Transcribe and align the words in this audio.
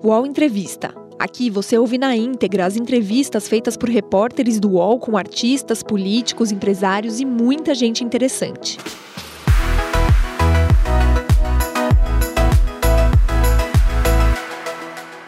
UOL 0.00 0.24
Entrevista. 0.24 0.94
Aqui 1.18 1.50
você 1.50 1.76
ouve 1.76 1.98
na 1.98 2.14
íntegra 2.14 2.64
as 2.64 2.76
entrevistas 2.76 3.48
feitas 3.48 3.76
por 3.76 3.88
repórteres 3.88 4.60
do 4.60 4.74
UOL 4.74 5.00
com 5.00 5.16
artistas, 5.16 5.82
políticos, 5.82 6.52
empresários 6.52 7.18
e 7.18 7.24
muita 7.24 7.74
gente 7.74 8.04
interessante. 8.04 8.78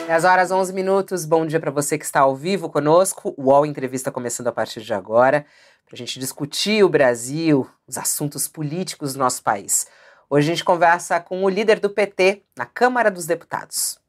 Às 0.08 0.24
horas 0.24 0.52
11 0.52 0.72
minutos, 0.72 1.24
bom 1.24 1.44
dia 1.44 1.58
para 1.58 1.72
você 1.72 1.98
que 1.98 2.04
está 2.04 2.20
ao 2.20 2.36
vivo 2.36 2.70
conosco. 2.70 3.34
O 3.36 3.50
UOL 3.50 3.66
Entrevista 3.66 4.12
começando 4.12 4.46
a 4.46 4.52
partir 4.52 4.82
de 4.82 4.94
agora, 4.94 5.44
para 5.84 5.94
a 5.94 5.98
gente 5.98 6.20
discutir 6.20 6.84
o 6.84 6.88
Brasil, 6.88 7.68
os 7.88 7.98
assuntos 7.98 8.46
políticos 8.46 9.14
do 9.14 9.18
nosso 9.18 9.42
país. 9.42 9.88
Hoje 10.28 10.46
a 10.46 10.54
gente 10.54 10.64
conversa 10.64 11.18
com 11.18 11.42
o 11.42 11.48
líder 11.48 11.80
do 11.80 11.90
PT 11.90 12.44
na 12.56 12.66
Câmara 12.66 13.10
dos 13.10 13.26
Deputados. 13.26 13.99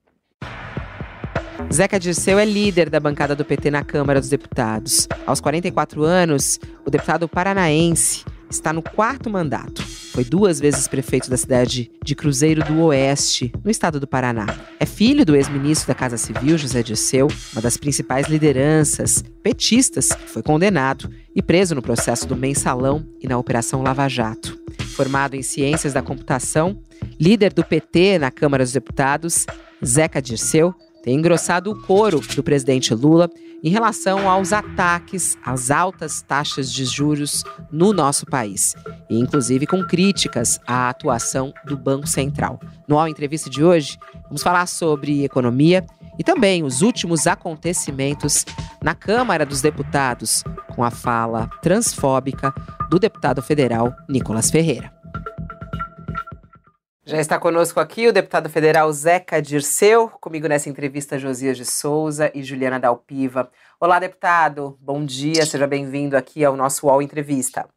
Zeca 1.70 2.00
Dirceu 2.00 2.40
é 2.40 2.46
líder 2.46 2.90
da 2.90 3.00
bancada 3.00 3.36
do 3.36 3.44
PT 3.44 3.72
na 3.72 3.84
Câmara 3.84 4.20
dos 4.20 4.30
Deputados. 4.30 5.08
Aos 5.26 5.42
44 5.42 6.04
anos, 6.04 6.60
o 6.86 6.90
deputado 6.90 7.28
paranaense 7.28 8.24
está 8.50 8.74
no 8.74 8.82
quarto 8.82 9.30
mandato. 9.30 9.82
Foi 9.82 10.24
duas 10.26 10.60
vezes 10.60 10.88
prefeito 10.88 11.30
da 11.30 11.38
cidade 11.38 11.90
de 12.04 12.16
Cruzeiro 12.16 12.64
do 12.66 12.82
Oeste, 12.84 13.52
no 13.64 13.72
estado 13.72 14.00
do 14.00 14.08
Paraná. 14.08 14.46
É 14.80 14.86
filho 14.86 15.26
do 15.26 15.36
ex-ministro 15.36 15.88
da 15.88 15.96
Casa 15.96 16.18
Civil, 16.18 16.58
José 16.58 16.84
Dirceu, 16.84 17.28
uma 17.54 17.62
das 17.62 17.78
principais 17.78 18.28
lideranças 18.28 19.24
petistas, 19.42 20.10
foi 20.28 20.44
condenado 20.44 21.10
e 21.34 21.42
preso 21.42 21.74
no 21.74 21.82
processo 21.82 22.28
do 22.28 22.36
Mensalão 22.36 23.06
e 23.22 23.28
na 23.28 23.38
Operação 23.38 23.82
Lava 23.82 24.08
Jato. 24.10 24.60
Formado 24.96 25.36
em 25.36 25.42
Ciências 25.42 25.94
da 25.94 26.02
Computação, 26.02 26.78
líder 27.18 27.54
do 27.54 27.64
PT 27.64 28.20
na 28.20 28.30
Câmara 28.30 28.66
dos 28.66 28.74
Deputados, 28.74 29.46
Zeca 29.84 30.22
Dirceu 30.22 30.76
tem 31.02 31.16
engrossado 31.16 31.72
o 31.72 31.82
coro 31.82 32.22
do 32.36 32.44
presidente 32.44 32.94
Lula 32.94 33.30
em 33.64 33.70
relação 33.70 34.28
aos 34.30 34.52
ataques 34.52 35.38
às 35.46 35.70
altas 35.70 36.22
taxas 36.22 36.72
de 36.72 36.84
juros 36.86 37.44
no 37.72 37.94
nosso 37.94 38.26
país, 38.26 38.76
e 39.10 39.20
inclusive 39.20 39.68
com 39.68 39.84
críticas 39.84 40.60
à 40.66 40.90
atuação 40.90 41.54
do 41.66 41.78
Banco 41.78 42.08
Central. 42.08 42.60
No 42.88 42.98
All 42.98 43.08
Entrevista 43.08 43.50
de 43.50 43.64
hoje, 43.64 43.98
vamos 44.26 44.42
falar 44.42 44.66
sobre 44.66 45.24
economia 45.24 45.86
e 46.18 46.24
também 46.24 46.64
os 46.64 46.82
últimos 46.82 47.28
acontecimentos 47.28 48.46
na 48.82 48.96
Câmara 48.96 49.46
dos 49.46 49.62
Deputados, 49.62 50.44
com 50.76 50.84
a 50.84 50.92
fala 50.92 51.48
transfóbica 51.62 52.54
do 52.90 53.00
deputado 53.00 53.42
federal 53.42 53.96
Nicolas 54.10 54.50
Ferreira. 54.50 55.01
Já 57.04 57.20
está 57.20 57.40
conosco 57.40 57.80
aqui 57.80 58.08
o 58.08 58.14
deputado 58.14 58.48
federal 58.48 58.94
Zeca 58.94 59.42
Dirceu, 59.42 60.08
comigo 60.08 60.48
nessa 60.48 60.70
entrevista 60.70 61.18
Josias 61.18 61.58
de 61.58 61.66
Souza 61.66 62.32
e 62.36 62.44
Juliana 62.44 62.80
Dalpiva. 62.80 63.50
Olá, 63.80 63.98
deputado, 63.98 64.78
bom 64.80 65.04
dia, 65.04 65.44
seja 65.48 65.66
bem-vindo 65.66 66.16
aqui 66.16 66.46
ao 66.46 66.56
nosso 66.56 66.86
UOL 66.86 67.02
Entrevista. 67.02 67.68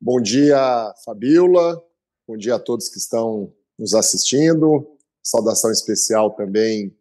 Bom 0.00 0.22
dia, 0.22 0.56
Fabiola, 1.04 1.82
bom 2.26 2.34
dia 2.34 2.54
a 2.54 2.58
todos 2.58 2.88
que 2.88 2.96
estão 2.96 3.52
nos 3.78 3.92
assistindo. 3.92 4.88
Saudação 5.22 5.70
especial 5.70 6.30
também 6.30 6.96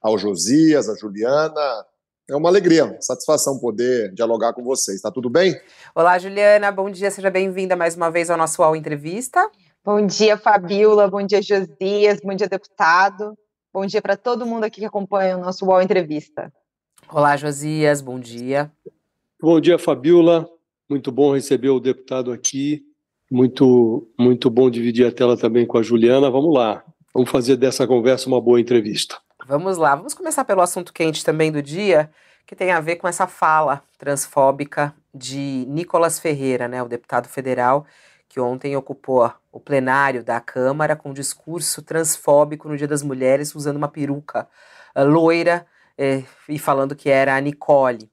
ao 0.00 0.16
Josias, 0.16 0.88
a 0.88 0.94
Juliana. 0.94 1.84
É 2.30 2.36
uma 2.36 2.48
alegria, 2.48 2.96
satisfação 3.00 3.58
poder 3.58 4.14
dialogar 4.14 4.52
com 4.52 4.62
vocês. 4.62 4.98
Está 4.98 5.10
tudo 5.10 5.28
bem? 5.28 5.60
Olá, 5.96 6.16
Juliana, 6.16 6.70
bom 6.70 6.88
dia, 6.88 7.10
seja 7.10 7.28
bem-vinda 7.28 7.74
mais 7.74 7.96
uma 7.96 8.08
vez 8.08 8.30
ao 8.30 8.38
nosso 8.38 8.62
UOL 8.62 8.76
Entrevista. 8.76 9.50
Bom 9.84 10.06
dia, 10.06 10.36
Fabiola. 10.36 11.08
Bom 11.08 11.26
dia, 11.26 11.42
Josias. 11.42 12.20
Bom 12.22 12.36
dia, 12.36 12.48
deputado. 12.48 13.36
Bom 13.74 13.84
dia 13.84 14.00
para 14.00 14.16
todo 14.16 14.46
mundo 14.46 14.62
aqui 14.62 14.80
que 14.80 14.86
acompanha 14.86 15.36
o 15.36 15.40
nosso 15.40 15.66
UOL 15.66 15.82
Entrevista. 15.82 16.52
Olá, 17.08 17.36
Josias. 17.36 18.00
Bom 18.00 18.20
dia. 18.20 18.70
Bom 19.40 19.60
dia, 19.60 19.76
Fabiola. 19.80 20.48
Muito 20.88 21.10
bom 21.10 21.34
receber 21.34 21.70
o 21.70 21.80
deputado 21.80 22.30
aqui. 22.30 22.84
Muito, 23.28 24.08
muito 24.16 24.48
bom 24.48 24.70
dividir 24.70 25.04
a 25.04 25.10
tela 25.10 25.36
também 25.36 25.66
com 25.66 25.78
a 25.78 25.82
Juliana. 25.82 26.30
Vamos 26.30 26.54
lá. 26.54 26.84
Vamos 27.12 27.28
fazer 27.28 27.56
dessa 27.56 27.84
conversa 27.84 28.28
uma 28.28 28.40
boa 28.40 28.60
entrevista. 28.60 29.18
Vamos 29.48 29.78
lá. 29.78 29.96
Vamos 29.96 30.14
começar 30.14 30.44
pelo 30.44 30.60
assunto 30.60 30.92
quente 30.92 31.24
também 31.24 31.50
do 31.50 31.60
dia, 31.60 32.08
que 32.46 32.54
tem 32.54 32.70
a 32.70 32.78
ver 32.78 32.96
com 32.96 33.08
essa 33.08 33.26
fala 33.26 33.82
transfóbica 33.98 34.94
de 35.12 35.66
Nicolas 35.68 36.20
Ferreira, 36.20 36.68
né, 36.68 36.82
o 36.82 36.88
deputado 36.88 37.28
federal, 37.28 37.84
que 38.32 38.40
ontem 38.40 38.74
ocupou 38.74 39.30
o 39.52 39.60
plenário 39.60 40.24
da 40.24 40.40
Câmara 40.40 40.96
com 40.96 41.10
um 41.10 41.12
discurso 41.12 41.82
transfóbico 41.82 42.66
no 42.66 42.78
Dia 42.78 42.88
das 42.88 43.02
Mulheres, 43.02 43.54
usando 43.54 43.76
uma 43.76 43.88
peruca 43.88 44.48
uh, 44.96 45.04
loira 45.04 45.66
eh, 45.98 46.22
e 46.48 46.58
falando 46.58 46.96
que 46.96 47.10
era 47.10 47.36
a 47.36 47.40
Nicole. 47.40 48.10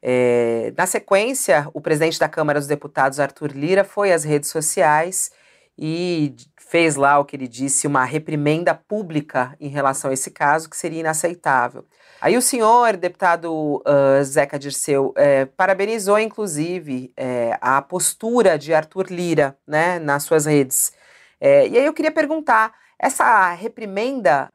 É, 0.00 0.72
na 0.74 0.86
sequência, 0.86 1.68
o 1.74 1.82
presidente 1.82 2.18
da 2.18 2.30
Câmara 2.30 2.58
dos 2.58 2.66
Deputados, 2.66 3.20
Arthur 3.20 3.52
Lira, 3.52 3.84
foi 3.84 4.10
às 4.10 4.24
redes 4.24 4.48
sociais 4.48 5.30
e 5.76 6.34
fez 6.56 6.96
lá 6.96 7.18
o 7.18 7.24
que 7.26 7.36
ele 7.36 7.46
disse, 7.46 7.86
uma 7.86 8.06
reprimenda 8.06 8.74
pública 8.74 9.54
em 9.60 9.68
relação 9.68 10.10
a 10.10 10.14
esse 10.14 10.30
caso, 10.30 10.70
que 10.70 10.78
seria 10.78 11.00
inaceitável. 11.00 11.84
Aí 12.20 12.36
o 12.36 12.42
senhor, 12.42 12.96
deputado 12.96 13.76
uh, 13.76 14.24
Zeca 14.24 14.58
Dirceu, 14.58 15.12
é, 15.16 15.44
parabenizou, 15.44 16.18
inclusive, 16.18 17.12
é, 17.16 17.56
a 17.60 17.80
postura 17.80 18.58
de 18.58 18.74
Arthur 18.74 19.06
Lira 19.08 19.56
né, 19.64 20.00
nas 20.00 20.24
suas 20.24 20.44
redes. 20.44 20.92
É, 21.40 21.68
e 21.68 21.78
aí 21.78 21.84
eu 21.84 21.94
queria 21.94 22.10
perguntar, 22.10 22.74
essa 22.98 23.52
reprimenda 23.52 24.48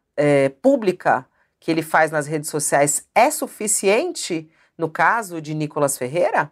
pública 0.62 1.26
que 1.60 1.72
ele 1.72 1.82
faz 1.82 2.12
nas 2.12 2.28
redes 2.28 2.52
sociais 2.52 3.08
é 3.16 3.32
suficiente 3.32 4.48
no 4.78 4.88
caso 4.88 5.42
de 5.42 5.56
Nicolas 5.56 5.98
Ferreira? 5.98 6.52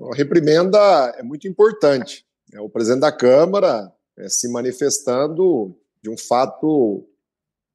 A 0.00 0.14
reprimenda 0.14 0.78
é 1.18 1.22
muito 1.22 1.46
importante. 1.46 2.24
É 2.54 2.60
o 2.60 2.70
presidente 2.70 3.00
da 3.00 3.12
Câmara 3.12 3.92
se 4.28 4.50
manifestando 4.50 5.76
de 6.02 6.08
um 6.08 6.16
fato 6.16 7.06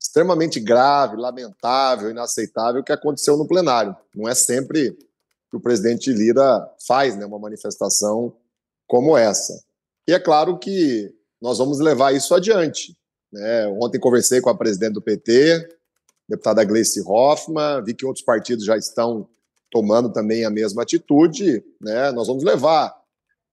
extremamente 0.02 0.60
grave, 0.60 1.16
lamentável, 1.16 2.10
inaceitável 2.10 2.84
que 2.84 2.92
aconteceu 2.92 3.38
no 3.38 3.48
plenário. 3.48 3.96
Não 4.16 4.28
é 4.28 4.34
sempre 4.34 4.98
que 5.50 5.56
o 5.56 5.60
presidente 5.60 6.12
Lira 6.12 6.68
faz 6.88 7.16
né, 7.16 7.24
uma 7.24 7.38
manifestação 7.38 8.36
como 8.88 9.16
essa. 9.16 9.64
E 10.08 10.14
é 10.14 10.20
claro 10.20 10.58
que 10.58 11.14
nós 11.40 11.60
vamos 11.60 11.80
levar 11.80 12.14
isso 12.14 12.34
adiante. 12.34 12.98
Né? 13.32 13.68
Ontem 13.80 14.00
conversei 14.00 14.42
com 14.42 14.50
a 14.50 14.58
presidente 14.58 14.94
do 14.94 15.02
PT, 15.02 15.70
deputada 16.28 16.64
Gleice 16.64 17.02
Hoffmann, 17.06 17.84
vi 17.84 17.94
que 17.94 18.06
outros 18.06 18.26
partidos 18.26 18.66
já 18.66 18.76
estão 18.76 19.30
tomando 19.70 20.12
também 20.12 20.44
a 20.46 20.50
mesma 20.50 20.82
atitude. 20.82 21.64
Né? 21.80 22.12
Nós 22.12 22.28
vamos 22.28 22.44
levar 22.44 23.00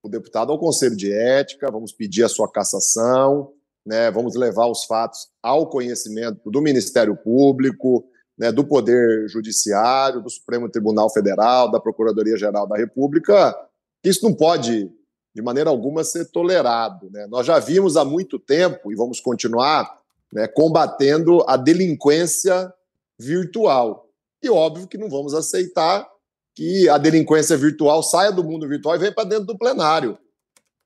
o 0.02 0.08
deputado 0.08 0.50
ao 0.50 0.58
Conselho 0.58 0.96
de 0.96 1.12
Ética, 1.12 1.70
vamos 1.70 1.92
pedir 1.92 2.24
a 2.24 2.28
sua 2.28 2.50
cassação, 2.50 3.52
né, 3.86 4.10
vamos 4.10 4.34
levar 4.34 4.66
os 4.66 4.84
fatos 4.84 5.28
ao 5.42 5.68
conhecimento 5.68 6.50
do 6.50 6.60
Ministério 6.60 7.16
Público, 7.16 8.04
né, 8.38 8.52
do 8.52 8.64
Poder 8.64 9.28
Judiciário, 9.28 10.22
do 10.22 10.30
Supremo 10.30 10.68
Tribunal 10.68 11.10
Federal, 11.10 11.70
da 11.70 11.80
Procuradoria-Geral 11.80 12.66
da 12.66 12.76
República. 12.76 13.56
Isso 14.04 14.24
não 14.24 14.34
pode, 14.34 14.90
de 15.34 15.42
maneira 15.42 15.70
alguma, 15.70 16.04
ser 16.04 16.26
tolerado. 16.26 17.10
Né? 17.10 17.26
Nós 17.26 17.46
já 17.46 17.58
vimos 17.58 17.96
há 17.96 18.04
muito 18.04 18.38
tempo, 18.38 18.92
e 18.92 18.94
vamos 18.94 19.20
continuar, 19.20 19.98
né, 20.32 20.46
combatendo 20.46 21.44
a 21.48 21.56
delinquência 21.56 22.72
virtual. 23.18 24.08
E 24.42 24.48
óbvio 24.48 24.86
que 24.86 24.98
não 24.98 25.08
vamos 25.08 25.34
aceitar 25.34 26.06
que 26.54 26.88
a 26.88 26.98
delinquência 26.98 27.56
virtual 27.56 28.02
saia 28.02 28.30
do 28.30 28.44
mundo 28.44 28.68
virtual 28.68 28.94
e 28.94 28.98
venha 28.98 29.12
para 29.12 29.28
dentro 29.28 29.46
do 29.46 29.58
plenário. 29.58 30.18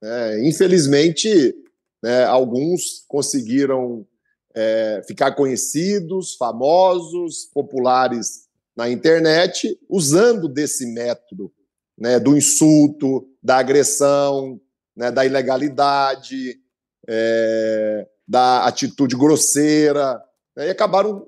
É, 0.02 0.46
infelizmente, 0.46 1.54
né, 2.02 2.24
alguns 2.24 3.04
conseguiram 3.06 4.06
é, 4.54 5.02
ficar 5.06 5.32
conhecidos, 5.34 6.34
famosos, 6.34 7.46
populares 7.52 8.48
na 8.76 8.90
internet, 8.90 9.78
usando 9.88 10.48
desse 10.48 10.86
método 10.86 11.52
né, 11.96 12.18
do 12.18 12.36
insulto, 12.36 13.28
da 13.42 13.58
agressão, 13.58 14.60
né, 14.96 15.10
da 15.10 15.24
ilegalidade, 15.24 16.58
é, 17.08 18.08
da 18.26 18.64
atitude 18.64 19.16
grosseira, 19.16 20.22
né, 20.56 20.66
e 20.66 20.70
acabaram 20.70 21.26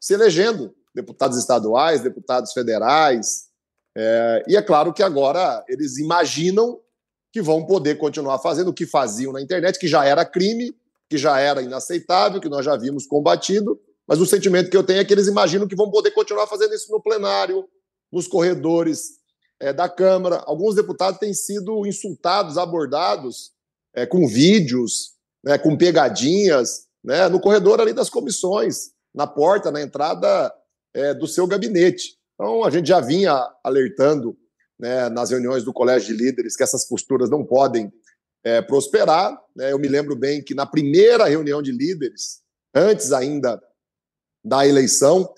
se 0.00 0.14
elegendo 0.14 0.74
deputados 0.94 1.38
estaduais, 1.38 2.02
deputados 2.02 2.52
federais, 2.52 3.50
é, 3.96 4.44
e 4.48 4.56
é 4.56 4.62
claro 4.62 4.92
que 4.92 5.02
agora 5.02 5.64
eles 5.68 5.98
imaginam 5.98 6.80
que 7.32 7.40
vão 7.40 7.64
poder 7.64 7.96
continuar 7.96 8.38
fazendo 8.38 8.68
o 8.68 8.74
que 8.74 8.86
faziam 8.86 9.32
na 9.32 9.40
internet, 9.40 9.78
que 9.78 9.88
já 9.88 10.04
era 10.04 10.24
crime, 10.24 10.74
que 11.08 11.16
já 11.16 11.38
era 11.38 11.62
inaceitável, 11.62 12.40
que 12.40 12.48
nós 12.48 12.64
já 12.64 12.76
vimos 12.76 13.06
combatido, 13.06 13.80
mas 14.06 14.20
o 14.20 14.26
sentimento 14.26 14.70
que 14.70 14.76
eu 14.76 14.82
tenho 14.82 15.00
é 15.00 15.04
que 15.04 15.12
eles 15.12 15.28
imaginam 15.28 15.68
que 15.68 15.76
vão 15.76 15.90
poder 15.90 16.10
continuar 16.10 16.46
fazendo 16.46 16.74
isso 16.74 16.90
no 16.90 17.00
plenário, 17.00 17.68
nos 18.12 18.26
corredores 18.26 19.18
é, 19.60 19.72
da 19.72 19.88
Câmara. 19.88 20.42
Alguns 20.46 20.74
deputados 20.74 21.20
têm 21.20 21.32
sido 21.32 21.86
insultados, 21.86 22.58
abordados 22.58 23.52
é, 23.94 24.04
com 24.06 24.26
vídeos, 24.26 25.12
né, 25.44 25.58
com 25.58 25.76
pegadinhas, 25.76 26.86
né, 27.04 27.28
no 27.28 27.40
corredor 27.40 27.80
ali 27.80 27.92
das 27.92 28.10
comissões. 28.10 28.90
na 29.14 29.26
porta, 29.26 29.70
na 29.70 29.82
entrada 29.82 30.52
é, 30.94 31.14
do 31.14 31.26
seu 31.26 31.46
gabinete. 31.46 32.16
Então, 32.34 32.64
a 32.64 32.70
gente 32.70 32.88
já 32.88 33.00
vinha 33.00 33.52
alertando 33.62 34.36
né, 34.80 35.10
nas 35.10 35.30
reuniões 35.30 35.62
do 35.62 35.72
Colégio 35.72 36.16
de 36.16 36.24
Líderes 36.24 36.56
que 36.56 36.62
essas 36.62 36.86
posturas 36.86 37.28
não 37.28 37.44
podem 37.44 37.92
é, 38.42 38.62
prosperar. 38.62 39.38
Né? 39.54 39.72
Eu 39.72 39.78
me 39.78 39.86
lembro 39.86 40.16
bem 40.16 40.42
que 40.42 40.54
na 40.54 40.64
primeira 40.64 41.26
reunião 41.26 41.60
de 41.60 41.70
líderes, 41.70 42.40
antes 42.74 43.12
ainda 43.12 43.62
da 44.42 44.66
eleição, 44.66 45.32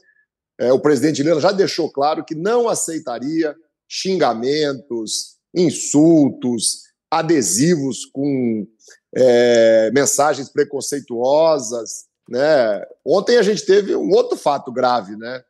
é, 0.58 0.72
o 0.72 0.78
presidente 0.78 1.24
Lula 1.24 1.40
já 1.40 1.50
deixou 1.50 1.90
claro 1.90 2.24
que 2.24 2.36
não 2.36 2.68
aceitaria 2.68 3.54
xingamentos, 3.88 5.36
insultos, 5.52 6.82
adesivos 7.10 8.06
com 8.06 8.66
é, 9.14 9.90
mensagens 9.92 10.48
preconceituosas. 10.48 12.04
Né? 12.28 12.84
Ontem 13.04 13.38
a 13.38 13.42
gente 13.42 13.66
teve 13.66 13.96
um 13.96 14.10
outro 14.10 14.38
fato 14.38 14.72
grave, 14.72 15.16
né? 15.16 15.42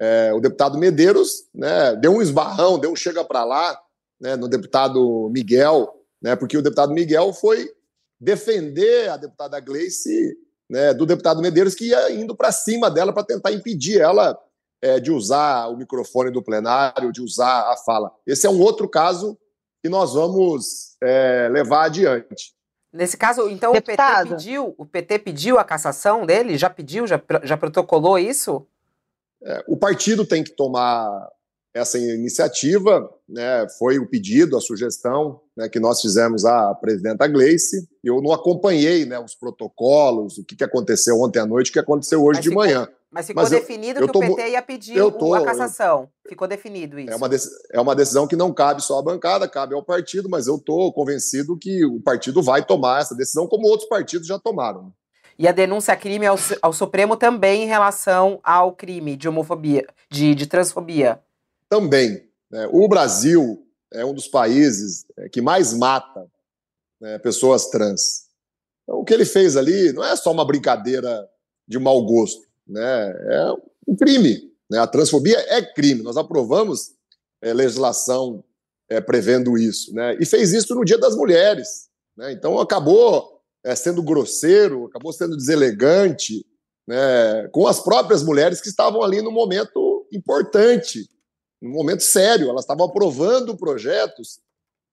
É, 0.00 0.32
o 0.32 0.40
deputado 0.40 0.78
Medeiros 0.78 1.48
né, 1.54 1.96
deu 1.96 2.12
um 2.12 2.22
esbarrão, 2.22 2.78
deu 2.78 2.92
um 2.92 2.96
chega 2.96 3.24
para 3.24 3.44
lá 3.44 3.78
né, 4.20 4.36
no 4.36 4.48
deputado 4.48 5.28
Miguel, 5.30 5.92
né, 6.22 6.36
porque 6.36 6.56
o 6.56 6.62
deputado 6.62 6.92
Miguel 6.92 7.32
foi 7.32 7.70
defender 8.20 9.08
a 9.08 9.16
deputada 9.16 9.58
Gleice 9.60 10.36
né, 10.68 10.92
do 10.92 11.06
deputado 11.06 11.40
Medeiros, 11.40 11.74
que 11.74 11.86
ia 11.86 12.12
indo 12.12 12.36
para 12.36 12.52
cima 12.52 12.90
dela 12.90 13.12
para 13.12 13.24
tentar 13.24 13.52
impedir 13.52 14.00
ela 14.00 14.38
é, 14.82 15.00
de 15.00 15.10
usar 15.10 15.68
o 15.68 15.76
microfone 15.76 16.30
do 16.30 16.42
plenário, 16.42 17.12
de 17.12 17.22
usar 17.22 17.72
a 17.72 17.76
fala. 17.76 18.12
Esse 18.26 18.46
é 18.46 18.50
um 18.50 18.60
outro 18.60 18.88
caso 18.88 19.38
que 19.82 19.88
nós 19.88 20.14
vamos 20.14 20.96
é, 21.02 21.48
levar 21.50 21.86
adiante. 21.86 22.54
Nesse 22.92 23.16
caso, 23.16 23.48
então 23.48 23.72
Deputado. 23.72 24.26
o 24.26 24.30
PT 24.30 24.36
pediu, 24.36 24.74
o 24.78 24.86
PT 24.86 25.18
pediu 25.18 25.58
a 25.58 25.64
cassação 25.64 26.24
dele? 26.24 26.56
Já 26.56 26.70
pediu, 26.70 27.06
já, 27.06 27.20
já 27.42 27.56
protocolou 27.56 28.18
isso? 28.18 28.66
É, 29.42 29.64
o 29.68 29.76
partido 29.76 30.24
tem 30.24 30.42
que 30.42 30.52
tomar 30.52 31.28
essa 31.74 31.98
iniciativa, 31.98 33.08
né, 33.28 33.68
foi 33.78 33.98
o 33.98 34.08
pedido, 34.08 34.56
a 34.56 34.60
sugestão 34.60 35.40
né, 35.56 35.68
que 35.68 35.78
nós 35.78 36.00
fizemos 36.00 36.44
à 36.44 36.74
presidenta 36.74 37.26
Gleice. 37.26 37.88
Eu 38.02 38.20
não 38.20 38.32
acompanhei 38.32 39.04
né, 39.04 39.18
os 39.18 39.34
protocolos, 39.34 40.38
o 40.38 40.44
que, 40.44 40.56
que 40.56 40.64
aconteceu 40.64 41.20
ontem 41.20 41.38
à 41.38 41.46
noite, 41.46 41.70
o 41.70 41.72
que 41.72 41.78
aconteceu 41.78 42.22
hoje 42.22 42.38
mas 42.38 42.42
de 42.42 42.48
ficou, 42.48 42.64
manhã. 42.64 42.88
Mas 43.10 43.26
ficou 43.26 43.42
mas 43.42 43.50
definido 43.50 44.00
eu, 44.00 44.08
que 44.08 44.16
eu 44.16 44.22
o 44.22 44.36
PT 44.36 44.50
ia 44.50 44.62
pedir 44.62 45.12
tô, 45.12 45.34
a 45.34 45.44
cassação. 45.44 46.08
Eu, 46.24 46.30
ficou 46.30 46.48
definido 46.48 46.98
isso. 46.98 47.12
É 47.12 47.16
uma, 47.16 47.28
é 47.72 47.80
uma 47.80 47.94
decisão 47.94 48.26
que 48.26 48.36
não 48.36 48.52
cabe 48.52 48.82
só 48.82 48.98
à 48.98 49.02
bancada, 49.02 49.48
cabe 49.48 49.74
ao 49.74 49.82
partido, 49.82 50.28
mas 50.28 50.46
eu 50.46 50.56
estou 50.56 50.92
convencido 50.92 51.56
que 51.56 51.84
o 51.84 52.00
partido 52.00 52.42
vai 52.42 52.64
tomar 52.64 53.00
essa 53.00 53.14
decisão, 53.14 53.46
como 53.46 53.66
outros 53.66 53.88
partidos 53.88 54.26
já 54.26 54.38
tomaram. 54.38 54.92
E 55.38 55.46
a 55.46 55.52
denúncia 55.52 55.96
crime 55.96 56.26
ao, 56.26 56.36
ao 56.60 56.72
Supremo 56.72 57.16
também 57.16 57.62
em 57.62 57.66
relação 57.66 58.40
ao 58.42 58.74
crime 58.74 59.16
de 59.16 59.28
homofobia, 59.28 59.86
de, 60.10 60.34
de 60.34 60.46
transfobia. 60.46 61.20
Também. 61.68 62.28
Né? 62.50 62.68
O 62.72 62.88
Brasil 62.88 63.64
é 63.92 64.04
um 64.04 64.12
dos 64.12 64.26
países 64.26 65.06
é, 65.16 65.28
que 65.28 65.40
mais 65.40 65.72
mata 65.72 66.26
né, 67.00 67.18
pessoas 67.18 67.66
trans. 67.68 68.26
Então, 68.82 68.98
o 68.98 69.04
que 69.04 69.14
ele 69.14 69.24
fez 69.24 69.56
ali 69.56 69.92
não 69.92 70.02
é 70.02 70.16
só 70.16 70.32
uma 70.32 70.44
brincadeira 70.44 71.28
de 71.66 71.78
mau 71.78 72.04
gosto, 72.04 72.42
né? 72.66 73.10
é 73.30 73.52
um 73.86 73.94
crime. 73.94 74.52
Né? 74.68 74.78
A 74.78 74.86
transfobia 74.86 75.38
é 75.48 75.62
crime. 75.62 76.02
Nós 76.02 76.16
aprovamos 76.16 76.94
é, 77.40 77.52
legislação 77.52 78.42
é, 78.88 79.00
prevendo 79.00 79.56
isso. 79.56 79.94
Né? 79.94 80.16
E 80.18 80.26
fez 80.26 80.52
isso 80.52 80.74
no 80.74 80.84
Dia 80.84 80.98
das 80.98 81.14
Mulheres. 81.14 81.88
Né? 82.16 82.32
Então 82.32 82.58
acabou 82.58 83.37
é, 83.64 83.74
sendo 83.74 84.02
grosseiro, 84.02 84.86
acabou 84.86 85.12
sendo 85.12 85.36
deselegante 85.36 86.44
né, 86.86 87.48
com 87.52 87.66
as 87.66 87.80
próprias 87.80 88.22
mulheres 88.22 88.60
que 88.60 88.68
estavam 88.68 89.02
ali 89.02 89.20
no 89.20 89.30
momento 89.30 90.06
importante, 90.12 91.08
no 91.60 91.70
momento 91.70 92.02
sério. 92.02 92.48
Elas 92.48 92.62
estavam 92.62 92.86
aprovando 92.86 93.56
projetos 93.56 94.40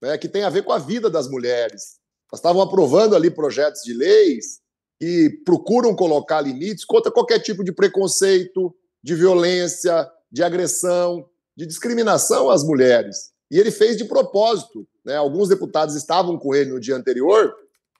né, 0.02 0.18
que 0.18 0.28
têm 0.28 0.42
a 0.42 0.50
ver 0.50 0.62
com 0.62 0.72
a 0.72 0.78
vida 0.78 1.08
das 1.08 1.28
mulheres. 1.28 1.96
Elas 2.30 2.40
estavam 2.40 2.60
aprovando 2.60 3.14
ali 3.14 3.30
projetos 3.30 3.82
de 3.82 3.94
leis 3.94 4.60
que 5.00 5.30
procuram 5.44 5.94
colocar 5.94 6.40
limites 6.40 6.84
contra 6.84 7.12
qualquer 7.12 7.38
tipo 7.38 7.62
de 7.62 7.72
preconceito, 7.72 8.74
de 9.02 9.14
violência, 9.14 10.10
de 10.30 10.42
agressão, 10.42 11.28
de 11.56 11.66
discriminação 11.66 12.50
às 12.50 12.64
mulheres. 12.64 13.30
E 13.50 13.58
ele 13.58 13.70
fez 13.70 13.96
de 13.96 14.04
propósito. 14.04 14.86
Né? 15.04 15.16
Alguns 15.16 15.48
deputados 15.48 15.94
estavam 15.94 16.38
com 16.38 16.54
ele 16.54 16.70
no 16.70 16.80
dia 16.80 16.96
anterior 16.96 17.54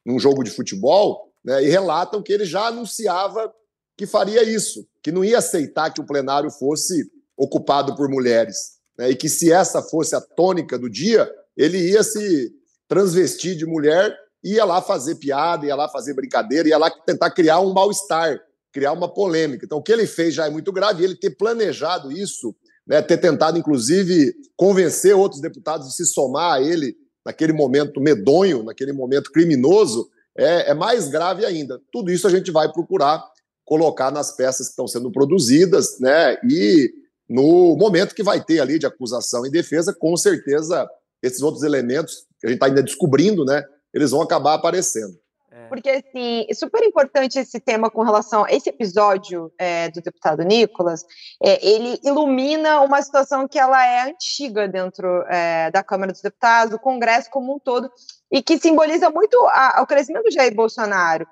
num 0.06 0.20
jogo 0.20 0.44
de 0.44 0.52
futebol, 0.52 1.32
né, 1.44 1.64
e 1.64 1.68
relatam 1.68 2.22
que 2.22 2.32
ele 2.32 2.44
já 2.44 2.68
anunciava 2.68 3.52
que 3.96 4.06
faria 4.06 4.44
isso, 4.44 4.86
que 5.02 5.10
não 5.10 5.24
ia 5.24 5.38
aceitar 5.38 5.92
que 5.92 6.00
o 6.00 6.06
plenário 6.06 6.50
fosse 6.50 7.10
ocupado 7.36 7.96
por 7.96 8.08
mulheres, 8.08 8.76
né, 8.96 9.10
e 9.10 9.16
que 9.16 9.28
se 9.28 9.50
essa 9.50 9.82
fosse 9.82 10.14
a 10.14 10.20
tônica 10.20 10.78
do 10.78 10.88
dia, 10.88 11.28
ele 11.56 11.90
ia 11.90 12.04
se 12.04 12.52
transvestir 12.86 13.56
de 13.56 13.66
mulher, 13.66 14.16
ia 14.44 14.64
lá 14.64 14.80
fazer 14.80 15.16
piada, 15.16 15.66
ia 15.66 15.74
lá 15.74 15.88
fazer 15.88 16.14
brincadeira, 16.14 16.68
ia 16.68 16.78
lá 16.78 16.88
tentar 16.88 17.30
criar 17.32 17.58
um 17.60 17.72
mal-estar, 17.72 18.38
criar 18.72 18.92
uma 18.92 19.12
polêmica. 19.12 19.64
Então, 19.64 19.78
o 19.78 19.82
que 19.82 19.92
ele 19.92 20.06
fez 20.06 20.34
já 20.34 20.46
é 20.46 20.50
muito 20.50 20.70
grave, 20.70 21.02
ele 21.02 21.16
ter 21.16 21.30
planejado 21.30 22.12
isso, 22.12 22.54
né, 22.86 23.02
ter 23.02 23.16
tentado, 23.16 23.58
inclusive, 23.58 24.32
convencer 24.56 25.16
outros 25.16 25.40
deputados 25.40 25.88
de 25.88 25.94
se 25.96 26.06
somar 26.06 26.52
a 26.52 26.62
ele 26.62 26.94
naquele 27.26 27.52
momento 27.52 28.00
medonho, 28.00 28.62
naquele 28.62 28.92
momento 28.92 29.32
criminoso, 29.32 30.08
é, 30.38 30.70
é 30.70 30.74
mais 30.74 31.08
grave 31.08 31.44
ainda. 31.44 31.80
Tudo 31.90 32.12
isso 32.12 32.24
a 32.24 32.30
gente 32.30 32.52
vai 32.52 32.70
procurar 32.72 33.20
colocar 33.64 34.12
nas 34.12 34.30
peças 34.30 34.68
que 34.68 34.70
estão 34.70 34.86
sendo 34.86 35.10
produzidas, 35.10 35.98
né? 35.98 36.38
E 36.48 36.88
no 37.28 37.76
momento 37.76 38.14
que 38.14 38.22
vai 38.22 38.40
ter 38.40 38.60
ali 38.60 38.78
de 38.78 38.86
acusação 38.86 39.44
e 39.44 39.50
defesa, 39.50 39.92
com 39.92 40.16
certeza 40.16 40.88
esses 41.20 41.42
outros 41.42 41.64
elementos 41.64 42.26
que 42.38 42.46
a 42.46 42.48
gente 42.48 42.58
está 42.58 42.66
ainda 42.66 42.80
descobrindo, 42.80 43.44
né? 43.44 43.64
Eles 43.92 44.12
vão 44.12 44.22
acabar 44.22 44.54
aparecendo. 44.54 45.18
É. 45.66 45.68
Porque, 45.68 45.90
assim, 45.90 46.46
é 46.48 46.54
super 46.54 46.82
importante 46.82 47.38
esse 47.38 47.60
tema 47.60 47.90
com 47.90 48.02
relação 48.02 48.44
a 48.44 48.50
esse 48.50 48.68
episódio 48.68 49.52
é, 49.58 49.90
do 49.90 50.00
deputado 50.00 50.42
Nicolas, 50.42 51.04
é, 51.42 51.66
ele 51.66 52.00
ilumina 52.04 52.80
uma 52.80 53.02
situação 53.02 53.46
que 53.46 53.58
ela 53.58 53.84
é 53.84 54.08
antiga 54.08 54.66
dentro 54.68 55.22
é, 55.28 55.70
da 55.70 55.82
Câmara 55.82 56.12
dos 56.12 56.22
Deputados, 56.22 56.70
do 56.70 56.78
Congresso 56.78 57.30
como 57.30 57.54
um 57.54 57.58
todo, 57.58 57.90
e 58.30 58.42
que 58.42 58.58
simboliza 58.58 59.10
muito 59.10 59.36
a, 59.48 59.80
o 59.82 59.86
crescimento 59.86 60.24
do 60.24 60.32
Jair 60.32 60.54
Bolsonaro. 60.54 61.26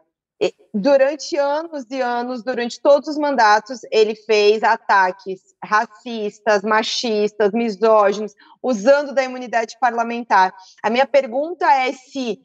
Durante 0.75 1.36
anos 1.36 1.86
e 1.90 2.00
anos, 2.02 2.42
durante 2.42 2.82
todos 2.82 3.08
os 3.08 3.17
mandatos, 3.17 3.81
ele 3.91 4.14
fez 4.14 4.62
ataques 4.62 5.41
racistas, 5.62 6.62
machistas, 6.62 7.53
misóginos, 7.53 8.34
usando 8.62 9.14
da 9.14 9.22
imunidade 9.22 9.79
parlamentar. 9.81 10.53
A 10.82 10.91
minha 10.91 11.06
pergunta 11.06 11.64
é 11.72 11.93
se 11.93 12.41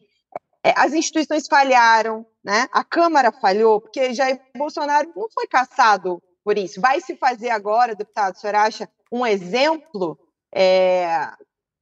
as 0.63 0.93
instituições 0.93 1.47
falharam, 1.47 2.25
né? 2.43 2.67
A 2.71 2.83
Câmara 2.83 3.31
falhou, 3.31 3.81
porque 3.81 4.13
Jair 4.13 4.41
Bolsonaro 4.57 5.11
não 5.15 5.29
foi 5.29 5.47
caçado 5.47 6.21
por 6.43 6.57
isso. 6.57 6.81
Vai 6.81 6.99
se 6.99 7.15
fazer 7.15 7.49
agora, 7.49 7.95
deputado, 7.95 8.35
o 8.35 8.37
senhor 8.37 8.55
acha 8.55 8.89
um 9.11 9.25
exemplo 9.25 10.19
é, 10.53 11.07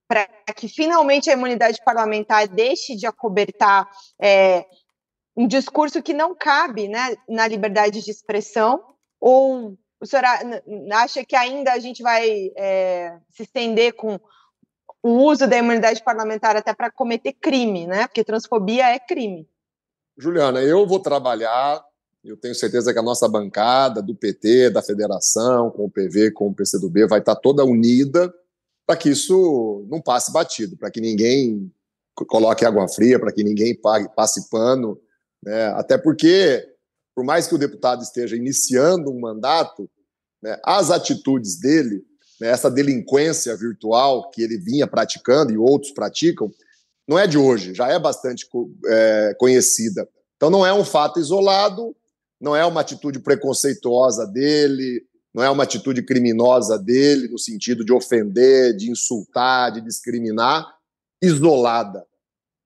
para 0.08 0.28
que 0.56 0.68
finalmente 0.68 1.30
a 1.30 1.34
imunidade 1.34 1.80
parlamentar 1.84 2.48
deixe 2.48 2.96
de 2.96 3.08
acobertar 3.08 3.90
é, 4.22 4.66
um 5.36 5.48
discurso 5.48 6.02
que 6.02 6.14
não 6.14 6.36
cabe 6.36 6.88
né, 6.88 7.16
na 7.28 7.48
liberdade 7.48 8.04
de 8.04 8.12
expressão? 8.12 8.84
Ou 9.20 9.78
o 10.00 10.06
senhor 10.06 10.24
acha 10.94 11.26
que 11.26 11.36
ainda 11.36 11.74
a 11.74 11.80
gente 11.80 12.04
vai 12.04 12.52
é, 12.56 13.18
se 13.32 13.44
estender 13.44 13.94
com 13.94 14.20
o 15.08 15.24
uso 15.24 15.48
da 15.48 15.58
imunidade 15.58 16.04
parlamentar 16.04 16.58
até 16.58 16.74
para 16.74 16.92
cometer 16.92 17.32
crime, 17.32 17.88
né? 17.88 18.08
Porque 18.08 18.26
transfobia 18.26 18.90
é 18.90 19.00
crime. 19.00 19.48
Juliana, 20.18 20.62
eu 20.62 20.86
vou 20.86 21.00
trabalhar, 21.00 21.82
eu 22.26 22.36
tenho 22.36 22.54
certeza 22.54 22.92
que 22.92 23.00
a 23.00 23.04
nossa 23.04 23.30
bancada 23.30 24.02
do 24.02 24.14
PT, 24.14 24.72
da 24.72 24.82
federação, 24.82 25.72
com 25.72 25.86
o 25.86 25.90
PV, 25.90 26.32
com 26.32 26.48
o 26.48 26.54
PCdoB, 26.54 27.08
vai 27.08 27.20
estar 27.20 27.36
toda 27.36 27.64
unida 27.64 28.34
para 28.86 28.98
que 28.98 29.10
isso 29.10 29.86
não 29.90 30.02
passe 30.02 30.32
batido, 30.34 30.76
para 30.76 30.92
que 30.92 31.00
ninguém 31.00 31.72
coloque 32.28 32.66
água 32.66 32.88
fria, 32.90 33.18
para 33.18 33.32
que 33.32 33.44
ninguém 33.44 33.80
passe 34.14 34.50
pano, 34.50 35.00
né? 35.42 35.68
até 35.68 35.98
porque, 35.98 36.68
por 37.16 37.24
mais 37.24 37.48
que 37.48 37.56
o 37.56 37.60
deputado 37.60 38.02
esteja 38.02 38.36
iniciando 38.36 39.10
um 39.10 39.20
mandato, 39.20 39.90
né, 40.42 40.60
as 40.66 40.92
atitudes 40.92 41.60
dele 41.60 42.04
né, 42.40 42.50
essa 42.50 42.70
delinquência 42.70 43.56
virtual 43.56 44.30
que 44.30 44.42
ele 44.42 44.58
vinha 44.58 44.88
praticando 44.88 45.52
e 45.52 45.58
outros 45.58 45.92
praticam, 45.92 46.52
não 47.08 47.18
é 47.18 47.26
de 47.26 47.38
hoje, 47.38 47.74
já 47.74 47.88
é 47.88 47.98
bastante 47.98 48.48
é, 48.86 49.36
conhecida. 49.40 50.08
Então 50.36 50.50
não 50.50 50.66
é 50.66 50.74
um 50.74 50.84
fato 50.84 51.20
isolado, 51.20 51.96
não 52.40 52.56
é 52.56 52.66
uma 52.66 52.82
atitude 52.82 53.20
preconceituosa 53.20 54.28
dele, 54.28 55.04
não 55.34 55.44
é 55.44 55.50
uma 55.50 55.64
atitude 55.64 56.02
criminosa 56.04 56.78
dele, 56.78 57.28
no 57.28 57.40
sentido 57.40 57.86
de 57.86 57.94
ofender, 57.94 58.76
de 58.76 58.92
insultar, 58.92 59.72
de 59.72 59.82
discriminar, 59.82 60.66
isolada. 61.22 62.06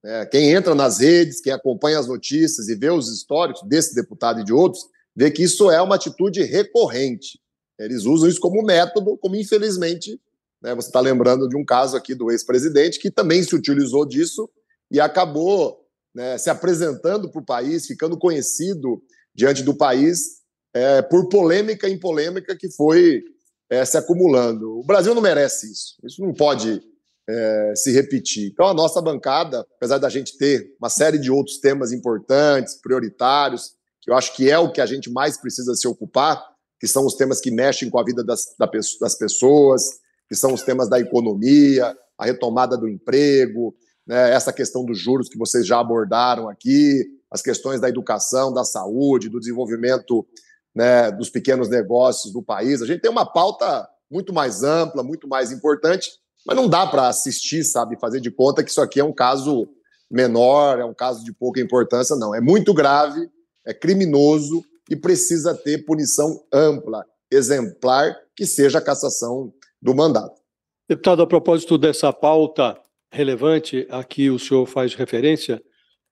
É, 0.03 0.25
quem 0.25 0.51
entra 0.51 0.73
nas 0.73 0.99
redes, 0.99 1.41
quem 1.41 1.53
acompanha 1.53 1.99
as 1.99 2.07
notícias 2.07 2.67
e 2.67 2.75
vê 2.75 2.89
os 2.89 3.07
históricos 3.09 3.61
desse 3.67 3.93
deputado 3.93 4.39
e 4.39 4.43
de 4.43 4.51
outros, 4.51 4.83
vê 5.15 5.29
que 5.29 5.43
isso 5.43 5.69
é 5.69 5.81
uma 5.81 5.95
atitude 5.95 6.41
recorrente. 6.43 7.39
Eles 7.85 8.05
usam 8.05 8.29
isso 8.29 8.39
como 8.39 8.63
método, 8.63 9.17
como 9.17 9.35
infelizmente, 9.35 10.19
né, 10.61 10.75
você 10.75 10.89
está 10.89 10.99
lembrando 10.99 11.47
de 11.47 11.57
um 11.57 11.65
caso 11.65 11.97
aqui 11.97 12.13
do 12.13 12.31
ex-presidente 12.31 12.99
que 12.99 13.09
também 13.09 13.43
se 13.43 13.55
utilizou 13.55 14.05
disso 14.05 14.49
e 14.89 14.99
acabou 14.99 15.79
né, 16.13 16.37
se 16.37 16.49
apresentando 16.49 17.29
para 17.29 17.41
o 17.41 17.45
país, 17.45 17.87
ficando 17.87 18.17
conhecido 18.17 19.01
diante 19.33 19.63
do 19.63 19.73
país 19.73 20.41
é, 20.73 21.01
por 21.01 21.27
polêmica 21.29 21.89
em 21.89 21.97
polêmica 21.97 22.55
que 22.55 22.69
foi 22.69 23.23
é, 23.69 23.83
se 23.85 23.97
acumulando. 23.97 24.79
O 24.79 24.83
Brasil 24.83 25.15
não 25.15 25.21
merece 25.21 25.71
isso. 25.71 25.95
Isso 26.03 26.21
não 26.21 26.33
pode 26.33 26.81
é, 27.27 27.73
se 27.75 27.91
repetir. 27.91 28.49
Então, 28.51 28.67
a 28.67 28.73
nossa 28.73 29.01
bancada, 29.01 29.65
apesar 29.77 29.97
da 29.97 30.09
gente 30.09 30.37
ter 30.37 30.75
uma 30.79 30.89
série 30.89 31.17
de 31.17 31.31
outros 31.31 31.57
temas 31.59 31.91
importantes, 31.91 32.75
prioritários, 32.75 33.73
que 34.01 34.11
eu 34.11 34.15
acho 34.15 34.35
que 34.35 34.49
é 34.49 34.57
o 34.57 34.71
que 34.71 34.81
a 34.81 34.85
gente 34.85 35.09
mais 35.09 35.37
precisa 35.37 35.75
se 35.75 35.87
ocupar, 35.87 36.50
que 36.81 36.87
são 36.87 37.05
os 37.05 37.13
temas 37.13 37.39
que 37.39 37.51
mexem 37.51 37.91
com 37.91 37.99
a 37.99 38.03
vida 38.03 38.23
das, 38.23 38.55
das 38.99 39.15
pessoas, 39.15 39.83
que 40.27 40.35
são 40.35 40.51
os 40.51 40.63
temas 40.63 40.89
da 40.89 40.99
economia, 40.99 41.95
a 42.17 42.25
retomada 42.25 42.75
do 42.75 42.89
emprego, 42.89 43.75
né, 44.05 44.33
essa 44.33 44.51
questão 44.51 44.83
dos 44.83 44.97
juros 44.97 45.29
que 45.29 45.37
vocês 45.37 45.67
já 45.67 45.79
abordaram 45.79 46.49
aqui, 46.49 47.05
as 47.29 47.43
questões 47.43 47.79
da 47.79 47.87
educação, 47.87 48.51
da 48.51 48.63
saúde, 48.63 49.29
do 49.29 49.39
desenvolvimento 49.39 50.25
né, 50.73 51.11
dos 51.11 51.29
pequenos 51.29 51.69
negócios 51.69 52.33
do 52.33 52.41
país. 52.41 52.81
A 52.81 52.87
gente 52.87 53.01
tem 53.01 53.11
uma 53.11 53.31
pauta 53.31 53.87
muito 54.09 54.33
mais 54.33 54.63
ampla, 54.63 55.03
muito 55.03 55.27
mais 55.27 55.51
importante, 55.51 56.09
mas 56.47 56.55
não 56.55 56.67
dá 56.67 56.87
para 56.87 57.09
assistir, 57.09 57.63
sabe, 57.63 57.99
fazer 57.99 58.19
de 58.19 58.31
conta 58.31 58.63
que 58.63 58.71
isso 58.71 58.81
aqui 58.81 58.99
é 58.99 59.03
um 59.03 59.13
caso 59.13 59.69
menor, 60.09 60.79
é 60.79 60.85
um 60.85 60.95
caso 60.95 61.23
de 61.23 61.31
pouca 61.31 61.61
importância, 61.61 62.15
não. 62.15 62.33
É 62.33 62.41
muito 62.41 62.73
grave, 62.73 63.29
é 63.63 63.71
criminoso 63.71 64.63
e 64.91 64.95
precisa 64.97 65.55
ter 65.55 65.85
punição 65.85 66.43
ampla, 66.53 67.05
exemplar, 67.31 68.13
que 68.35 68.45
seja 68.45 68.79
a 68.79 68.81
cassação 68.81 69.53
do 69.81 69.95
mandato. 69.95 70.41
Deputado, 70.89 71.21
a 71.21 71.27
propósito 71.27 71.77
dessa 71.77 72.11
pauta 72.11 72.77
relevante 73.09 73.87
a 73.89 74.03
que 74.03 74.29
o 74.29 74.37
senhor 74.37 74.65
faz 74.65 74.93
referência, 74.93 75.63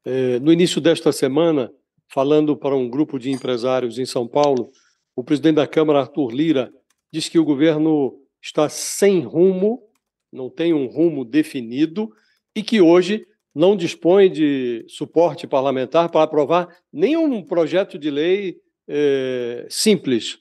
eh, 0.06 0.40
no 0.40 0.54
início 0.54 0.80
desta 0.80 1.12
semana, 1.12 1.70
falando 2.08 2.56
para 2.56 2.74
um 2.74 2.90
grupo 2.90 3.20
de 3.20 3.30
empresários 3.30 4.00
em 4.00 4.06
São 4.06 4.26
Paulo, 4.26 4.72
o 5.14 5.26
presidente 5.26 5.56
da 5.56 5.68
Câmara, 5.68 6.00
Arthur 6.00 6.32
Lira, 6.32 6.72
disse 7.12 7.30
que 7.30 7.38
o 7.38 7.44
governo 7.44 8.18
está 8.42 8.70
sem 8.70 9.20
rumo, 9.20 9.84
não 10.32 10.50
tem 10.50 10.74
um 10.74 10.88
rumo 10.88 11.26
definido 11.26 12.10
e 12.56 12.64
que 12.64 12.80
hoje 12.80 13.28
não 13.54 13.76
dispõe 13.76 14.32
de 14.32 14.86
suporte 14.88 15.46
parlamentar 15.46 16.10
para 16.10 16.24
aprovar 16.24 16.70
nenhum 16.94 17.44
projeto 17.44 18.00
de 18.00 18.10
lei 18.10 18.58
é, 18.90 19.68
simples, 19.70 20.40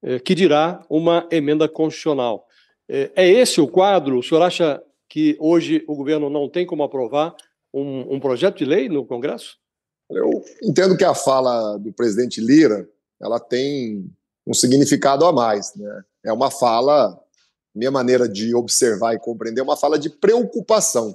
é, 0.00 0.20
que 0.20 0.34
dirá 0.34 0.80
uma 0.88 1.26
emenda 1.32 1.68
constitucional. 1.68 2.46
É, 2.88 3.10
é, 3.16 3.28
esse 3.28 3.60
o 3.60 3.66
quadro? 3.66 4.20
O 4.20 4.22
senhor 4.22 4.40
acha 4.42 4.80
que 5.08 5.36
hoje 5.40 5.84
o 5.88 5.96
governo 5.96 6.30
não 6.30 6.48
tem 6.48 6.64
como 6.64 6.84
aprovar 6.84 7.34
um, 7.74 8.14
um 8.14 8.20
projeto 8.20 8.58
de 8.58 8.64
lei 8.64 8.88
no 8.88 9.04
Congresso? 9.04 9.56
Eu 10.08 10.42
entendo 10.62 10.96
que 10.96 11.04
a 11.04 11.14
fala 11.14 11.76
do 11.76 11.92
presidente 11.92 12.40
Lira 12.40 12.88
ela 13.20 13.40
tem 13.40 14.08
um 14.46 14.54
significado 14.54 15.26
a 15.26 15.32
mais. 15.32 15.74
Né? 15.74 16.04
É 16.24 16.32
uma 16.32 16.50
fala, 16.50 17.18
minha 17.74 17.90
maneira 17.90 18.28
de 18.28 18.54
observar 18.54 19.14
e 19.14 19.18
compreender, 19.18 19.60
é 19.60 19.64
uma 19.64 19.76
fala 19.76 19.98
de 19.98 20.08
preocupação. 20.08 21.08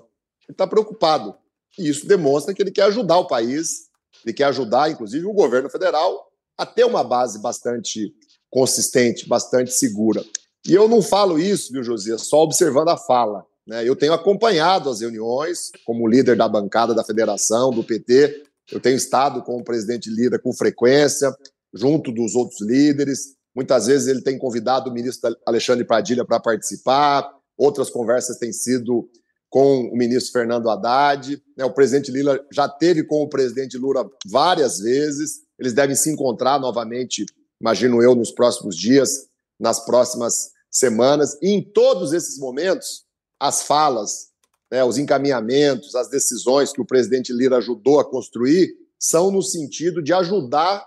Ele 0.44 0.52
está 0.52 0.68
preocupado. 0.68 1.34
E 1.80 1.90
isso 1.90 2.06
demonstra 2.06 2.54
que 2.54 2.62
ele 2.62 2.72
quer 2.72 2.84
ajudar 2.84 3.18
o 3.18 3.28
país, 3.28 3.90
ele 4.24 4.34
quer 4.34 4.46
ajudar, 4.46 4.92
inclusive, 4.92 5.26
o 5.26 5.34
governo 5.34 5.70
federal 5.70 6.33
a 6.58 6.66
ter 6.66 6.86
uma 6.86 7.04
base 7.04 7.42
bastante 7.42 8.14
consistente, 8.50 9.28
bastante 9.28 9.72
segura. 9.72 10.24
E 10.68 10.74
eu 10.74 10.88
não 10.88 11.02
falo 11.02 11.40
isso, 11.40 11.72
viu, 11.72 11.84
Josias, 11.84 12.28
só 12.28 12.44
observando 12.44 12.90
a 12.90 12.98
fala. 12.98 13.46
Né? 13.68 13.88
Eu 13.88 13.96
tenho 13.96 14.14
acompanhado 14.14 14.90
as 14.90 15.02
reuniões 15.02 15.72
como 15.86 16.08
líder 16.08 16.38
da 16.38 16.48
bancada 16.48 16.94
da 16.94 17.04
federação, 17.04 17.72
do 17.72 17.84
PT, 17.84 18.44
eu 18.72 18.80
tenho 18.80 18.96
estado 18.96 19.44
com 19.44 19.58
o 19.58 19.64
presidente 19.64 20.10
Lira 20.10 20.40
com 20.40 20.54
frequência, 20.54 21.36
junto 21.74 22.12
dos 22.12 22.36
outros 22.36 22.62
líderes. 22.62 23.36
Muitas 23.56 23.88
vezes 23.88 24.08
ele 24.08 24.22
tem 24.22 24.38
convidado 24.38 24.90
o 24.90 24.94
ministro 24.94 25.36
Alexandre 25.46 25.86
Padilha 25.86 26.26
para 26.26 26.40
participar, 26.40 27.30
outras 27.58 27.90
conversas 27.90 28.38
têm 28.38 28.52
sido 28.52 29.10
com 29.50 29.82
o 29.82 29.96
ministro 29.96 30.32
Fernando 30.32 30.70
Haddad. 30.70 31.42
Né? 31.58 31.66
O 31.66 31.74
presidente 31.74 32.12
Lula 32.12 32.40
já 32.52 32.68
teve 32.68 33.04
com 33.04 33.22
o 33.22 33.30
presidente 33.30 33.78
Lula 33.78 34.10
várias 34.26 34.80
vezes. 34.80 35.42
Eles 35.64 35.74
devem 35.74 35.96
se 35.96 36.12
encontrar 36.12 36.60
novamente, 36.60 37.26
imagino 37.60 38.02
eu, 38.04 38.14
nos 38.14 38.32
próximos 38.32 38.76
dias, 38.76 39.28
nas 39.60 39.80
próximas 39.86 40.52
semanas. 40.70 41.38
E 41.42 41.50
em 41.52 41.62
todos 41.62 42.12
esses 42.12 42.38
momentos, 42.38 43.06
as 43.40 43.64
falas 43.64 44.34
né, 44.74 44.84
os 44.84 44.98
encaminhamentos, 44.98 45.94
as 45.94 46.10
decisões 46.10 46.74
que 46.74 46.82
o 46.82 46.86
presidente 46.86 47.32
Lira 47.32 47.58
ajudou 47.58 48.00
a 48.00 48.10
construir 48.10 48.76
são 48.98 49.30
no 49.30 49.44
sentido 49.44 50.02
de 50.02 50.12
ajudar 50.12 50.84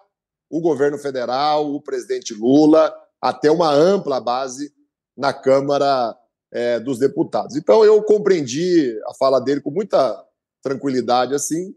o 0.50 0.61
governo 0.61 0.99
federal, 0.99 1.73
o 1.73 1.80
presidente 1.80 2.35
Lula, 2.35 2.92
a 3.23 3.33
ter 3.33 3.49
uma 3.49 3.73
ampla 3.73 4.18
base 4.18 4.73
na 5.16 5.33
Câmara 5.33 6.16
é, 6.50 6.80
dos 6.80 6.99
Deputados. 6.99 7.54
Então, 7.54 7.85
eu 7.85 8.02
compreendi 8.02 9.00
a 9.06 9.14
fala 9.14 9.40
dele 9.40 9.61
com 9.61 9.71
muita 9.71 10.21
tranquilidade, 10.61 11.33
assim, 11.33 11.73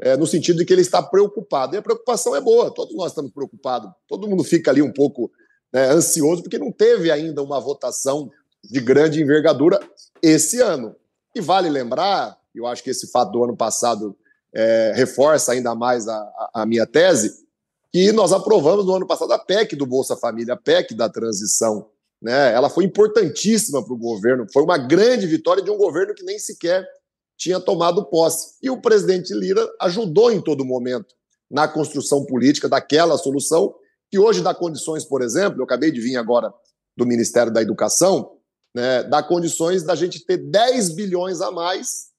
é, 0.00 0.16
no 0.16 0.26
sentido 0.26 0.58
de 0.58 0.64
que 0.64 0.72
ele 0.72 0.82
está 0.82 1.02
preocupado. 1.02 1.74
E 1.74 1.78
a 1.78 1.82
preocupação 1.82 2.34
é 2.34 2.40
boa, 2.40 2.72
todos 2.72 2.94
nós 2.94 3.12
estamos 3.12 3.32
preocupados. 3.32 3.90
Todo 4.08 4.28
mundo 4.28 4.44
fica 4.44 4.70
ali 4.70 4.82
um 4.82 4.92
pouco 4.92 5.30
né, 5.72 5.86
ansioso, 5.90 6.42
porque 6.42 6.58
não 6.58 6.72
teve 6.72 7.10
ainda 7.10 7.42
uma 7.42 7.60
votação 7.60 8.30
de 8.62 8.80
grande 8.80 9.20
envergadura 9.20 9.80
esse 10.22 10.60
ano. 10.60 10.94
E 11.34 11.40
vale 11.40 11.68
lembrar, 11.68 12.36
eu 12.54 12.66
acho 12.66 12.82
que 12.82 12.90
esse 12.90 13.10
fato 13.10 13.32
do 13.32 13.42
ano 13.42 13.56
passado 13.56 14.16
é, 14.54 14.92
reforça 14.94 15.52
ainda 15.52 15.74
mais 15.74 16.06
a, 16.06 16.50
a, 16.54 16.66
minha 16.66 16.86
tese, 16.86 17.42
que 17.90 18.12
nós 18.12 18.32
aprovamos 18.32 18.86
no 18.86 18.94
ano 18.94 19.06
passado 19.06 19.32
a 19.32 19.38
PEC 19.38 19.76
do 19.76 19.86
Bolsa 19.86 20.16
Família, 20.16 20.54
a 20.54 20.56
PEC 20.56 20.94
da 20.94 21.08
transição. 21.08 21.88
Né? 22.20 22.52
Ela 22.52 22.68
foi 22.68 22.84
importantíssima 22.84 23.84
para 23.84 23.92
o 23.94 23.98
governo, 23.98 24.46
foi 24.52 24.62
uma 24.62 24.78
grande 24.78 25.26
vitória 25.26 25.62
de 25.62 25.70
um 25.70 25.76
governo 25.76 26.14
que 26.14 26.22
nem 26.22 26.38
sequer 26.38 26.86
tinha 27.36 27.60
tomado 27.60 28.04
posse. 28.06 28.54
E 28.62 28.70
o 28.70 28.80
presidente 28.80 29.34
Lira 29.34 29.66
ajudou 29.80 30.30
em 30.30 30.40
todo 30.40 30.64
momento 30.64 31.14
na 31.50 31.68
construção 31.68 32.24
política 32.24 32.68
daquela 32.68 33.18
solução, 33.18 33.74
que 34.10 34.18
hoje 34.18 34.40
dá 34.40 34.54
condições, 34.54 35.04
por 35.04 35.22
exemplo, 35.22 35.60
eu 35.60 35.64
acabei 35.64 35.90
de 35.90 36.00
vir 36.00 36.16
agora 36.16 36.52
do 36.96 37.06
Ministério 37.06 37.52
da 37.52 37.62
Educação, 37.62 38.38
né, 38.74 39.02
dá 39.04 39.22
condições 39.22 39.82
da 39.82 39.94
gente 39.94 40.24
ter 40.24 40.38
10 40.38 40.94
bilhões 40.94 41.40
a 41.40 41.50
mais 41.50 42.10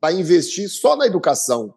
para 0.00 0.12
investir 0.12 0.68
só 0.68 0.96
na 0.96 1.06
educação. 1.06 1.74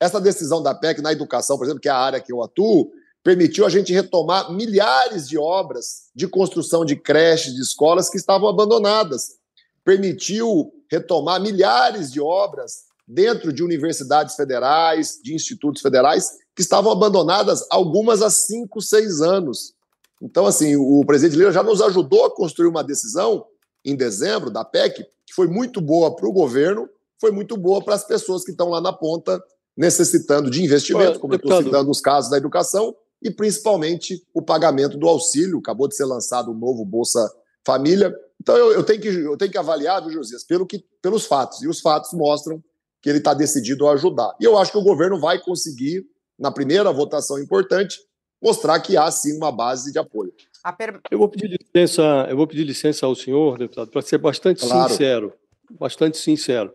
Essa 0.00 0.20
decisão 0.20 0.62
da 0.62 0.74
PEC 0.74 1.00
na 1.00 1.12
educação, 1.12 1.56
por 1.56 1.64
exemplo, 1.64 1.80
que 1.80 1.88
é 1.88 1.92
a 1.92 1.96
área 1.96 2.20
que 2.20 2.32
eu 2.32 2.42
atuo, 2.42 2.90
permitiu 3.22 3.64
a 3.64 3.70
gente 3.70 3.92
retomar 3.92 4.52
milhares 4.52 5.28
de 5.28 5.38
obras 5.38 6.10
de 6.14 6.28
construção 6.28 6.84
de 6.84 6.96
creches, 6.96 7.54
de 7.54 7.62
escolas 7.62 8.08
que 8.08 8.16
estavam 8.16 8.48
abandonadas. 8.48 9.36
Permitiu 9.86 10.70
retomar 10.90 11.40
milhares 11.40 12.12
de 12.12 12.20
obras 12.20 12.86
dentro 13.08 13.52
de 13.52 13.62
universidades 13.62 14.34
federais, 14.34 15.18
de 15.22 15.32
institutos 15.32 15.80
federais, 15.80 16.28
que 16.54 16.60
estavam 16.60 16.90
abandonadas, 16.90 17.64
algumas 17.70 18.20
há 18.20 18.28
cinco, 18.28 18.82
seis 18.82 19.22
anos. 19.22 19.74
Então, 20.20 20.44
assim, 20.44 20.76
o 20.76 21.04
presidente 21.06 21.38
Lira 21.38 21.52
já 21.52 21.62
nos 21.62 21.80
ajudou 21.80 22.24
a 22.24 22.34
construir 22.34 22.68
uma 22.68 22.82
decisão 22.82 23.46
em 23.84 23.94
dezembro 23.94 24.50
da 24.50 24.64
PEC 24.64 25.06
que 25.26 25.34
foi 25.34 25.46
muito 25.46 25.80
boa 25.80 26.14
para 26.14 26.28
o 26.28 26.32
governo, 26.32 26.88
foi 27.20 27.30
muito 27.30 27.56
boa 27.56 27.82
para 27.82 27.94
as 27.94 28.04
pessoas 28.04 28.44
que 28.44 28.52
estão 28.52 28.68
lá 28.68 28.80
na 28.80 28.92
ponta 28.92 29.42
necessitando 29.76 30.50
de 30.50 30.64
investimento, 30.64 31.20
como 31.20 31.34
eu 31.34 31.36
estou 31.36 31.62
citando 31.62 31.90
os 31.90 32.00
casos 32.00 32.30
da 32.30 32.36
educação, 32.36 32.94
e 33.22 33.30
principalmente 33.30 34.22
o 34.32 34.40
pagamento 34.40 34.96
do 34.96 35.08
auxílio. 35.08 35.58
Acabou 35.58 35.88
de 35.88 35.96
ser 35.96 36.04
lançado 36.04 36.48
o 36.48 36.54
um 36.54 36.58
novo 36.58 36.84
Bolsa 36.84 37.30
Família. 37.64 38.14
Então 38.46 38.56
eu, 38.56 38.74
eu, 38.74 38.84
tenho, 38.84 39.00
que, 39.00 39.08
eu 39.08 39.36
tenho 39.36 39.50
que 39.50 39.58
avaliar, 39.58 40.00
viu, 40.00 40.12
Josias, 40.12 40.44
pelo 40.44 40.64
que, 40.64 40.78
pelos 41.02 41.26
fatos. 41.26 41.64
E 41.64 41.68
os 41.68 41.80
fatos 41.80 42.12
mostram 42.12 42.62
que 43.02 43.08
ele 43.08 43.18
está 43.18 43.34
decidido 43.34 43.88
a 43.88 43.94
ajudar. 43.94 44.36
E 44.40 44.44
eu 44.44 44.56
acho 44.56 44.70
que 44.70 44.78
o 44.78 44.84
governo 44.84 45.18
vai 45.18 45.40
conseguir, 45.40 46.06
na 46.38 46.52
primeira 46.52 46.92
votação 46.92 47.40
importante, 47.40 47.98
mostrar 48.40 48.78
que 48.78 48.96
há 48.96 49.10
sim 49.10 49.36
uma 49.36 49.50
base 49.50 49.90
de 49.90 49.98
apoio. 49.98 50.32
Per... 50.78 51.00
Eu 51.10 51.18
vou 51.18 51.28
pedir 51.28 51.58
licença, 51.60 52.02
eu 52.30 52.36
vou 52.36 52.46
pedir 52.46 52.62
licença 52.62 53.04
ao 53.04 53.16
senhor, 53.16 53.58
deputado, 53.58 53.90
para 53.90 54.02
ser 54.02 54.18
bastante 54.18 54.64
claro. 54.64 54.90
sincero, 54.90 55.32
bastante 55.80 56.16
sincero. 56.16 56.72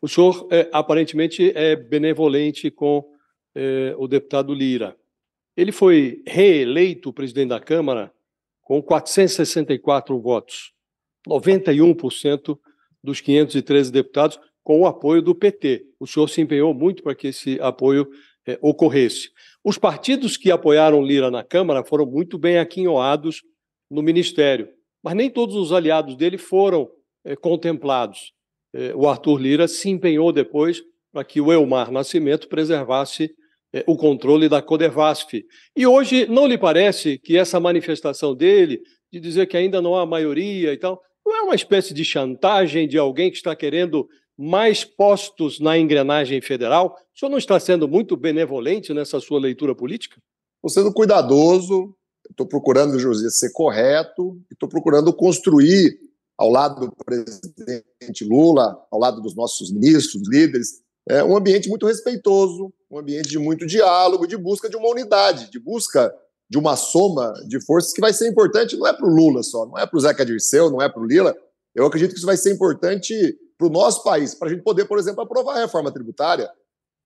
O 0.00 0.06
senhor 0.06 0.46
é, 0.52 0.68
aparentemente 0.72 1.50
é 1.52 1.74
benevolente 1.74 2.70
com 2.70 3.04
é, 3.56 3.92
o 3.98 4.06
deputado 4.06 4.54
Lira. 4.54 4.94
Ele 5.56 5.72
foi 5.72 6.22
reeleito 6.24 7.12
presidente 7.12 7.48
da 7.48 7.58
Câmara 7.58 8.12
com 8.62 8.80
464 8.80 10.16
votos, 10.20 10.77
91% 11.26 12.58
dos 13.02 13.20
513 13.20 13.90
deputados, 13.90 14.38
com 14.62 14.82
o 14.82 14.86
apoio 14.86 15.22
do 15.22 15.34
PT. 15.34 15.86
O 15.98 16.06
senhor 16.06 16.28
se 16.28 16.40
empenhou 16.40 16.74
muito 16.74 17.02
para 17.02 17.14
que 17.14 17.28
esse 17.28 17.58
apoio 17.60 18.06
é, 18.46 18.58
ocorresse. 18.60 19.30
Os 19.64 19.78
partidos 19.78 20.36
que 20.36 20.50
apoiaram 20.50 21.02
Lira 21.02 21.30
na 21.30 21.44
Câmara 21.44 21.84
foram 21.84 22.06
muito 22.06 22.38
bem 22.38 22.58
aquinhoados 22.58 23.42
no 23.90 24.02
Ministério, 24.02 24.68
mas 25.02 25.14
nem 25.14 25.30
todos 25.30 25.54
os 25.54 25.72
aliados 25.72 26.16
dele 26.16 26.38
foram 26.38 26.90
é, 27.24 27.36
contemplados. 27.36 28.32
É, 28.74 28.94
o 28.94 29.08
Arthur 29.08 29.38
Lira 29.38 29.68
se 29.68 29.88
empenhou 29.88 30.32
depois 30.32 30.82
para 31.12 31.24
que 31.24 31.40
o 31.40 31.52
Elmar 31.52 31.90
Nascimento 31.90 32.48
preservasse 32.48 33.34
o 33.86 33.98
controle 33.98 34.48
da 34.48 34.62
Codevasf. 34.62 35.44
E 35.76 35.86
hoje 35.86 36.26
não 36.26 36.46
lhe 36.46 36.56
parece 36.56 37.18
que 37.18 37.36
essa 37.36 37.60
manifestação 37.60 38.34
dele, 38.34 38.80
de 39.12 39.20
dizer 39.20 39.46
que 39.46 39.58
ainda 39.58 39.82
não 39.82 39.94
há 39.94 40.06
maioria 40.06 40.72
e 40.72 40.78
tal, 40.78 41.02
não 41.28 41.36
é 41.36 41.42
uma 41.42 41.54
espécie 41.54 41.92
de 41.92 42.04
chantagem 42.04 42.88
de 42.88 42.96
alguém 42.96 43.30
que 43.30 43.36
está 43.36 43.54
querendo 43.54 44.08
mais 44.36 44.84
postos 44.84 45.60
na 45.60 45.78
engrenagem 45.78 46.40
federal? 46.40 46.96
O 47.14 47.18
senhor 47.18 47.30
não 47.30 47.38
está 47.38 47.60
sendo 47.60 47.86
muito 47.86 48.16
benevolente 48.16 48.94
nessa 48.94 49.20
sua 49.20 49.38
leitura 49.38 49.74
política? 49.74 50.20
Estou 50.56 50.70
sendo 50.70 50.92
cuidadoso, 50.92 51.94
estou 52.30 52.46
procurando, 52.46 52.98
José, 52.98 53.28
ser 53.30 53.52
correto, 53.52 54.40
estou 54.50 54.68
procurando 54.68 55.12
construir 55.12 55.98
ao 56.36 56.50
lado 56.50 56.86
do 56.86 57.04
presidente 57.04 58.24
Lula, 58.24 58.80
ao 58.90 58.98
lado 58.98 59.20
dos 59.20 59.34
nossos 59.34 59.72
ministros, 59.72 60.28
líderes, 60.28 60.82
é 61.08 61.24
um 61.24 61.36
ambiente 61.36 61.68
muito 61.68 61.86
respeitoso, 61.86 62.72
um 62.90 62.98
ambiente 62.98 63.28
de 63.28 63.38
muito 63.38 63.66
diálogo, 63.66 64.26
de 64.26 64.36
busca 64.36 64.68
de 64.68 64.76
uma 64.76 64.88
unidade, 64.88 65.50
de 65.50 65.58
busca 65.58 66.14
de 66.48 66.58
uma 66.58 66.76
soma 66.76 67.32
de 67.46 67.60
forças 67.64 67.92
que 67.92 68.00
vai 68.00 68.12
ser 68.12 68.28
importante, 68.28 68.76
não 68.76 68.86
é 68.86 68.92
para 68.92 69.06
o 69.06 69.10
Lula 69.10 69.42
só, 69.42 69.66
não 69.66 69.78
é 69.78 69.86
para 69.86 69.96
o 69.96 70.00
Zeca 70.00 70.24
Dirceu, 70.24 70.70
não 70.70 70.80
é 70.80 70.88
para 70.88 71.02
o 71.02 71.06
Lila. 71.06 71.36
Eu 71.74 71.86
acredito 71.86 72.12
que 72.12 72.16
isso 72.16 72.26
vai 72.26 72.36
ser 72.36 72.52
importante 72.52 73.38
para 73.58 73.66
o 73.66 73.70
nosso 73.70 74.02
país, 74.02 74.34
para 74.34 74.48
a 74.48 74.50
gente 74.50 74.62
poder, 74.62 74.86
por 74.86 74.98
exemplo, 74.98 75.22
aprovar 75.22 75.56
a 75.56 75.60
reforma 75.60 75.92
tributária, 75.92 76.48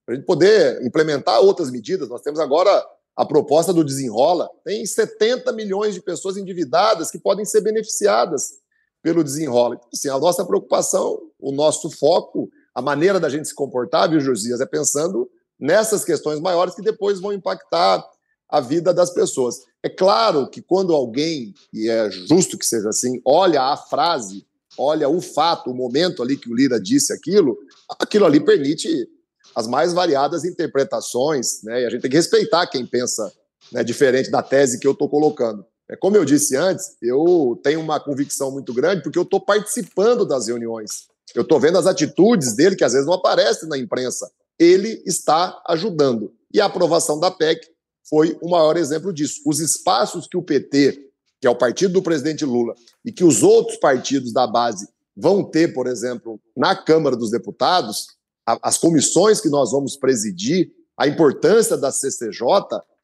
para 0.07 0.15
a 0.15 0.17
gente 0.17 0.27
poder 0.27 0.85
implementar 0.85 1.41
outras 1.41 1.71
medidas. 1.71 2.09
Nós 2.09 2.23
temos 2.23 2.39
agora 2.39 2.85
a 3.17 3.27
proposta 3.27 3.73
do 3.73 3.85
Desenrola, 3.85 4.49
tem 4.65 4.85
70 4.87 5.53
milhões 5.53 5.95
de 5.95 6.01
pessoas 6.01 6.37
endividadas 6.37 7.11
que 7.11 7.19
podem 7.19 7.45
ser 7.45 7.61
beneficiadas 7.63 8.61
pelo 9.03 9.25
Desenrola. 9.25 9.75
Então, 9.75 9.89
assim, 9.93 10.09
a 10.09 10.19
nossa 10.19 10.45
preocupação, 10.45 11.19
o 11.39 11.53
nosso 11.53 11.91
foco, 11.91 12.49
a 12.75 12.81
maneira 12.81 13.19
da 13.19 13.29
gente 13.29 13.49
se 13.49 13.55
comportar, 13.55 14.09
viu, 14.09 14.21
Josias, 14.21 14.61
é 14.61 14.67
pensando 14.67 15.29
nessas 15.59 16.05
questões 16.05 16.41
maiores 16.41 16.75
que 16.75 16.83
depois 16.83 17.21
vão 17.21 17.33
impactar 17.33 18.05
a 18.53 18.61
vida 18.61 18.95
das 18.95 19.11
pessoas. 19.11 19.63
É 19.83 19.89
claro 19.89 20.49
que 20.49 20.63
quando 20.63 20.95
alguém, 20.95 21.55
e 21.73 21.89
é 21.89 22.11
justo 22.11 22.57
que 22.57 22.67
seja 22.67 22.91
assim, 22.91 23.21
olha 23.25 23.63
a 23.63 23.77
frase 23.77 24.47
olha 24.79 25.09
o 25.09 25.21
fato, 25.21 25.71
o 25.71 25.75
momento 25.75 26.23
ali 26.23 26.37
que 26.37 26.51
o 26.51 26.55
Lira 26.55 26.81
disse 26.81 27.13
aquilo, 27.13 27.59
aquilo 27.99 28.25
ali 28.25 28.41
permite 28.41 29.09
as 29.55 29.67
mais 29.67 29.93
variadas 29.93 30.45
interpretações, 30.45 31.63
né? 31.63 31.83
E 31.83 31.87
a 31.87 31.91
gente 31.91 32.03
tem 32.03 32.11
que 32.11 32.17
respeitar 32.17 32.67
quem 32.67 32.87
pensa 32.87 33.31
né, 33.71 33.85
diferente 33.85 34.31
da 34.31 34.43
tese 34.43 34.79
que 34.79 34.87
eu 34.87 34.93
estou 34.93 35.09
colocando. 35.09 35.65
É, 35.91 35.97
como 35.97 36.17
eu 36.17 36.25
disse 36.25 36.57
antes, 36.57 36.97
eu 37.03 37.61
tenho 37.63 37.81
uma 37.81 38.01
convicção 38.01 38.51
muito 38.51 38.73
grande 38.73 39.03
porque 39.03 39.19
eu 39.19 39.25
estou 39.25 39.41
participando 39.41 40.25
das 40.25 40.47
reuniões. 40.47 41.07
Eu 41.35 41.43
estou 41.43 41.61
vendo 41.61 41.79
as 41.79 41.87
atitudes 41.87 42.55
dele 42.55 42.77
que 42.77 42.85
às 42.85 42.93
vezes 42.93 43.07
não 43.07 43.15
aparecem 43.15 43.69
na 43.69 43.77
imprensa. 43.77 44.31
Ele 44.59 45.03
está 45.07 45.61
ajudando. 45.67 46.33
E 46.53 46.61
a 46.61 46.67
aprovação 46.67 47.19
da 47.19 47.31
PEC 47.31 47.69
foi 48.09 48.37
o 48.41 48.51
maior 48.51 48.77
exemplo 48.77 49.13
disso. 49.13 49.41
Os 49.47 49.61
espaços 49.61 50.27
que 50.27 50.37
o 50.37 50.43
PT 50.43 51.13
que 51.43 51.47
é 51.49 51.51
o 51.51 51.57
partido 51.57 51.95
do 51.95 52.03
presidente 52.03 52.45
Lula, 52.45 52.73
e 53.05 53.11
que 53.11 53.25
os 53.25 53.43
outros 53.43 53.77
partidos 53.79 54.33
da 54.33 54.47
base 54.47 54.89
vão 55.17 55.43
ter, 55.43 55.75
por 55.75 55.89
exemplo, 55.89 56.41
na 56.57 56.77
Câmara 56.77 57.17
dos 57.17 57.33
Deputados, 57.33 58.07
as 58.47 58.79
comissões 58.79 59.41
que 59.41 59.49
nós 59.49 59.73
vamos 59.73 59.97
presidir, 59.97 60.71
a 60.97 61.09
importância 61.09 61.77
da 61.77 61.91
CCJ, 61.91 62.47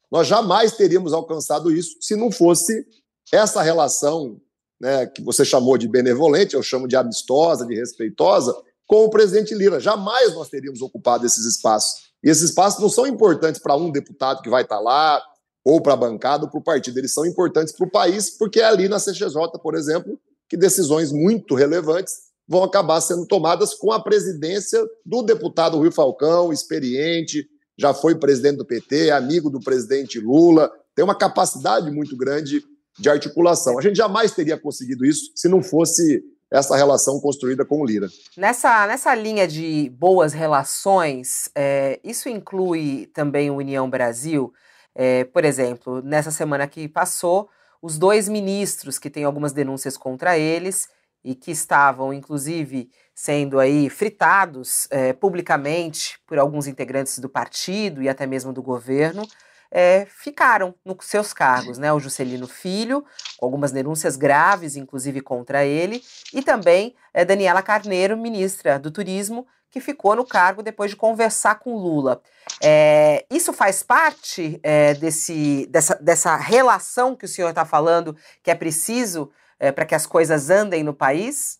nós 0.09 0.25
jamais 0.25 0.71
teríamos 0.71 1.11
alcançado 1.11 1.69
isso 1.69 1.97
se 1.99 2.15
não 2.15 2.31
fosse 2.31 2.87
essa 3.29 3.61
relação 3.61 4.39
né, 4.79 5.05
que 5.05 5.21
você 5.21 5.43
chamou 5.43 5.77
de 5.77 5.89
benevolente, 5.89 6.55
eu 6.55 6.63
chamo 6.63 6.87
de 6.87 6.95
amistosa, 6.95 7.65
de 7.65 7.75
respeitosa, 7.75 8.55
com 8.89 9.05
o 9.05 9.09
presidente 9.11 9.53
Lira. 9.53 9.79
Jamais 9.79 10.33
nós 10.33 10.49
teríamos 10.49 10.81
ocupado 10.81 11.23
esses 11.23 11.45
espaços. 11.45 12.09
E 12.23 12.29
esses 12.29 12.49
espaços 12.49 12.81
não 12.81 12.89
são 12.89 13.05
importantes 13.05 13.61
para 13.61 13.75
um 13.75 13.91
deputado 13.91 14.41
que 14.41 14.49
vai 14.49 14.63
estar 14.63 14.79
lá, 14.79 15.21
ou 15.63 15.79
para 15.79 15.93
a 15.93 15.95
bancada 15.95 16.45
ou 16.45 16.49
para 16.49 16.59
o 16.59 16.63
partido. 16.63 16.97
Eles 16.97 17.13
são 17.13 17.23
importantes 17.23 17.71
para 17.71 17.85
o 17.85 17.91
país, 17.91 18.31
porque 18.31 18.59
é 18.59 18.65
ali 18.65 18.89
na 18.89 18.97
CCJ, 18.97 19.35
por 19.61 19.75
exemplo, 19.75 20.19
que 20.49 20.57
decisões 20.57 21.11
muito 21.11 21.53
relevantes 21.53 22.15
vão 22.47 22.63
acabar 22.63 22.99
sendo 22.99 23.27
tomadas 23.27 23.75
com 23.75 23.91
a 23.91 24.01
presidência 24.01 24.83
do 25.05 25.21
deputado 25.21 25.77
Rui 25.77 25.91
Falcão, 25.91 26.51
experiente, 26.51 27.47
já 27.77 27.93
foi 27.93 28.15
presidente 28.15 28.57
do 28.57 28.65
PT, 28.65 29.11
amigo 29.11 29.51
do 29.51 29.59
presidente 29.59 30.19
Lula, 30.19 30.71
tem 30.95 31.05
uma 31.05 31.15
capacidade 31.15 31.91
muito 31.91 32.17
grande 32.17 32.63
de 32.97 33.07
articulação. 33.07 33.77
A 33.77 33.83
gente 33.83 33.95
jamais 33.95 34.31
teria 34.31 34.57
conseguido 34.57 35.05
isso 35.05 35.31
se 35.35 35.47
não 35.47 35.61
fosse 35.61 36.23
essa 36.51 36.75
relação 36.75 37.19
construída 37.19 37.63
com 37.63 37.81
o 37.81 37.85
Lira. 37.85 38.07
Nessa, 38.35 38.87
nessa 38.87 39.13
linha 39.13 39.47
de 39.47 39.89
boas 39.97 40.33
relações, 40.33 41.49
é, 41.55 41.99
isso 42.03 42.27
inclui 42.27 43.09
também 43.13 43.51
o 43.51 43.57
União 43.57 43.89
Brasil? 43.89 44.51
É, 44.95 45.23
por 45.25 45.45
exemplo, 45.45 46.01
nessa 46.01 46.31
semana 46.31 46.67
que 46.67 46.87
passou, 46.87 47.49
os 47.81 47.97
dois 47.97 48.27
ministros 48.27 48.97
que 48.97 49.09
têm 49.09 49.23
algumas 49.23 49.53
denúncias 49.53 49.95
contra 49.95 50.37
eles 50.37 50.89
e 51.23 51.35
que 51.35 51.51
estavam, 51.51 52.13
inclusive, 52.13 52.89
sendo 53.13 53.59
aí 53.59 53.89
fritados 53.89 54.87
é, 54.89 55.13
publicamente 55.13 56.19
por 56.25 56.39
alguns 56.39 56.67
integrantes 56.67 57.19
do 57.19 57.29
partido 57.29 58.01
e 58.01 58.09
até 58.09 58.25
mesmo 58.25 58.51
do 58.51 58.63
governo, 58.63 59.27
é, 59.71 60.07
ficaram 60.09 60.73
nos 60.83 60.97
seus 61.01 61.33
cargos, 61.33 61.77
né? 61.77 61.91
O 61.93 61.99
Juscelino 61.99 62.47
Filho, 62.47 63.05
com 63.37 63.45
algumas 63.45 63.71
denúncias 63.71 64.15
graves, 64.15 64.75
inclusive 64.75 65.21
contra 65.21 65.65
ele, 65.65 66.03
e 66.33 66.41
também 66.41 66.95
é, 67.13 67.23
Daniela 67.23 67.61
Carneiro, 67.61 68.17
ministra 68.17 68.79
do 68.79 68.91
Turismo, 68.91 69.45
que 69.71 69.79
ficou 69.79 70.15
no 70.15 70.25
cargo 70.25 70.63
depois 70.63 70.89
de 70.89 70.97
conversar 70.97 71.59
com 71.59 71.75
Lula. 71.75 72.21
É, 72.61 73.25
isso 73.29 73.53
faz 73.53 73.83
parte 73.83 74.59
desse, 74.99 75.67
dessa, 75.67 75.93
dessa 76.01 76.35
relação 76.35 77.15
que 77.15 77.25
o 77.25 77.27
senhor 77.27 77.49
está 77.49 77.63
falando, 77.63 78.17
que 78.41 78.49
é 78.49 78.55
preciso 78.55 79.29
para 79.75 79.85
que 79.85 79.93
as 79.93 80.07
coisas 80.07 80.49
andem 80.49 80.83
no 80.83 80.93
país? 80.93 81.59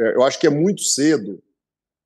É, 0.00 0.14
eu 0.16 0.22
acho 0.22 0.38
que 0.38 0.46
é 0.46 0.50
muito 0.50 0.82
cedo 0.82 1.42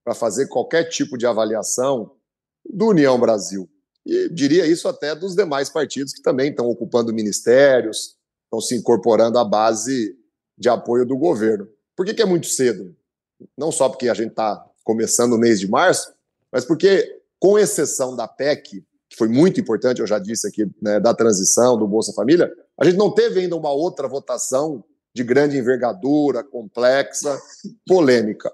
para 0.04 0.14
fazer 0.14 0.48
qualquer 0.48 0.84
tipo 0.84 1.16
de 1.16 1.26
avaliação 1.26 2.16
do 2.64 2.88
União 2.88 3.18
Brasil. 3.18 3.68
E 4.08 4.30
diria 4.30 4.66
isso 4.66 4.88
até 4.88 5.14
dos 5.14 5.36
demais 5.36 5.68
partidos 5.68 6.14
que 6.14 6.22
também 6.22 6.48
estão 6.48 6.66
ocupando 6.66 7.12
ministérios, 7.12 8.16
estão 8.44 8.58
se 8.58 8.74
incorporando 8.74 9.38
à 9.38 9.44
base 9.44 10.16
de 10.56 10.70
apoio 10.70 11.04
do 11.04 11.14
governo. 11.14 11.68
Por 11.94 12.06
que, 12.06 12.14
que 12.14 12.22
é 12.22 12.24
muito 12.24 12.46
cedo? 12.46 12.96
Não 13.56 13.70
só 13.70 13.86
porque 13.86 14.08
a 14.08 14.14
gente 14.14 14.30
está 14.30 14.64
começando 14.82 15.34
o 15.34 15.38
mês 15.38 15.60
de 15.60 15.68
março, 15.68 16.10
mas 16.50 16.64
porque, 16.64 17.20
com 17.38 17.58
exceção 17.58 18.16
da 18.16 18.26
PEC, 18.26 18.82
que 19.10 19.16
foi 19.16 19.28
muito 19.28 19.60
importante, 19.60 20.00
eu 20.00 20.06
já 20.06 20.18
disse 20.18 20.48
aqui, 20.48 20.66
né, 20.80 20.98
da 20.98 21.12
transição, 21.12 21.76
do 21.76 21.86
Bolsa 21.86 22.14
Família, 22.14 22.50
a 22.78 22.86
gente 22.86 22.96
não 22.96 23.12
teve 23.12 23.40
ainda 23.40 23.56
uma 23.56 23.70
outra 23.70 24.08
votação 24.08 24.82
de 25.14 25.22
grande 25.22 25.58
envergadura, 25.58 26.42
complexa, 26.42 27.38
polêmica. 27.86 28.50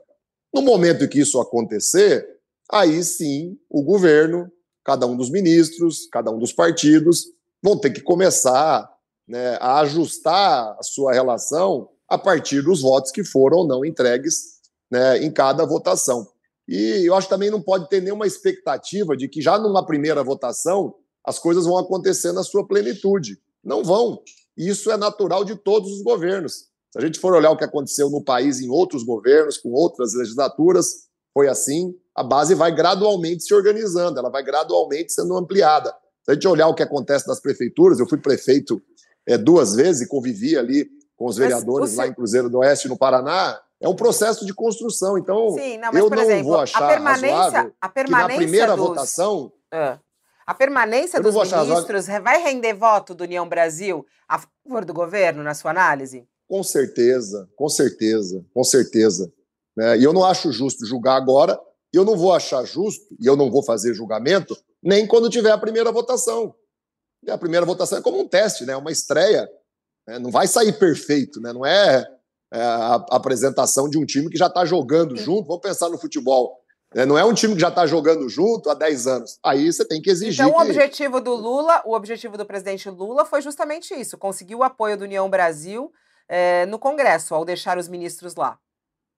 No 0.52 0.62
momento 0.62 1.04
em 1.04 1.08
que 1.08 1.20
isso 1.20 1.40
acontecer, 1.40 2.26
aí 2.70 3.04
sim 3.04 3.56
o 3.70 3.82
governo, 3.84 4.50
cada 4.84 5.06
um 5.06 5.16
dos 5.16 5.30
ministros, 5.30 6.06
cada 6.12 6.30
um 6.30 6.38
dos 6.38 6.52
partidos, 6.52 7.26
vão 7.62 7.78
ter 7.78 7.90
que 7.90 8.00
começar 8.00 8.88
né, 9.26 9.56
a 9.60 9.80
ajustar 9.80 10.76
a 10.78 10.82
sua 10.82 11.12
relação 11.12 11.88
a 12.08 12.18
partir 12.18 12.62
dos 12.62 12.82
votos 12.82 13.10
que 13.10 13.24
foram 13.24 13.58
ou 13.58 13.66
não 13.66 13.84
entregues 13.84 14.60
né, 14.90 15.18
em 15.24 15.30
cada 15.30 15.64
votação. 15.64 16.28
E 16.68 17.06
eu 17.06 17.14
acho 17.14 17.26
que 17.26 17.34
também 17.34 17.50
não 17.50 17.60
pode 17.60 17.88
ter 17.88 18.00
nenhuma 18.00 18.26
expectativa 18.26 19.16
de 19.16 19.28
que 19.28 19.40
já 19.40 19.58
numa 19.58 19.84
primeira 19.84 20.22
votação 20.22 20.94
as 21.24 21.38
coisas 21.38 21.64
vão 21.64 21.78
acontecer 21.78 22.32
na 22.32 22.42
sua 22.42 22.66
plenitude. 22.66 23.38
Não 23.62 23.82
vão. 23.82 24.22
E 24.56 24.68
isso 24.68 24.90
é 24.90 24.96
natural 24.96 25.44
de 25.44 25.56
todos 25.56 25.90
os 25.90 26.02
governos. 26.02 26.66
Se 26.92 26.98
a 26.98 27.00
gente 27.00 27.18
for 27.18 27.34
olhar 27.34 27.50
o 27.50 27.56
que 27.56 27.64
aconteceu 27.64 28.08
no 28.10 28.22
país 28.22 28.60
em 28.60 28.68
outros 28.68 29.02
governos, 29.02 29.56
com 29.56 29.72
outras 29.72 30.14
legislaturas, 30.14 31.08
foi 31.34 31.48
assim. 31.48 31.92
A 32.14 32.22
base 32.22 32.54
vai 32.54 32.72
gradualmente 32.72 33.42
se 33.42 33.52
organizando, 33.52 34.20
ela 34.20 34.30
vai 34.30 34.42
gradualmente 34.42 35.12
sendo 35.12 35.36
ampliada. 35.36 35.92
Se 36.22 36.30
a 36.30 36.34
gente 36.34 36.48
olhar 36.48 36.68
o 36.68 36.74
que 36.74 36.82
acontece 36.82 37.26
nas 37.26 37.40
prefeituras, 37.40 37.98
eu 37.98 38.08
fui 38.08 38.16
prefeito 38.16 38.80
é, 39.26 39.36
duas 39.36 39.74
vezes 39.74 40.02
e 40.02 40.08
convivi 40.08 40.56
ali 40.56 40.88
com 41.16 41.26
os 41.26 41.36
vereadores 41.36 41.90
você... 41.90 41.96
lá 41.96 42.06
em 42.06 42.14
Cruzeiro 42.14 42.48
do 42.48 42.58
Oeste, 42.58 42.88
no 42.88 42.96
Paraná 42.96 43.60
é 43.80 43.88
um 43.88 43.94
processo 43.94 44.46
de 44.46 44.54
construção. 44.54 45.18
Então, 45.18 45.50
Sim, 45.50 45.76
não, 45.78 45.92
mas, 45.92 46.02
eu 46.02 46.08
não 46.08 46.22
exemplo, 46.22 46.44
vou 46.44 46.60
achar 46.60 46.82
a 46.82 46.88
permanência, 46.88 47.72
a 47.80 47.88
permanência 47.88 48.28
que 48.28 48.32
na 48.32 48.36
primeira 48.36 48.76
dos, 48.76 48.86
votação. 48.86 49.52
Uh, 49.72 50.00
a 50.46 50.54
permanência 50.54 51.20
dos 51.20 51.34
ministros 51.34 52.06
vai 52.06 52.42
render 52.42 52.74
voto 52.74 53.14
do 53.14 53.24
União 53.24 53.48
Brasil 53.48 54.06
a 54.28 54.38
favor 54.38 54.84
do 54.84 54.94
governo, 54.94 55.42
na 55.42 55.54
sua 55.54 55.70
análise? 55.70 56.26
Com 56.48 56.62
certeza, 56.62 57.48
com 57.56 57.68
certeza, 57.68 58.44
com 58.52 58.64
certeza. 58.64 59.32
Né? 59.76 59.98
E 59.98 60.04
eu 60.04 60.12
não 60.12 60.24
acho 60.24 60.52
justo 60.52 60.86
julgar 60.86 61.16
agora, 61.16 61.58
e 61.92 61.96
eu 61.96 62.04
não 62.04 62.16
vou 62.16 62.32
achar 62.32 62.64
justo, 62.64 63.04
e 63.20 63.26
eu 63.26 63.36
não 63.36 63.50
vou 63.50 63.62
fazer 63.62 63.94
julgamento, 63.94 64.56
nem 64.82 65.06
quando 65.06 65.30
tiver 65.30 65.50
a 65.50 65.58
primeira 65.58 65.90
votação. 65.90 66.54
E 67.22 67.30
a 67.30 67.38
primeira 67.38 67.64
votação 67.64 67.98
é 67.98 68.02
como 68.02 68.20
um 68.20 68.28
teste, 68.28 68.64
né? 68.64 68.76
Uma 68.76 68.92
estreia. 68.92 69.48
Né? 70.06 70.18
Não 70.18 70.30
vai 70.30 70.46
sair 70.46 70.72
perfeito, 70.78 71.40
né? 71.40 71.52
Não 71.52 71.64
é, 71.64 72.06
é 72.52 72.60
a 72.60 72.94
apresentação 73.10 73.88
de 73.88 73.96
um 73.98 74.04
time 74.04 74.28
que 74.28 74.36
já 74.36 74.46
está 74.46 74.64
jogando 74.64 75.16
junto. 75.16 75.46
Vamos 75.46 75.62
pensar 75.62 75.88
no 75.88 75.98
futebol. 75.98 76.60
É, 76.94 77.04
não 77.04 77.18
é 77.18 77.24
um 77.24 77.34
time 77.34 77.54
que 77.54 77.60
já 77.60 77.68
está 77.68 77.86
jogando 77.86 78.28
junto 78.28 78.70
há 78.70 78.74
10 78.74 79.06
anos. 79.06 79.38
Aí 79.44 79.72
você 79.72 79.84
tem 79.84 80.00
que 80.00 80.10
exigir. 80.10 80.44
Então, 80.44 80.52
que... 80.52 80.58
o 80.58 80.62
objetivo 80.62 81.20
do 81.20 81.34
Lula, 81.34 81.82
o 81.84 81.94
objetivo 81.94 82.36
do 82.36 82.46
presidente 82.46 82.88
Lula 82.88 83.24
foi 83.24 83.40
justamente 83.42 83.92
isso: 83.94 84.16
conseguir 84.16 84.54
o 84.54 84.62
apoio 84.62 84.96
do 84.96 85.04
União 85.04 85.28
Brasil 85.28 85.90
é, 86.28 86.66
no 86.66 86.78
Congresso, 86.78 87.34
ao 87.34 87.44
deixar 87.44 87.78
os 87.78 87.88
ministros 87.88 88.36
lá. 88.36 88.58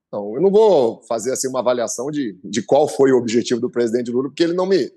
Então, 0.08 0.34
eu 0.34 0.40
não 0.40 0.50
vou 0.50 1.02
fazer 1.08 1.32
assim 1.32 1.48
uma 1.48 1.60
avaliação 1.60 2.10
de, 2.10 2.38
de 2.44 2.62
qual 2.62 2.88
foi 2.88 3.12
o 3.12 3.18
objetivo 3.18 3.60
do 3.60 3.70
presidente 3.70 4.10
Lula, 4.10 4.28
porque 4.28 4.44
ele 4.44 4.52
não 4.52 4.66
me, 4.66 4.90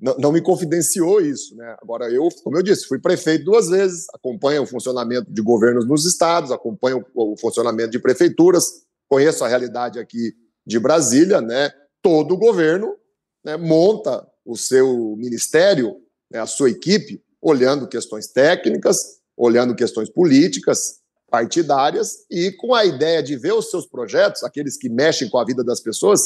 não, 0.00 0.16
não, 0.18 0.32
me 0.32 0.40
confidenciou 0.40 1.20
isso. 1.20 1.56
Né? 1.56 1.76
Agora, 1.80 2.10
eu, 2.10 2.28
como 2.42 2.56
eu 2.56 2.62
disse, 2.62 2.86
fui 2.86 2.98
prefeito 2.98 3.44
duas 3.44 3.68
vezes, 3.68 4.06
acompanho 4.12 4.62
o 4.62 4.66
funcionamento 4.66 5.30
de 5.32 5.40
governos 5.40 5.86
nos 5.86 6.04
estados, 6.04 6.50
acompanho 6.50 7.04
o, 7.14 7.32
o 7.32 7.36
funcionamento 7.36 7.90
de 7.90 7.98
prefeituras, 7.98 8.82
conheço 9.08 9.44
a 9.44 9.48
realidade 9.48 9.98
aqui 9.98 10.34
de 10.66 10.78
Brasília, 10.80 11.40
né? 11.40 11.70
todo 12.02 12.36
governo 12.36 12.96
né, 13.44 13.56
monta 13.56 14.24
o 14.44 14.56
seu 14.56 15.16
ministério, 15.16 15.96
né, 16.30 16.38
a 16.38 16.46
sua 16.46 16.70
equipe, 16.70 17.20
olhando 17.40 17.88
questões 17.88 18.28
técnicas, 18.28 19.20
olhando 19.36 19.74
questões 19.74 20.08
políticas, 20.08 21.00
partidárias 21.36 22.24
e 22.30 22.50
com 22.50 22.74
a 22.74 22.86
ideia 22.86 23.22
de 23.22 23.36
ver 23.36 23.52
os 23.52 23.68
seus 23.68 23.86
projetos, 23.86 24.42
aqueles 24.42 24.78
que 24.78 24.88
mexem 24.88 25.28
com 25.28 25.36
a 25.36 25.44
vida 25.44 25.62
das 25.62 25.80
pessoas, 25.80 26.22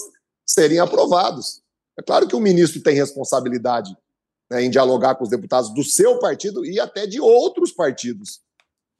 serem 0.46 0.78
aprovados. 0.78 1.62
É 1.98 2.02
claro 2.02 2.28
que 2.28 2.36
o 2.36 2.40
ministro 2.40 2.80
tem 2.80 2.94
responsabilidade 2.94 3.90
né, 4.48 4.62
em 4.62 4.70
dialogar 4.70 5.16
com 5.16 5.24
os 5.24 5.30
deputados 5.30 5.74
do 5.74 5.82
seu 5.82 6.20
partido 6.20 6.64
e 6.64 6.78
até 6.78 7.08
de 7.08 7.20
outros 7.20 7.72
partidos. 7.72 8.40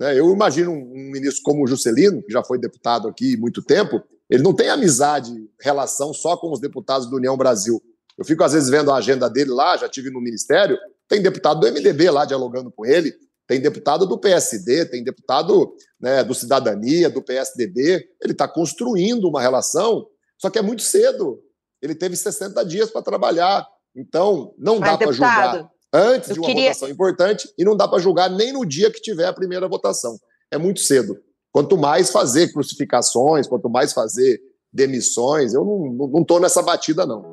Né? 0.00 0.18
Eu 0.18 0.32
imagino 0.32 0.72
um, 0.72 1.10
ministro 1.12 1.44
como 1.44 1.62
o 1.62 1.66
Juscelino, 1.68 2.24
que 2.24 2.32
já 2.32 2.42
foi 2.42 2.58
deputado 2.58 3.06
aqui 3.06 3.36
muito 3.36 3.62
tempo, 3.62 4.02
ele 4.28 4.42
não 4.42 4.52
tem 4.52 4.68
amizade, 4.68 5.32
relação 5.60 6.12
só 6.12 6.36
com 6.36 6.52
os 6.52 6.58
deputados 6.58 7.08
do 7.08 7.16
União 7.16 7.36
Brasil. 7.36 7.80
Eu 8.18 8.24
fico, 8.24 8.42
às 8.42 8.52
vezes, 8.52 8.68
vendo 8.68 8.90
a 8.90 8.96
agenda 8.96 9.30
dele 9.30 9.50
lá, 9.50 9.76
já 9.76 9.88
tive 9.88 10.10
no 10.10 10.20
ministério, 10.20 10.76
tem 11.08 11.22
deputado 11.22 11.60
do 11.60 11.68
MDB 11.68 12.10
lá 12.10 12.24
dialogando 12.24 12.72
com 12.72 12.84
ele, 12.84 13.14
tem 13.50 13.60
deputado 13.60 14.06
do 14.06 14.16
PSD, 14.16 14.84
tem 14.84 15.02
deputado 15.02 15.74
né, 16.00 16.22
do 16.22 16.32
Cidadania, 16.32 17.10
do 17.10 17.20
PSDB. 17.20 18.08
Ele 18.22 18.30
está 18.30 18.46
construindo 18.46 19.24
uma 19.24 19.42
relação, 19.42 20.06
só 20.38 20.48
que 20.48 20.56
é 20.56 20.62
muito 20.62 20.82
cedo. 20.82 21.42
Ele 21.82 21.92
teve 21.92 22.14
60 22.14 22.64
dias 22.64 22.92
para 22.92 23.02
trabalhar. 23.02 23.66
Então, 23.96 24.54
não 24.56 24.78
dá 24.78 24.96
para 24.96 25.10
julgar 25.10 25.68
antes 25.92 26.32
de 26.32 26.38
uma 26.38 26.46
queria... 26.46 26.68
votação 26.68 26.88
importante 26.88 27.52
e 27.58 27.64
não 27.64 27.76
dá 27.76 27.88
para 27.88 27.98
julgar 27.98 28.30
nem 28.30 28.52
no 28.52 28.64
dia 28.64 28.88
que 28.88 29.00
tiver 29.00 29.26
a 29.26 29.32
primeira 29.32 29.66
votação. 29.66 30.16
É 30.48 30.56
muito 30.56 30.78
cedo. 30.78 31.18
Quanto 31.50 31.76
mais 31.76 32.12
fazer 32.12 32.52
crucificações, 32.52 33.48
quanto 33.48 33.68
mais 33.68 33.92
fazer 33.92 34.40
demissões, 34.72 35.54
eu 35.54 35.64
não 35.64 36.22
estou 36.22 36.38
nessa 36.38 36.62
batida, 36.62 37.04
não. 37.04 37.24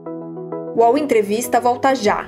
O 0.76 0.80
UOL 0.80 0.98
Entrevista 0.98 1.62
volta 1.62 1.94
já. 1.94 2.28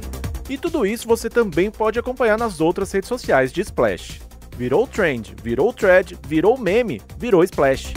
E 0.51 0.57
tudo 0.57 0.85
isso 0.85 1.07
você 1.07 1.29
também 1.29 1.71
pode 1.71 1.97
acompanhar 1.97 2.37
nas 2.37 2.59
outras 2.59 2.91
redes 2.91 3.07
sociais 3.07 3.53
de 3.53 3.61
Splash. 3.61 4.19
Virou 4.57 4.85
trend, 4.85 5.33
virou 5.41 5.71
thread, 5.71 6.19
virou 6.27 6.57
meme, 6.57 7.01
virou 7.17 7.41
Splash. 7.41 7.93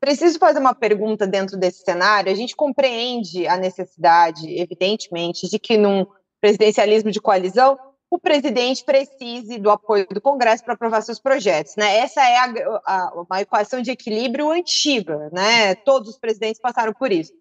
Preciso 0.00 0.38
fazer 0.38 0.60
uma 0.60 0.74
pergunta 0.74 1.26
dentro 1.26 1.58
desse 1.58 1.84
cenário. 1.84 2.32
A 2.32 2.34
gente 2.34 2.56
compreende 2.56 3.46
a 3.46 3.58
necessidade, 3.58 4.48
evidentemente, 4.48 5.46
de 5.46 5.58
que 5.58 5.76
num 5.76 6.06
presidencialismo 6.40 7.10
de 7.10 7.20
coalizão 7.20 7.78
o 8.12 8.18
presidente 8.18 8.84
precise 8.84 9.58
do 9.58 9.70
apoio 9.70 10.06
do 10.06 10.20
Congresso 10.20 10.62
para 10.62 10.74
aprovar 10.74 11.00
seus 11.00 11.18
projetos. 11.18 11.76
Né? 11.76 11.96
Essa 11.96 12.20
é 12.20 12.36
a, 12.36 12.80
a, 12.84 13.24
uma 13.26 13.40
equação 13.40 13.80
de 13.80 13.90
equilíbrio 13.90 14.50
antiga, 14.50 15.30
né? 15.32 15.74
todos 15.76 16.10
os 16.10 16.18
presidentes 16.18 16.60
passaram 16.60 16.92
por 16.92 17.10
isso. 17.10 17.32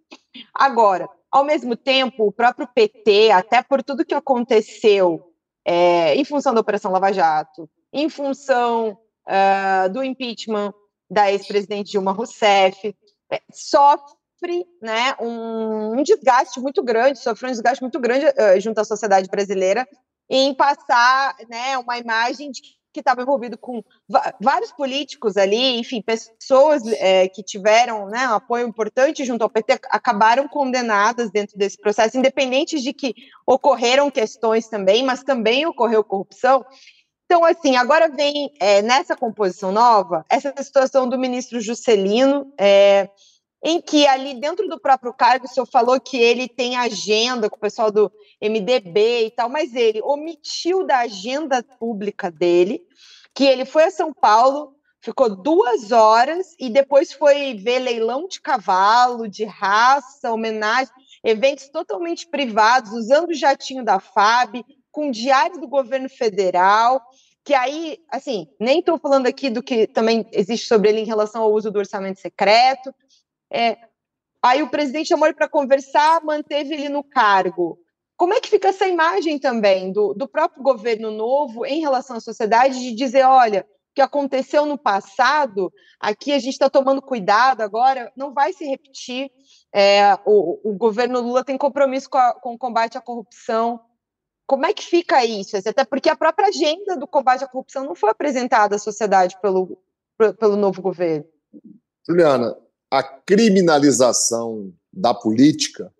Agora, 0.53 1.09
ao 1.29 1.43
mesmo 1.43 1.75
tempo, 1.75 2.25
o 2.25 2.31
próprio 2.31 2.69
PT, 2.73 3.31
até 3.31 3.61
por 3.61 3.83
tudo 3.83 4.05
que 4.05 4.13
aconteceu 4.13 5.33
é, 5.65 6.15
em 6.15 6.23
função 6.23 6.53
da 6.53 6.61
Operação 6.61 6.89
Lava 6.89 7.11
Jato, 7.11 7.69
em 7.91 8.07
função 8.07 8.97
uh, 9.27 9.89
do 9.91 10.01
impeachment 10.01 10.73
da 11.09 11.29
ex-presidente 11.29 11.91
Dilma 11.91 12.13
Rousseff, 12.13 12.95
é, 13.29 13.41
sofre 13.51 14.65
né, 14.81 15.17
um, 15.19 15.99
um, 15.99 16.03
desgaste 16.03 16.61
muito 16.61 16.81
grande, 16.81 17.19
sofreu 17.19 17.49
um 17.49 17.51
desgaste 17.51 17.81
muito 17.81 17.99
grande 17.99 18.25
uh, 18.25 18.57
junto 18.61 18.79
à 18.79 18.85
sociedade 18.85 19.27
brasileira 19.29 19.85
em 20.33 20.53
passar 20.53 21.35
né, 21.49 21.77
uma 21.77 21.97
imagem 21.97 22.51
de 22.51 22.61
que 22.93 22.99
estava 22.99 23.21
envolvido 23.21 23.57
com 23.57 23.81
vários 24.39 24.71
políticos 24.71 25.37
ali, 25.37 25.79
enfim, 25.79 26.01
pessoas 26.01 26.85
é, 26.85 27.27
que 27.27 27.41
tiveram 27.41 28.07
né, 28.07 28.27
um 28.27 28.33
apoio 28.33 28.67
importante 28.67 29.23
junto 29.23 29.43
ao 29.43 29.49
PT, 29.49 29.79
acabaram 29.89 30.47
condenadas 30.47 31.31
dentro 31.31 31.57
desse 31.57 31.77
processo, 31.77 32.17
independente 32.17 32.81
de 32.81 32.93
que 32.93 33.15
ocorreram 33.45 34.11
questões 34.11 34.67
também, 34.67 35.03
mas 35.03 35.23
também 35.23 35.65
ocorreu 35.65 36.03
corrupção. 36.03 36.65
Então, 37.25 37.45
assim, 37.45 37.77
agora 37.77 38.09
vem 38.09 38.51
é, 38.59 38.81
nessa 38.81 39.15
composição 39.15 39.71
nova 39.71 40.25
essa 40.29 40.53
situação 40.61 41.07
do 41.07 41.17
ministro 41.17 41.61
Juscelino, 41.61 42.53
é, 42.59 43.09
em 43.63 43.79
que 43.81 44.07
ali 44.07 44.39
dentro 44.39 44.67
do 44.67 44.79
próprio 44.79 45.13
cargo 45.13 45.45
o 45.45 45.47
senhor 45.47 45.67
falou 45.67 45.99
que 45.99 46.17
ele 46.17 46.47
tem 46.47 46.75
agenda 46.75 47.49
com 47.49 47.57
o 47.57 47.59
pessoal 47.59 47.91
do 47.91 48.11
MDB 48.41 49.25
e 49.25 49.31
tal, 49.31 49.49
mas 49.49 49.75
ele 49.75 50.01
omitiu 50.01 50.85
da 50.85 50.99
agenda 50.99 51.63
pública 51.79 52.31
dele 52.31 52.81
que 53.33 53.45
ele 53.45 53.65
foi 53.65 53.85
a 53.85 53.91
São 53.91 54.13
Paulo, 54.13 54.75
ficou 55.01 55.29
duas 55.29 55.91
horas 55.91 56.55
e 56.59 56.69
depois 56.69 57.13
foi 57.13 57.53
ver 57.55 57.79
leilão 57.79 58.27
de 58.27 58.41
cavalo, 58.41 59.27
de 59.27 59.45
raça, 59.45 60.31
homenagem, 60.31 60.93
eventos 61.23 61.69
totalmente 61.69 62.27
privados, 62.27 62.91
usando 62.91 63.29
o 63.29 63.33
jatinho 63.33 63.83
da 63.83 63.99
FAB, 63.99 64.63
com 64.91 65.09
diário 65.09 65.59
do 65.59 65.67
governo 65.67 66.09
federal, 66.09 67.01
que 67.43 67.53
aí, 67.53 67.97
assim, 68.09 68.47
nem 68.59 68.79
estou 68.79 68.99
falando 68.99 69.25
aqui 69.25 69.49
do 69.49 69.63
que 69.63 69.87
também 69.87 70.27
existe 70.31 70.67
sobre 70.67 70.89
ele 70.89 70.99
em 70.99 71.05
relação 71.05 71.41
ao 71.41 71.51
uso 71.51 71.71
do 71.71 71.79
orçamento 71.79 72.19
secreto. 72.19 72.93
É, 73.51 73.77
aí 74.41 74.63
o 74.63 74.69
presidente 74.69 75.09
chamou 75.09 75.27
ele 75.27 75.35
para 75.35 75.49
conversar, 75.49 76.23
manteve 76.23 76.73
ele 76.73 76.89
no 76.89 77.03
cargo. 77.03 77.77
Como 78.17 78.33
é 78.33 78.39
que 78.39 78.49
fica 78.49 78.69
essa 78.69 78.87
imagem 78.87 79.39
também 79.39 79.91
do, 79.91 80.13
do 80.13 80.27
próprio 80.27 80.63
governo 80.63 81.11
novo 81.11 81.65
em 81.65 81.81
relação 81.81 82.17
à 82.17 82.19
sociedade 82.19 82.79
de 82.79 82.93
dizer, 82.93 83.25
olha, 83.25 83.65
o 83.91 83.93
que 83.95 84.01
aconteceu 84.01 84.65
no 84.65 84.77
passado, 84.77 85.71
aqui 85.99 86.31
a 86.31 86.39
gente 86.39 86.53
está 86.53 86.69
tomando 86.69 87.01
cuidado 87.01 87.61
agora, 87.61 88.11
não 88.15 88.33
vai 88.33 88.53
se 88.53 88.63
repetir. 88.65 89.29
É, 89.73 90.13
o, 90.25 90.71
o, 90.71 90.77
governo 90.77 91.19
Lula 91.19 91.43
tem 91.43 91.57
compromisso 91.57 92.09
com, 92.09 92.17
a, 92.17 92.33
com 92.33 92.53
o 92.53 92.57
combate 92.57 92.97
à 92.97 93.01
corrupção, 93.01 93.81
como 94.51 94.65
é 94.65 94.73
que 94.73 94.83
fica 94.83 95.23
isso? 95.23 95.55
Até 95.57 95.85
porque 95.85 96.09
a 96.09 96.15
própria 96.15 96.49
agenda 96.49 96.97
do 96.97 97.07
combate 97.07 97.41
à 97.41 97.47
corrupção 97.47 97.85
não 97.85 97.95
foi 97.95 98.09
apresentada 98.09 98.75
à 98.75 98.79
sociedade 98.79 99.39
pelo, 99.41 99.77
pelo 100.37 100.57
novo 100.57 100.81
governo. 100.81 101.25
Juliana, 102.05 102.57
a 102.91 103.01
criminalização 103.01 104.73
da 104.91 105.13
política 105.13 105.91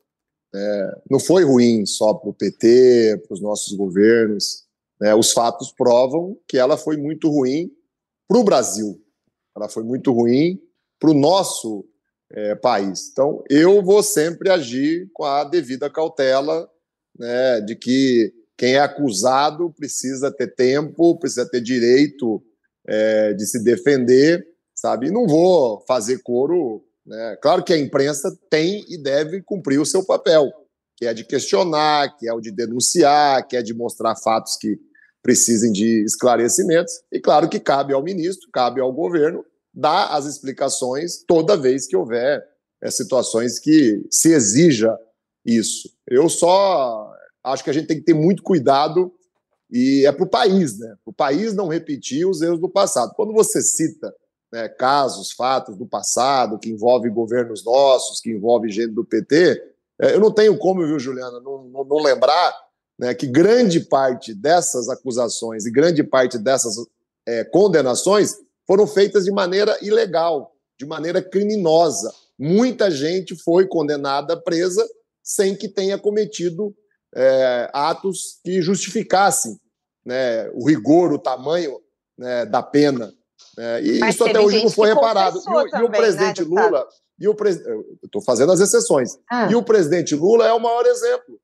É, 0.53 1.01
não 1.09 1.17
foi 1.17 1.45
ruim 1.45 1.85
só 1.85 2.13
para 2.13 2.29
o 2.29 2.33
PT, 2.33 3.23
para 3.25 3.33
os 3.33 3.39
nossos 3.39 3.71
governos. 3.71 4.65
Né? 4.99 5.15
Os 5.15 5.31
fatos 5.31 5.71
provam 5.71 6.37
que 6.45 6.57
ela 6.57 6.75
foi 6.75 6.97
muito 6.97 7.29
ruim 7.29 7.71
para 8.27 8.37
o 8.37 8.43
Brasil. 8.43 9.01
Ela 9.55 9.69
foi 9.69 9.83
muito 9.83 10.11
ruim 10.11 10.61
para 10.99 11.09
o 11.09 11.13
nosso 11.13 11.85
é, 12.33 12.53
país. 12.55 13.09
Então, 13.09 13.41
eu 13.49 13.81
vou 13.81 14.03
sempre 14.03 14.49
agir 14.49 15.09
com 15.13 15.23
a 15.23 15.45
devida 15.45 15.89
cautela 15.89 16.69
né, 17.17 17.61
de 17.61 17.77
que 17.77 18.33
quem 18.57 18.75
é 18.75 18.79
acusado 18.79 19.71
precisa 19.71 20.29
ter 20.29 20.53
tempo, 20.53 21.17
precisa 21.17 21.49
ter 21.49 21.61
direito 21.61 22.43
é, 22.85 23.33
de 23.33 23.45
se 23.45 23.63
defender, 23.63 24.45
sabe? 24.81 25.07
E 25.07 25.11
não 25.11 25.27
vou 25.27 25.83
fazer 25.87 26.23
coro. 26.23 26.83
Né? 27.05 27.37
Claro 27.41 27.63
que 27.63 27.71
a 27.71 27.77
imprensa 27.77 28.35
tem 28.49 28.83
e 28.89 28.97
deve 28.97 29.41
cumprir 29.43 29.79
o 29.79 29.85
seu 29.85 30.03
papel, 30.03 30.51
que 30.97 31.05
é 31.05 31.13
de 31.13 31.23
questionar, 31.23 32.17
que 32.17 32.27
é 32.27 32.33
o 32.33 32.41
de 32.41 32.51
denunciar, 32.51 33.47
que 33.47 33.55
é 33.55 33.61
de 33.61 33.75
mostrar 33.75 34.15
fatos 34.15 34.57
que 34.57 34.79
precisem 35.21 35.71
de 35.71 36.03
esclarecimentos. 36.03 36.93
E 37.11 37.19
claro 37.19 37.47
que 37.47 37.59
cabe 37.59 37.93
ao 37.93 38.03
ministro, 38.03 38.49
cabe 38.51 38.81
ao 38.81 38.91
governo 38.91 39.45
dar 39.71 40.07
as 40.07 40.25
explicações 40.25 41.23
toda 41.27 41.55
vez 41.55 41.85
que 41.85 41.95
houver 41.95 42.43
é, 42.81 42.89
situações 42.89 43.59
que 43.59 44.03
se 44.09 44.33
exija 44.33 44.97
isso. 45.45 45.89
Eu 46.07 46.27
só 46.27 47.13
acho 47.43 47.63
que 47.63 47.69
a 47.69 47.73
gente 47.73 47.87
tem 47.87 47.97
que 47.97 48.05
ter 48.05 48.15
muito 48.15 48.41
cuidado 48.41 49.13
e 49.71 50.05
é 50.05 50.11
para 50.11 50.25
o 50.25 50.29
país, 50.29 50.77
né? 50.77 50.95
O 51.05 51.13
país 51.13 51.53
não 51.53 51.67
repetir 51.67 52.27
os 52.27 52.41
erros 52.41 52.59
do 52.59 52.67
passado. 52.67 53.13
Quando 53.15 53.31
você 53.31 53.61
cita 53.61 54.13
né, 54.51 54.67
casos, 54.67 55.31
fatos 55.31 55.77
do 55.77 55.85
passado 55.85 56.59
que 56.59 56.69
envolve 56.69 57.09
governos 57.09 57.63
nossos, 57.63 58.19
que 58.19 58.31
envolve 58.31 58.69
gente 58.69 58.93
do 58.93 59.05
PT, 59.05 59.71
é, 60.01 60.15
eu 60.15 60.19
não 60.19 60.31
tenho 60.31 60.57
como, 60.57 60.85
viu, 60.85 60.99
Juliana, 60.99 61.39
não, 61.39 61.63
não, 61.63 61.83
não 61.83 61.97
lembrar 61.97 62.53
né, 62.97 63.13
que 63.13 63.27
grande 63.27 63.79
parte 63.79 64.33
dessas 64.33 64.89
acusações 64.89 65.65
e 65.65 65.71
grande 65.71 66.03
parte 66.03 66.37
dessas 66.37 66.75
é, 67.25 67.43
condenações 67.43 68.35
foram 68.67 68.87
feitas 68.87 69.25
de 69.25 69.31
maneira 69.31 69.77
ilegal, 69.81 70.55
de 70.77 70.85
maneira 70.85 71.21
criminosa. 71.21 72.13
Muita 72.37 72.89
gente 72.89 73.35
foi 73.35 73.67
condenada, 73.67 74.35
presa, 74.35 74.87
sem 75.23 75.55
que 75.55 75.67
tenha 75.67 75.97
cometido 75.97 76.75
é, 77.15 77.69
atos 77.73 78.39
que 78.43 78.61
justificassem 78.61 79.59
né, 80.05 80.49
o 80.51 80.67
rigor, 80.67 81.13
o 81.13 81.19
tamanho 81.19 81.79
né, 82.17 82.45
da 82.45 82.63
pena. 82.63 83.13
É, 83.61 83.79
e 83.83 83.99
Mas 83.99 84.15
isso 84.15 84.23
até 84.23 84.39
hoje 84.39 84.63
não 84.63 84.71
foi 84.71 84.89
reparado. 84.89 85.37
E 85.37 85.39
o, 85.39 85.43
também, 85.43 85.81
e 85.81 85.83
o, 85.83 85.89
presidente 85.91 86.41
né, 86.43 86.47
Lula. 86.47 86.87
E 87.19 87.27
o 87.27 87.35
pres... 87.35 87.61
Estou 88.03 88.19
fazendo 88.19 88.51
as 88.51 88.59
exceções. 88.59 89.19
Ah. 89.29 89.51
E 89.51 89.55
o 89.55 89.61
presidente 89.61 90.15
Lula 90.15 90.47
é 90.47 90.51
o 90.51 90.59
maior 90.59 90.83
exemplo. 90.87 91.39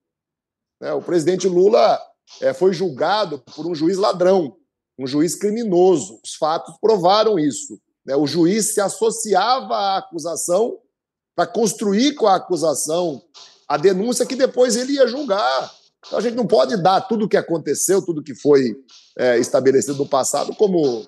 Né, 0.82 0.92
o 0.94 1.02
presidente 1.02 1.48
Lula 1.48 2.02
é, 2.42 2.56
foi 2.56 2.74
julgado 2.74 3.38
por 3.56 3.68
um 3.68 3.76
juiz 3.76 3.98
ladrão, 3.98 4.58
um 4.98 5.06
juiz 5.06 5.36
criminoso. 5.36 6.20
Os 6.26 6.34
fatos 6.34 6.76
provaram 6.82 7.38
isso. 7.38 7.80
Né, 8.04 8.16
o 8.16 8.26
juiz 8.26 8.74
se 8.74 8.82
associava 8.82 9.76
à 9.76 9.98
acusação 9.98 10.80
para 11.36 11.46
construir 11.46 12.16
com 12.16 12.26
a 12.26 12.36
acusação 12.36 13.22
a 13.68 13.78
denúncia 13.78 14.26
que 14.26 14.36
depois 14.36 14.76
ele 14.76 14.94
ia 14.94 15.06
julgar. 15.06 15.72
Então 16.08 16.18
a 16.18 16.22
gente 16.22 16.36
não 16.36 16.48
pode 16.48 16.82
dar 16.82 17.02
tudo 17.02 17.26
o 17.26 17.30
que 17.30 17.38
aconteceu, 17.38 18.02
tudo 18.02 18.24
que 18.24 18.34
foi 18.34 18.76
é, 19.18 19.38
estabelecido 19.38 19.98
no 19.98 20.08
passado 20.08 20.56
como, 20.56 21.06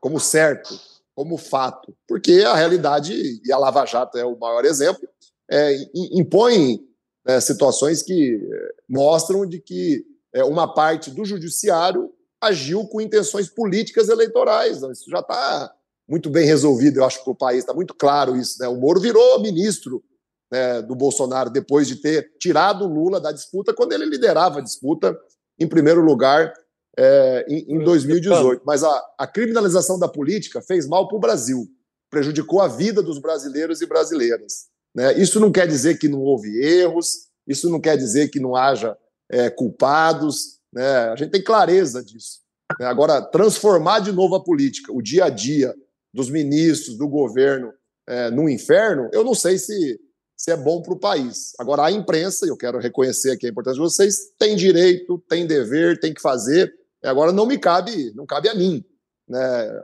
como 0.00 0.18
certo, 0.18 0.78
como 1.14 1.36
fato, 1.36 1.94
porque 2.08 2.42
a 2.46 2.54
realidade, 2.54 3.40
e 3.44 3.52
a 3.52 3.58
Lava 3.58 3.84
Jato 3.84 4.16
é 4.16 4.24
o 4.24 4.38
maior 4.38 4.64
exemplo, 4.64 5.06
é, 5.50 5.76
impõe 5.94 6.80
é, 7.26 7.40
situações 7.40 8.02
que 8.02 8.36
é, 8.36 8.74
mostram 8.88 9.44
de 9.44 9.60
que 9.60 10.04
é, 10.32 10.42
uma 10.44 10.72
parte 10.72 11.10
do 11.10 11.24
judiciário 11.24 12.10
agiu 12.40 12.86
com 12.86 13.00
intenções 13.00 13.48
políticas 13.48 14.08
eleitorais. 14.08 14.82
Isso 14.82 15.10
já 15.10 15.18
está 15.18 15.72
muito 16.08 16.30
bem 16.30 16.46
resolvido, 16.46 16.98
eu 16.98 17.04
acho, 17.04 17.22
para 17.22 17.32
o 17.32 17.36
país, 17.36 17.58
está 17.58 17.74
muito 17.74 17.94
claro 17.94 18.36
isso. 18.36 18.60
Né? 18.60 18.68
O 18.68 18.76
Moro 18.76 19.00
virou 19.00 19.40
ministro 19.40 20.02
né, 20.50 20.82
do 20.82 20.94
Bolsonaro 20.94 21.50
depois 21.50 21.86
de 21.86 21.96
ter 21.96 22.32
tirado 22.38 22.84
o 22.84 22.88
Lula 22.88 23.20
da 23.20 23.30
disputa, 23.30 23.74
quando 23.74 23.92
ele 23.92 24.06
liderava 24.06 24.58
a 24.58 24.62
disputa 24.62 25.16
em 25.58 25.68
primeiro 25.68 26.00
lugar 26.00 26.52
é, 26.98 27.46
em, 27.48 27.76
em, 27.76 27.84
2018. 27.84 28.62
Mas 28.64 28.82
a, 28.82 29.06
a 29.18 29.26
criminalização 29.26 29.98
da 29.98 30.08
política 30.08 30.60
fez 30.60 30.86
mal 30.86 31.08
para 31.08 31.16
o 31.16 31.20
Brasil, 31.20 31.68
prejudicou 32.10 32.60
a 32.60 32.68
vida 32.68 33.02
dos 33.02 33.18
brasileiros 33.18 33.80
e 33.80 33.86
brasileiras. 33.86 34.66
Né? 34.94 35.18
Isso 35.18 35.38
não 35.38 35.52
quer 35.52 35.66
dizer 35.66 35.98
que 35.98 36.08
não 36.08 36.20
houve 36.20 36.60
erros, 36.60 37.28
isso 37.46 37.70
não 37.70 37.80
quer 37.80 37.96
dizer 37.96 38.28
que 38.28 38.40
não 38.40 38.56
haja 38.56 38.96
é, 39.30 39.48
culpados. 39.48 40.58
Né? 40.72 40.84
A 40.84 41.16
gente 41.16 41.30
tem 41.30 41.42
clareza 41.42 42.02
disso. 42.02 42.40
Né? 42.78 42.86
Agora, 42.86 43.22
transformar 43.22 44.00
de 44.00 44.12
novo 44.12 44.34
a 44.34 44.42
política, 44.42 44.92
o 44.92 45.02
dia 45.02 45.24
a 45.24 45.30
dia 45.30 45.74
dos 46.12 46.28
ministros, 46.28 46.96
do 46.96 47.08
governo, 47.08 47.72
é, 48.08 48.30
no 48.30 48.48
inferno, 48.48 49.08
eu 49.12 49.22
não 49.22 49.34
sei 49.34 49.56
se 49.58 50.00
se 50.40 50.50
é 50.50 50.56
bom 50.56 50.80
para 50.80 50.94
o 50.94 50.98
país. 50.98 51.52
Agora, 51.58 51.84
a 51.84 51.92
imprensa, 51.92 52.46
eu 52.46 52.56
quero 52.56 52.78
reconhecer 52.78 53.32
aqui 53.32 53.44
a 53.44 53.50
importância 53.50 53.74
de 53.74 53.86
vocês, 53.86 54.32
tem 54.38 54.56
direito, 54.56 55.22
tem 55.28 55.46
dever, 55.46 56.00
tem 56.00 56.14
que 56.14 56.22
fazer. 56.22 56.74
Agora, 57.04 57.30
não 57.30 57.44
me 57.44 57.58
cabe, 57.58 58.10
não 58.14 58.24
cabe 58.24 58.48
a 58.48 58.54
mim 58.54 58.82
né, 59.28 59.82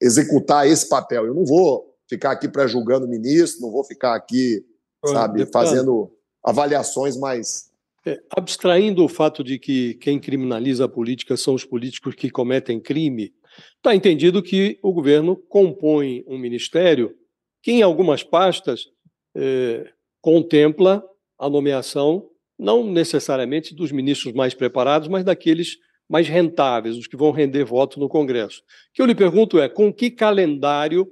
executar 0.00 0.66
esse 0.66 0.88
papel. 0.88 1.24
Eu 1.24 1.32
não 1.32 1.44
vou 1.44 1.94
ficar 2.08 2.32
aqui 2.32 2.48
pré-julgando 2.48 3.06
o 3.06 3.08
ministro, 3.08 3.62
não 3.62 3.70
vou 3.70 3.84
ficar 3.84 4.16
aqui, 4.16 4.66
sabe, 5.06 5.46
fazendo 5.46 6.12
avaliações 6.42 7.16
mais. 7.16 7.70
É, 8.04 8.20
abstraindo 8.36 9.04
o 9.04 9.08
fato 9.08 9.44
de 9.44 9.56
que 9.56 9.94
quem 9.94 10.18
criminaliza 10.18 10.86
a 10.86 10.88
política 10.88 11.36
são 11.36 11.54
os 11.54 11.64
políticos 11.64 12.16
que 12.16 12.28
cometem 12.28 12.80
crime, 12.80 13.32
está 13.76 13.94
entendido 13.94 14.42
que 14.42 14.80
o 14.82 14.92
governo 14.92 15.36
compõe 15.36 16.24
um 16.26 16.38
ministério 16.38 17.16
que, 17.62 17.70
em 17.70 17.82
algumas 17.82 18.24
pastas, 18.24 18.88
eh, 19.36 19.90
contempla 20.20 21.02
a 21.38 21.48
nomeação, 21.48 22.28
não 22.58 22.84
necessariamente 22.84 23.74
dos 23.74 23.90
ministros 23.90 24.32
mais 24.32 24.54
preparados, 24.54 25.08
mas 25.08 25.24
daqueles 25.24 25.78
mais 26.08 26.28
rentáveis, 26.28 26.96
os 26.96 27.06
que 27.06 27.16
vão 27.16 27.30
render 27.30 27.64
voto 27.64 27.98
no 27.98 28.08
Congresso. 28.08 28.60
O 28.60 28.62
que 28.94 29.02
eu 29.02 29.06
lhe 29.06 29.14
pergunto 29.14 29.58
é: 29.58 29.68
com 29.68 29.92
que 29.92 30.10
calendário 30.10 31.08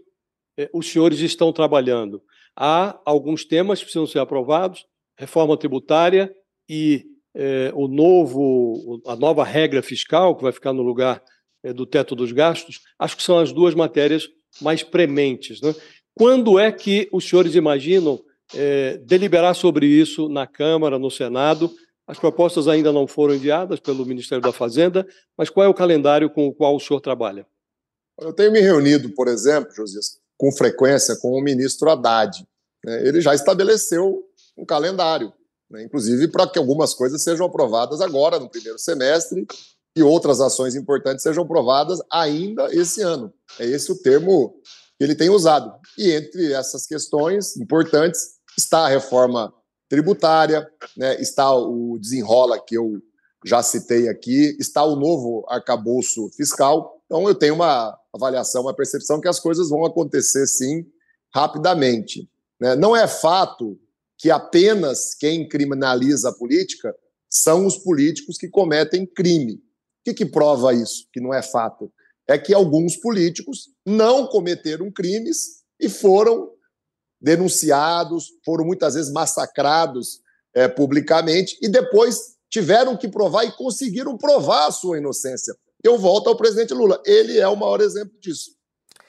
eh, 0.58 0.68
os 0.72 0.90
senhores 0.90 1.20
estão 1.20 1.52
trabalhando? 1.52 2.22
Há 2.56 3.00
alguns 3.04 3.44
temas 3.44 3.78
que 3.78 3.86
precisam 3.86 4.06
ser 4.06 4.18
aprovados, 4.18 4.84
reforma 5.16 5.56
tributária 5.56 6.32
e 6.68 7.04
eh, 7.34 7.72
o 7.74 7.88
novo, 7.88 9.00
a 9.06 9.16
nova 9.16 9.44
regra 9.44 9.82
fiscal, 9.82 10.36
que 10.36 10.42
vai 10.42 10.52
ficar 10.52 10.72
no 10.72 10.82
lugar 10.82 11.22
do 11.74 11.84
teto 11.84 12.14
dos 12.14 12.32
gastos, 12.32 12.80
acho 12.98 13.16
que 13.16 13.22
são 13.22 13.38
as 13.38 13.52
duas 13.52 13.74
matérias 13.74 14.26
mais 14.60 14.82
prementes. 14.82 15.60
Né? 15.60 15.74
Quando 16.14 16.58
é 16.58 16.70
que 16.70 17.08
os 17.12 17.28
senhores 17.28 17.54
imaginam 17.54 18.20
é, 18.54 18.98
deliberar 18.98 19.54
sobre 19.54 19.86
isso 19.86 20.28
na 20.28 20.46
Câmara, 20.46 20.98
no 20.98 21.10
Senado? 21.10 21.72
As 22.06 22.18
propostas 22.18 22.66
ainda 22.66 22.92
não 22.92 23.06
foram 23.06 23.34
enviadas 23.34 23.78
pelo 23.78 24.04
Ministério 24.04 24.42
da 24.42 24.52
Fazenda, 24.52 25.06
mas 25.38 25.48
qual 25.48 25.64
é 25.64 25.68
o 25.68 25.74
calendário 25.74 26.28
com 26.28 26.48
o 26.48 26.52
qual 26.52 26.74
o 26.74 26.80
senhor 26.80 27.00
trabalha? 27.00 27.46
Eu 28.20 28.32
tenho 28.32 28.50
me 28.50 28.60
reunido, 28.60 29.10
por 29.10 29.28
exemplo, 29.28 29.72
Josias, 29.72 30.18
com 30.36 30.50
frequência 30.50 31.16
com 31.16 31.32
o 31.32 31.40
ministro 31.40 31.88
Haddad. 31.88 32.44
Né? 32.84 33.06
Ele 33.06 33.20
já 33.20 33.34
estabeleceu 33.34 34.24
um 34.58 34.64
calendário, 34.64 35.32
né? 35.70 35.84
inclusive 35.84 36.28
para 36.28 36.48
que 36.48 36.58
algumas 36.58 36.92
coisas 36.94 37.22
sejam 37.22 37.46
aprovadas 37.46 38.00
agora, 38.00 38.38
no 38.38 38.50
primeiro 38.50 38.78
semestre, 38.78 39.46
e 39.96 40.02
outras 40.02 40.40
ações 40.40 40.74
importantes 40.74 41.22
sejam 41.22 41.44
aprovadas 41.44 42.00
ainda 42.10 42.66
esse 42.74 43.02
ano. 43.02 43.32
É 43.58 43.64
esse 43.64 43.90
o 43.90 43.96
termo 43.96 44.60
ele 45.00 45.14
tem 45.14 45.30
usado. 45.30 45.72
E 45.96 46.12
entre 46.12 46.52
essas 46.52 46.86
questões 46.86 47.56
importantes 47.56 48.20
está 48.56 48.80
a 48.80 48.88
reforma 48.88 49.52
tributária, 49.88 50.68
né, 50.96 51.20
está 51.20 51.52
o 51.52 51.98
desenrola 51.98 52.62
que 52.62 52.76
eu 52.76 53.02
já 53.44 53.62
citei 53.62 54.08
aqui, 54.08 54.56
está 54.60 54.84
o 54.84 54.94
novo 54.94 55.44
arcabouço 55.48 56.30
fiscal. 56.36 57.02
Então 57.06 57.26
eu 57.26 57.34
tenho 57.34 57.54
uma 57.54 57.98
avaliação, 58.14 58.62
uma 58.62 58.76
percepção 58.76 59.20
que 59.20 59.28
as 59.28 59.40
coisas 59.40 59.70
vão 59.70 59.84
acontecer 59.84 60.46
sim 60.46 60.86
rapidamente. 61.34 62.28
Né? 62.60 62.76
Não 62.76 62.94
é 62.94 63.08
fato 63.08 63.80
que 64.18 64.30
apenas 64.30 65.14
quem 65.14 65.48
criminaliza 65.48 66.28
a 66.28 66.34
política 66.34 66.94
são 67.28 67.64
os 67.64 67.78
políticos 67.78 68.36
que 68.36 68.48
cometem 68.48 69.06
crime. 69.06 69.54
O 69.54 69.60
que, 70.04 70.14
que 70.14 70.26
prova 70.26 70.74
isso? 70.74 71.06
Que 71.12 71.20
não 71.20 71.32
é 71.32 71.42
fato 71.42 71.90
é 72.30 72.38
que 72.38 72.54
alguns 72.54 72.96
políticos 72.96 73.70
não 73.84 74.24
cometeram 74.24 74.88
crimes 74.88 75.64
e 75.80 75.88
foram 75.88 76.48
denunciados, 77.20 78.28
foram 78.44 78.64
muitas 78.64 78.94
vezes 78.94 79.12
massacrados 79.12 80.20
é, 80.54 80.68
publicamente 80.68 81.58
e 81.60 81.68
depois 81.68 82.36
tiveram 82.48 82.96
que 82.96 83.08
provar 83.08 83.44
e 83.44 83.52
conseguiram 83.52 84.16
provar 84.16 84.68
a 84.68 84.70
sua 84.70 84.98
inocência. 84.98 85.52
Eu 85.82 85.98
volto 85.98 86.28
ao 86.28 86.36
presidente 86.36 86.72
Lula, 86.72 87.02
ele 87.04 87.36
é 87.36 87.48
o 87.48 87.56
maior 87.56 87.80
exemplo 87.80 88.12
disso. 88.20 88.52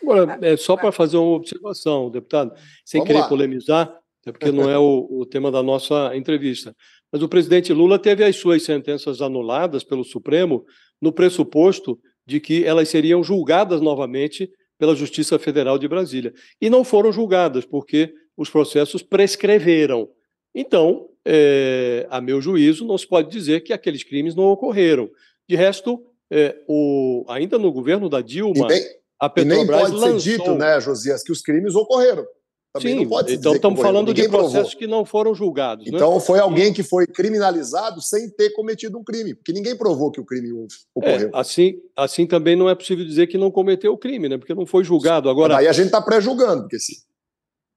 Agora, 0.01 0.39
é 0.41 0.57
só 0.57 0.75
para 0.75 0.91
fazer 0.91 1.17
uma 1.17 1.35
observação, 1.35 2.09
deputado, 2.09 2.55
sem 2.83 2.99
Vamos 2.99 3.07
querer 3.07 3.19
lá. 3.19 3.29
polemizar, 3.29 3.99
até 4.21 4.31
porque 4.31 4.51
não 4.51 4.67
é 4.67 4.79
o, 4.79 5.07
o 5.11 5.25
tema 5.27 5.51
da 5.51 5.61
nossa 5.61 6.15
entrevista. 6.15 6.75
Mas 7.11 7.21
o 7.21 7.29
presidente 7.29 7.71
Lula 7.71 7.99
teve 7.99 8.23
as 8.23 8.35
suas 8.35 8.63
sentenças 8.63 9.21
anuladas 9.21 9.83
pelo 9.83 10.03
Supremo 10.03 10.65
no 10.99 11.11
pressuposto 11.11 11.99
de 12.31 12.39
que 12.39 12.63
elas 12.63 12.87
seriam 12.87 13.21
julgadas 13.21 13.81
novamente 13.81 14.49
pela 14.79 14.95
Justiça 14.95 15.37
Federal 15.37 15.77
de 15.77 15.87
Brasília. 15.87 16.33
E 16.59 16.69
não 16.69 16.83
foram 16.83 17.11
julgadas, 17.11 17.65
porque 17.65 18.13
os 18.37 18.49
processos 18.49 19.03
prescreveram. 19.03 20.09
Então, 20.55 21.09
é, 21.25 22.07
a 22.09 22.21
meu 22.21 22.41
juízo, 22.41 22.85
não 22.85 22.97
se 22.97 23.05
pode 23.05 23.29
dizer 23.29 23.61
que 23.61 23.73
aqueles 23.73 24.03
crimes 24.03 24.33
não 24.33 24.45
ocorreram. 24.45 25.09
De 25.47 25.55
resto, 25.55 26.01
é, 26.31 26.55
o, 26.67 27.25
ainda 27.27 27.59
no 27.59 27.71
governo 27.71 28.09
da 28.09 28.21
Dilma, 28.21 28.67
nem, 28.67 28.81
a 29.19 29.29
Petrobras 29.29 29.59
e 29.59 29.67
nem 29.67 29.67
pode 29.67 29.93
lançou... 29.93 30.19
ser 30.19 30.37
dito, 30.37 30.55
né, 30.55 30.79
Josias, 30.79 31.21
que 31.21 31.31
os 31.31 31.41
crimes 31.41 31.75
ocorreram. 31.75 32.25
Também 32.73 32.99
Sim, 32.99 33.33
então 33.33 33.53
estamos 33.53 33.81
falando 33.81 34.13
de 34.13 34.29
processos 34.29 34.73
provou. 34.73 34.79
que 34.79 34.87
não 34.87 35.03
foram 35.03 35.35
julgados. 35.35 35.85
Né? 35.85 35.91
Então 35.93 36.13
né? 36.13 36.19
foi 36.21 36.39
alguém 36.39 36.71
que 36.71 36.81
foi 36.81 37.05
criminalizado 37.05 38.01
sem 38.01 38.29
ter 38.29 38.51
cometido 38.51 38.97
um 38.97 39.03
crime, 39.03 39.35
porque 39.35 39.51
ninguém 39.51 39.75
provou 39.75 40.09
que 40.09 40.21
o 40.21 40.25
crime 40.25 40.53
ocorreu. 40.95 41.27
É, 41.27 41.31
assim, 41.33 41.73
assim 41.97 42.25
também 42.25 42.55
não 42.55 42.69
é 42.69 42.75
possível 42.75 43.03
dizer 43.03 43.27
que 43.27 43.37
não 43.37 43.51
cometeu 43.51 43.91
o 43.91 43.97
crime, 43.97 44.29
né? 44.29 44.37
Porque 44.37 44.53
não 44.53 44.65
foi 44.65 44.85
julgado. 44.85 45.29
Agora, 45.29 45.57
aí 45.57 45.67
a 45.67 45.73
gente 45.73 45.87
está 45.87 46.01
pré-julgando, 46.01 46.61
porque 46.61 46.79
se 46.79 47.03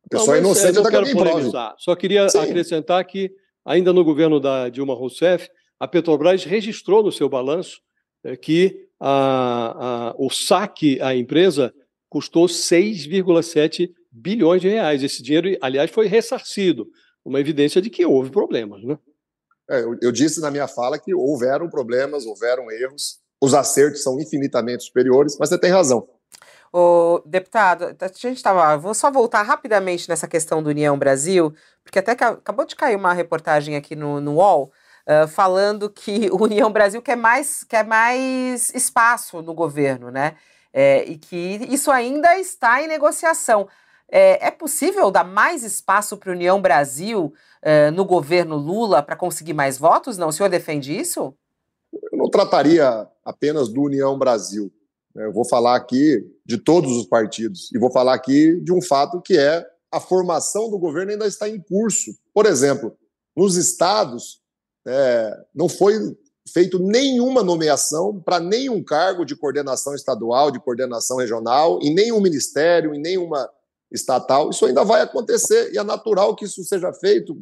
a 0.06 0.10
pessoa 0.10 0.28
não, 0.28 0.34
é 0.34 0.38
inocente 0.38 0.78
até 0.78 1.02
que 1.02 1.12
prove. 1.12 1.50
Só 1.78 1.96
queria 1.96 2.28
Sim. 2.28 2.38
acrescentar 2.38 3.04
que, 3.04 3.32
ainda 3.64 3.92
no 3.92 4.04
governo 4.04 4.38
da 4.38 4.68
Dilma 4.68 4.94
Rousseff, 4.94 5.48
a 5.80 5.88
Petrobras 5.88 6.44
registrou 6.44 7.02
no 7.02 7.10
seu 7.10 7.28
balanço 7.28 7.80
é, 8.22 8.36
que 8.36 8.86
a, 9.00 10.10
a, 10.10 10.14
o 10.16 10.30
saque 10.30 11.00
à 11.00 11.16
empresa 11.16 11.74
custou 12.08 12.46
6,7 12.46 13.90
bilhões 14.14 14.62
de 14.62 14.68
reais. 14.68 15.02
Esse 15.02 15.22
dinheiro, 15.22 15.58
aliás, 15.60 15.90
foi 15.90 16.06
ressarcido, 16.06 16.86
uma 17.24 17.40
evidência 17.40 17.82
de 17.82 17.90
que 17.90 18.06
houve 18.06 18.30
problemas. 18.30 18.82
Né? 18.84 18.96
É, 19.68 19.80
eu, 19.80 19.96
eu, 20.00 20.12
disse 20.12 20.40
na 20.40 20.50
minha 20.50 20.68
fala 20.68 20.98
que 20.98 21.14
houveram 21.14 21.68
problemas, 21.68 22.24
houveram 22.24 22.70
erros, 22.70 23.18
os 23.42 23.54
acertos 23.54 24.02
são 24.02 24.20
infinitamente 24.20 24.84
superiores, 24.84 25.36
mas 25.38 25.48
você 25.48 25.58
tem 25.58 25.70
razão. 25.70 26.08
O 26.72 27.22
deputado, 27.24 27.96
a 28.00 28.06
gente 28.08 28.36
estava. 28.36 28.76
Vou 28.76 28.94
só 28.94 29.10
voltar 29.10 29.42
rapidamente 29.42 30.08
nessa 30.08 30.26
questão 30.26 30.62
do 30.62 30.70
União 30.70 30.98
Brasil, 30.98 31.54
porque 31.84 32.00
até 32.00 32.12
acabou 32.12 32.66
de 32.66 32.74
cair 32.74 32.96
uma 32.96 33.12
reportagem 33.12 33.76
aqui 33.76 33.94
no, 33.94 34.20
no 34.20 34.34
UOL. 34.34 34.72
Uh, 35.06 35.28
falando 35.28 35.90
que 35.90 36.30
o 36.32 36.42
União 36.42 36.72
Brasil 36.72 37.02
quer 37.02 37.14
mais, 37.14 37.62
quer 37.62 37.84
mais 37.84 38.70
espaço 38.70 39.42
no 39.42 39.52
governo, 39.52 40.10
né? 40.10 40.34
É, 40.72 41.04
e 41.04 41.18
que 41.18 41.60
isso 41.68 41.90
ainda 41.90 42.38
está 42.38 42.82
em 42.82 42.88
negociação. 42.88 43.68
É, 44.10 44.48
é 44.48 44.50
possível 44.50 45.10
dar 45.10 45.24
mais 45.24 45.62
espaço 45.62 46.16
para 46.16 46.30
a 46.30 46.34
União 46.34 46.60
Brasil 46.60 47.32
é, 47.62 47.90
no 47.90 48.04
governo 48.04 48.56
Lula 48.56 49.02
para 49.02 49.16
conseguir 49.16 49.54
mais 49.54 49.78
votos? 49.78 50.18
Não? 50.18 50.28
O 50.28 50.32
senhor 50.32 50.48
defende 50.48 50.96
isso? 50.96 51.34
Eu 51.92 52.18
não 52.18 52.30
trataria 52.30 53.08
apenas 53.24 53.68
do 53.68 53.82
União 53.82 54.18
Brasil. 54.18 54.72
Né? 55.14 55.26
Eu 55.26 55.32
vou 55.32 55.44
falar 55.44 55.76
aqui 55.76 56.24
de 56.44 56.58
todos 56.58 56.92
os 56.96 57.06
partidos 57.06 57.70
e 57.72 57.78
vou 57.78 57.90
falar 57.90 58.14
aqui 58.14 58.60
de 58.60 58.72
um 58.72 58.82
fato 58.82 59.20
que 59.20 59.38
é 59.38 59.64
a 59.90 60.00
formação 60.00 60.70
do 60.70 60.78
governo 60.78 61.12
ainda 61.12 61.26
está 61.26 61.48
em 61.48 61.60
curso. 61.60 62.10
Por 62.32 62.46
exemplo, 62.46 62.96
nos 63.36 63.56
estados 63.56 64.40
é, 64.86 65.32
não 65.54 65.68
foi 65.68 65.94
feito 66.52 66.78
nenhuma 66.78 67.42
nomeação 67.42 68.20
para 68.20 68.38
nenhum 68.38 68.82
cargo 68.82 69.24
de 69.24 69.34
coordenação 69.34 69.94
estadual, 69.94 70.50
de 70.50 70.60
coordenação 70.60 71.16
regional, 71.16 71.78
em 71.80 71.94
nenhum 71.94 72.20
ministério, 72.20 72.94
em 72.94 73.00
nenhuma 73.00 73.48
estatal. 73.94 74.50
Isso 74.50 74.66
ainda 74.66 74.84
vai 74.84 75.00
acontecer 75.00 75.72
e 75.72 75.78
é 75.78 75.82
natural 75.82 76.34
que 76.34 76.44
isso 76.44 76.62
seja 76.64 76.92
feito 76.92 77.40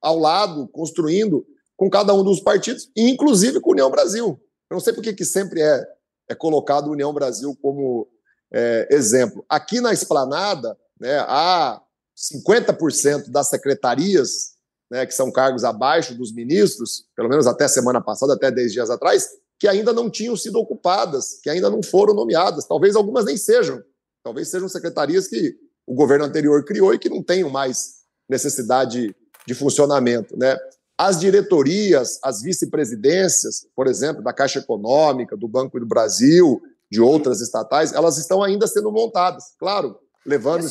ao 0.00 0.18
lado, 0.18 0.68
construindo 0.68 1.46
com 1.76 1.88
cada 1.88 2.12
um 2.14 2.22
dos 2.22 2.40
partidos, 2.40 2.90
inclusive 2.94 3.60
com 3.60 3.70
a 3.70 3.72
União 3.72 3.90
Brasil. 3.90 4.40
Eu 4.70 4.74
não 4.74 4.80
sei 4.80 4.92
por 4.92 5.02
que, 5.02 5.14
que 5.14 5.24
sempre 5.24 5.62
é, 5.62 5.84
é 6.28 6.34
colocado 6.34 6.88
a 6.88 6.92
União 6.92 7.12
Brasil 7.12 7.56
como 7.60 8.06
é, 8.52 8.86
exemplo. 8.90 9.44
Aqui 9.48 9.80
na 9.80 9.92
esplanada, 9.92 10.78
né, 11.00 11.18
há 11.20 11.80
50% 12.16 13.30
das 13.30 13.48
secretarias, 13.48 14.54
né, 14.90 15.06
que 15.06 15.14
são 15.14 15.32
cargos 15.32 15.64
abaixo 15.64 16.14
dos 16.14 16.32
ministros, 16.32 17.06
pelo 17.16 17.28
menos 17.28 17.46
até 17.46 17.66
semana 17.66 18.00
passada, 18.00 18.34
até 18.34 18.50
10 18.50 18.72
dias 18.72 18.90
atrás, 18.90 19.28
que 19.58 19.66
ainda 19.66 19.92
não 19.92 20.10
tinham 20.10 20.36
sido 20.36 20.58
ocupadas, 20.58 21.40
que 21.42 21.48
ainda 21.48 21.70
não 21.70 21.82
foram 21.82 22.14
nomeadas. 22.14 22.66
Talvez 22.66 22.94
algumas 22.94 23.24
nem 23.24 23.36
sejam. 23.36 23.82
Talvez 24.24 24.48
sejam 24.48 24.68
secretarias 24.68 25.28
que 25.28 25.54
o 25.86 25.94
governo 25.94 26.24
anterior 26.24 26.64
criou 26.64 26.94
e 26.94 26.98
que 26.98 27.10
não 27.10 27.22
tenham 27.22 27.50
mais 27.50 28.04
necessidade 28.26 29.14
de 29.46 29.54
funcionamento. 29.54 30.34
Né? 30.36 30.56
As 30.96 31.20
diretorias, 31.20 32.18
as 32.22 32.40
vice-presidências, 32.40 33.66
por 33.76 33.86
exemplo, 33.86 34.22
da 34.22 34.32
Caixa 34.32 34.60
Econômica, 34.60 35.36
do 35.36 35.46
Banco 35.46 35.78
do 35.78 35.84
Brasil, 35.84 36.62
de 36.90 37.02
outras 37.02 37.42
estatais, 37.42 37.92
elas 37.92 38.16
estão 38.16 38.42
ainda 38.42 38.66
sendo 38.66 38.90
montadas. 38.90 39.52
Claro, 39.58 39.98
levando 40.24 40.66
em 40.66 40.70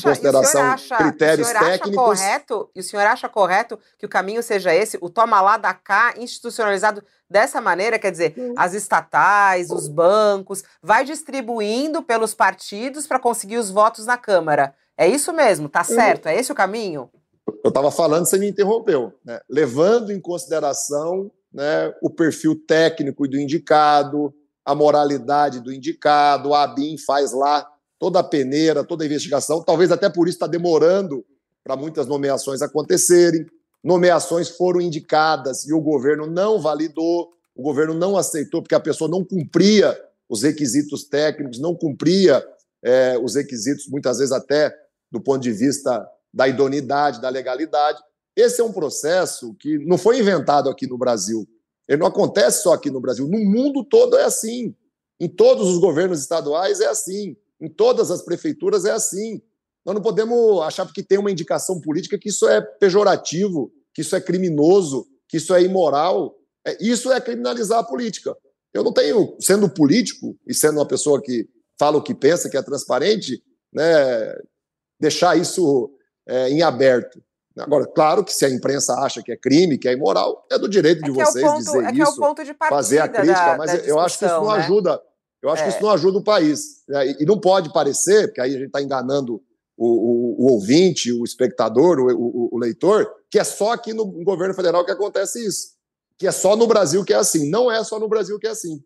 consideração 0.00 0.62
acha, 0.62 0.96
critérios 0.96 1.48
técnicos. 1.48 2.20
Correto, 2.20 2.70
e 2.74 2.80
o 2.80 2.82
senhor 2.82 3.06
acha 3.06 3.28
correto 3.28 3.78
que 3.98 4.06
o 4.06 4.08
caminho 4.08 4.42
seja 4.42 4.74
esse, 4.74 4.98
o 5.00 5.10
toma 5.10 5.40
lá 5.40 5.56
da 5.56 5.74
cá 5.74 6.14
institucionalizado 6.16 7.02
dessa 7.28 7.60
maneira, 7.60 7.98
quer 7.98 8.10
dizer, 8.10 8.34
as 8.56 8.74
estatais, 8.74 9.70
os 9.70 9.88
bancos, 9.88 10.62
vai 10.82 11.04
distribuindo 11.04 12.02
pelos 12.02 12.34
partidos 12.34 13.06
para 13.06 13.18
conseguir 13.18 13.58
os 13.58 13.70
votos 13.70 14.06
na 14.06 14.16
Câmara. 14.16 14.74
É 14.96 15.08
isso 15.08 15.32
mesmo, 15.32 15.68
tá 15.68 15.82
certo? 15.82 16.28
É 16.28 16.38
esse 16.38 16.52
o 16.52 16.54
caminho? 16.54 17.10
Eu 17.62 17.68
estava 17.68 17.90
falando, 17.90 18.26
você 18.26 18.38
me 18.38 18.48
interrompeu, 18.48 19.12
né? 19.24 19.40
levando 19.48 20.12
em 20.12 20.20
consideração 20.20 21.30
né, 21.52 21.92
o 22.02 22.08
perfil 22.08 22.54
técnico 22.66 23.28
do 23.28 23.38
indicado, 23.38 24.34
a 24.64 24.74
moralidade 24.74 25.60
do 25.60 25.72
indicado, 25.72 26.54
a 26.54 26.62
ABIN 26.62 26.96
faz 26.98 27.32
lá 27.32 27.66
toda 28.04 28.18
a 28.18 28.22
peneira, 28.22 28.84
toda 28.84 29.02
a 29.02 29.06
investigação, 29.06 29.62
talvez 29.62 29.90
até 29.90 30.10
por 30.10 30.28
isso 30.28 30.36
está 30.36 30.46
demorando 30.46 31.24
para 31.64 31.74
muitas 31.74 32.06
nomeações 32.06 32.60
acontecerem. 32.60 33.46
Nomeações 33.82 34.50
foram 34.50 34.78
indicadas 34.78 35.66
e 35.66 35.72
o 35.72 35.80
governo 35.80 36.26
não 36.26 36.60
validou, 36.60 37.32
o 37.56 37.62
governo 37.62 37.94
não 37.94 38.14
aceitou, 38.14 38.60
porque 38.60 38.74
a 38.74 38.80
pessoa 38.80 39.08
não 39.08 39.24
cumpria 39.24 39.98
os 40.28 40.42
requisitos 40.42 41.04
técnicos, 41.04 41.58
não 41.58 41.74
cumpria 41.74 42.46
é, 42.82 43.16
os 43.16 43.36
requisitos, 43.36 43.88
muitas 43.88 44.18
vezes 44.18 44.32
até 44.32 44.70
do 45.10 45.18
ponto 45.18 45.40
de 45.40 45.52
vista 45.52 46.06
da 46.30 46.46
idoneidade, 46.46 47.22
da 47.22 47.30
legalidade. 47.30 48.02
Esse 48.36 48.60
é 48.60 48.64
um 48.64 48.72
processo 48.72 49.54
que 49.54 49.78
não 49.78 49.96
foi 49.96 50.18
inventado 50.18 50.68
aqui 50.68 50.86
no 50.86 50.98
Brasil. 50.98 51.48
Ele 51.88 52.00
não 52.00 52.08
acontece 52.08 52.64
só 52.64 52.74
aqui 52.74 52.90
no 52.90 53.00
Brasil. 53.00 53.26
No 53.26 53.38
mundo 53.38 53.82
todo 53.82 54.18
é 54.18 54.24
assim. 54.24 54.74
Em 55.18 55.26
todos 55.26 55.70
os 55.70 55.78
governos 55.78 56.20
estaduais 56.20 56.80
é 56.80 56.86
assim. 56.86 57.34
Em 57.64 57.68
todas 57.68 58.10
as 58.10 58.22
prefeituras 58.22 58.84
é 58.84 58.90
assim. 58.90 59.40
Nós 59.86 59.94
não 59.94 60.02
podemos 60.02 60.60
achar 60.62 60.84
porque 60.84 61.02
tem 61.02 61.18
uma 61.18 61.30
indicação 61.30 61.80
política 61.80 62.18
que 62.18 62.28
isso 62.28 62.46
é 62.46 62.60
pejorativo, 62.60 63.72
que 63.94 64.02
isso 64.02 64.14
é 64.14 64.20
criminoso, 64.20 65.06
que 65.28 65.38
isso 65.38 65.54
é 65.54 65.62
imoral. 65.62 66.36
É, 66.66 66.76
isso 66.80 67.10
é 67.10 67.20
criminalizar 67.20 67.78
a 67.78 67.84
política. 67.84 68.36
Eu 68.72 68.84
não 68.84 68.92
tenho, 68.92 69.36
sendo 69.40 69.68
político 69.68 70.36
e 70.46 70.52
sendo 70.52 70.78
uma 70.78 70.86
pessoa 70.86 71.22
que 71.22 71.48
fala 71.78 71.96
o 71.96 72.02
que 72.02 72.14
pensa, 72.14 72.50
que 72.50 72.56
é 72.56 72.62
transparente, 72.62 73.42
né, 73.72 74.36
deixar 75.00 75.38
isso 75.38 75.90
é, 76.26 76.50
em 76.50 76.62
aberto. 76.62 77.22
Agora, 77.56 77.86
claro 77.86 78.24
que 78.24 78.32
se 78.32 78.44
a 78.44 78.50
imprensa 78.50 78.94
acha 78.94 79.22
que 79.22 79.30
é 79.30 79.36
crime, 79.36 79.78
que 79.78 79.88
é 79.88 79.92
imoral, 79.92 80.44
é 80.50 80.58
do 80.58 80.68
direito 80.68 81.02
de 81.02 81.10
é 81.10 81.24
vocês 81.24 81.44
é 81.44 81.48
ponto, 81.48 81.58
dizer 81.58 81.84
é 81.84 81.92
isso, 81.92 82.20
fazer 82.68 82.98
a 82.98 83.08
crítica, 83.08 83.32
da, 83.32 83.56
mas 83.56 83.72
da 83.72 83.78
eu 83.86 84.00
acho 84.00 84.18
que 84.18 84.24
isso 84.24 84.34
não 84.34 84.48
né? 84.48 84.54
ajuda 84.54 85.00
eu 85.44 85.50
acho 85.50 85.62
é. 85.62 85.64
que 85.64 85.70
isso 85.70 85.78
é. 85.78 85.82
não 85.82 85.90
ajuda 85.90 86.18
o 86.18 86.24
país. 86.24 86.82
Né? 86.88 87.16
E 87.20 87.26
não 87.26 87.38
pode 87.38 87.72
parecer, 87.72 88.28
porque 88.28 88.40
aí 88.40 88.50
a 88.50 88.58
gente 88.58 88.66
está 88.66 88.80
enganando 88.80 89.42
o, 89.76 89.86
o, 89.86 90.46
o, 90.46 90.52
ouvinte, 90.52 91.12
o 91.12 91.24
espectador, 91.24 91.98
o, 92.00 92.54
o, 92.54 92.58
leitor, 92.58 93.06
que 93.30 93.38
é 93.38 93.44
só 93.44 93.72
aqui 93.72 93.92
no 93.92 94.06
governo 94.24 94.54
federal 94.54 94.84
que 94.84 94.90
acontece 94.90 95.44
isso. 95.44 95.74
Que 96.16 96.26
é 96.26 96.32
só 96.32 96.56
no 96.56 96.66
Brasil 96.66 97.04
que 97.04 97.12
é 97.12 97.16
assim. 97.16 97.50
Não 97.50 97.70
é 97.70 97.82
só 97.84 97.98
no 97.98 98.08
Brasil 98.08 98.38
que 98.38 98.46
é 98.46 98.50
assim. 98.50 98.82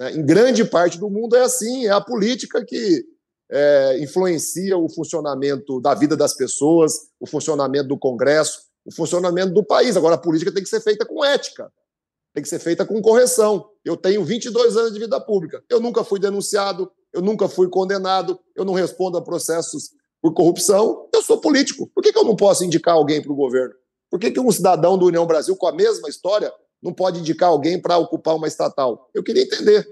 Né? 0.00 0.12
Em 0.12 0.24
grande 0.24 0.64
parte 0.64 0.98
do 0.98 1.10
mundo 1.10 1.36
é 1.36 1.42
assim. 1.42 1.86
É 1.86 1.90
a 1.90 2.00
política 2.00 2.64
que 2.64 3.04
é, 3.50 3.98
influencia 4.00 4.78
o 4.78 4.88
funcionamento 4.88 5.80
da 5.80 5.94
vida 5.94 6.16
das 6.16 6.34
pessoas, 6.34 6.94
o 7.18 7.26
funcionamento 7.26 7.88
do 7.88 7.98
Congresso, 7.98 8.62
o 8.86 8.94
funcionamento 8.94 9.52
do 9.52 9.64
país. 9.64 9.96
Agora, 9.96 10.14
a 10.14 10.18
política 10.18 10.52
tem 10.52 10.62
que 10.62 10.68
ser 10.68 10.80
feita 10.80 11.04
com 11.04 11.22
ética 11.24 11.70
tem 12.32 12.42
que 12.42 12.48
ser 12.48 12.58
feita 12.58 12.86
com 12.86 13.00
correção. 13.00 13.69
Eu 13.84 13.96
tenho 13.96 14.24
22 14.24 14.76
anos 14.76 14.92
de 14.92 14.98
vida 14.98 15.20
pública. 15.20 15.62
Eu 15.68 15.80
nunca 15.80 16.04
fui 16.04 16.20
denunciado, 16.20 16.90
eu 17.12 17.22
nunca 17.22 17.48
fui 17.48 17.68
condenado, 17.68 18.38
eu 18.54 18.64
não 18.64 18.74
respondo 18.74 19.16
a 19.16 19.22
processos 19.22 19.90
por 20.20 20.34
corrupção. 20.34 21.08
Eu 21.14 21.22
sou 21.22 21.40
político. 21.40 21.90
Por 21.94 22.02
que, 22.02 22.12
que 22.12 22.18
eu 22.18 22.24
não 22.24 22.36
posso 22.36 22.64
indicar 22.64 22.94
alguém 22.94 23.22
para 23.22 23.32
o 23.32 23.36
governo? 23.36 23.74
Por 24.10 24.18
que, 24.18 24.30
que 24.30 24.40
um 24.40 24.50
cidadão 24.50 24.98
do 24.98 25.06
União 25.06 25.26
Brasil 25.26 25.56
com 25.56 25.66
a 25.66 25.72
mesma 25.72 26.08
história 26.08 26.52
não 26.82 26.92
pode 26.92 27.20
indicar 27.20 27.48
alguém 27.48 27.80
para 27.80 27.96
ocupar 27.96 28.34
uma 28.34 28.48
estatal? 28.48 29.08
Eu 29.14 29.22
queria 29.22 29.42
entender. 29.42 29.86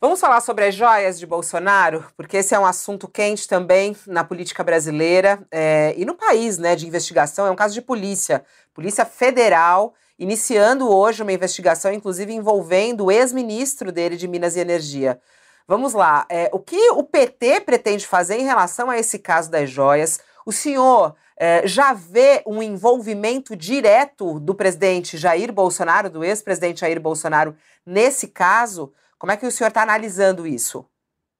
Vamos 0.00 0.18
falar 0.18 0.40
sobre 0.40 0.64
as 0.64 0.74
joias 0.74 1.16
de 1.16 1.24
Bolsonaro, 1.24 2.04
porque 2.16 2.38
esse 2.38 2.52
é 2.52 2.58
um 2.58 2.66
assunto 2.66 3.06
quente 3.06 3.46
também 3.46 3.96
na 4.04 4.24
política 4.24 4.64
brasileira 4.64 5.46
é, 5.48 5.94
e 5.96 6.04
no 6.04 6.16
país, 6.16 6.58
né, 6.58 6.74
de 6.74 6.88
investigação. 6.88 7.46
É 7.46 7.50
um 7.52 7.56
caso 7.56 7.72
de 7.72 7.80
polícia, 7.80 8.44
Polícia 8.74 9.04
Federal, 9.04 9.94
iniciando 10.22 10.88
hoje 10.88 11.20
uma 11.20 11.32
investigação, 11.32 11.92
inclusive 11.92 12.32
envolvendo 12.32 13.06
o 13.06 13.10
ex-ministro 13.10 13.90
dele 13.90 14.16
de 14.16 14.28
Minas 14.28 14.54
e 14.54 14.60
Energia. 14.60 15.20
Vamos 15.66 15.94
lá, 15.94 16.24
é, 16.30 16.48
o 16.52 16.60
que 16.60 16.90
o 16.90 17.02
PT 17.02 17.62
pretende 17.62 18.06
fazer 18.06 18.36
em 18.36 18.44
relação 18.44 18.88
a 18.88 18.96
esse 18.96 19.18
caso 19.18 19.50
das 19.50 19.68
joias? 19.68 20.20
O 20.46 20.52
senhor 20.52 21.16
é, 21.36 21.66
já 21.66 21.92
vê 21.92 22.40
um 22.46 22.62
envolvimento 22.62 23.56
direto 23.56 24.38
do 24.38 24.54
presidente 24.54 25.18
Jair 25.18 25.52
Bolsonaro, 25.52 26.08
do 26.08 26.22
ex-presidente 26.22 26.82
Jair 26.82 27.00
Bolsonaro, 27.00 27.56
nesse 27.84 28.28
caso? 28.28 28.92
Como 29.18 29.32
é 29.32 29.36
que 29.36 29.46
o 29.46 29.50
senhor 29.50 29.68
está 29.68 29.82
analisando 29.82 30.46
isso? 30.46 30.84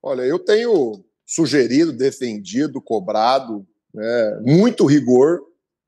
Olha, 0.02 0.22
eu 0.22 0.40
tenho 0.40 1.04
sugerido, 1.24 1.92
defendido, 1.92 2.82
cobrado 2.82 3.64
né, 3.94 4.40
muito 4.44 4.86
rigor 4.86 5.40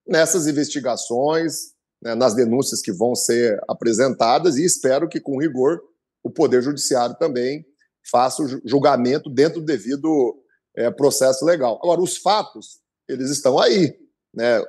nessas 0.06 0.46
investigações, 0.46 1.73
né, 2.04 2.14
nas 2.14 2.34
denúncias 2.34 2.82
que 2.82 2.92
vão 2.92 3.14
ser 3.14 3.58
apresentadas 3.66 4.56
e 4.56 4.64
espero 4.64 5.08
que, 5.08 5.18
com 5.18 5.40
rigor, 5.40 5.80
o 6.22 6.30
Poder 6.30 6.62
Judiciário 6.62 7.16
também 7.16 7.64
faça 8.10 8.42
o 8.42 8.60
julgamento 8.68 9.30
dentro 9.30 9.60
do 9.60 9.66
devido 9.66 10.36
é, 10.76 10.90
processo 10.90 11.44
legal. 11.44 11.80
Agora, 11.82 12.02
os 12.02 12.18
fatos, 12.18 12.80
eles 13.08 13.30
estão 13.30 13.58
aí. 13.58 13.98
Né? 14.34 14.60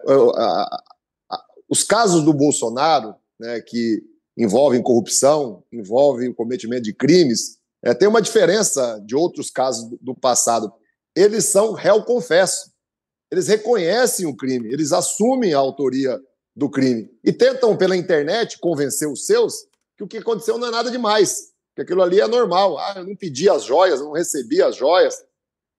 Os 1.67 1.83
casos 1.83 2.23
do 2.23 2.33
Bolsonaro, 2.33 3.15
né, 3.37 3.59
que 3.59 4.01
envolvem 4.37 4.81
corrupção, 4.81 5.63
envolvem 5.71 6.29
o 6.29 6.35
cometimento 6.35 6.83
de 6.83 6.93
crimes, 6.93 7.57
é, 7.83 7.93
tem 7.93 8.07
uma 8.07 8.21
diferença 8.21 9.01
de 9.05 9.15
outros 9.15 9.49
casos 9.49 9.89
do, 9.89 9.99
do 10.01 10.15
passado. 10.15 10.71
Eles 11.15 11.45
são 11.45 11.73
réu 11.73 12.03
confesso. 12.03 12.73
Eles 13.31 13.47
reconhecem 13.47 14.25
o 14.25 14.35
crime, 14.35 14.71
eles 14.71 14.91
assumem 14.91 15.53
a 15.53 15.57
autoria 15.57 16.21
do 16.55 16.69
crime 16.69 17.09
e 17.23 17.33
tentam, 17.33 17.75
pela 17.75 17.97
internet, 17.97 18.59
convencer 18.59 19.07
os 19.07 19.25
seus 19.25 19.67
que 19.97 20.03
o 20.03 20.07
que 20.07 20.17
aconteceu 20.17 20.57
não 20.57 20.67
é 20.67 20.71
nada 20.71 20.91
demais, 20.91 21.51
que 21.75 21.81
aquilo 21.81 22.01
ali 22.01 22.19
é 22.19 22.27
normal. 22.27 22.77
Ah, 22.77 22.95
eu 22.97 23.05
não 23.05 23.15
pedi 23.15 23.49
as 23.49 23.63
joias, 23.63 23.99
eu 23.99 24.05
não 24.05 24.13
recebi 24.13 24.61
as 24.61 24.75
joias. 24.75 25.23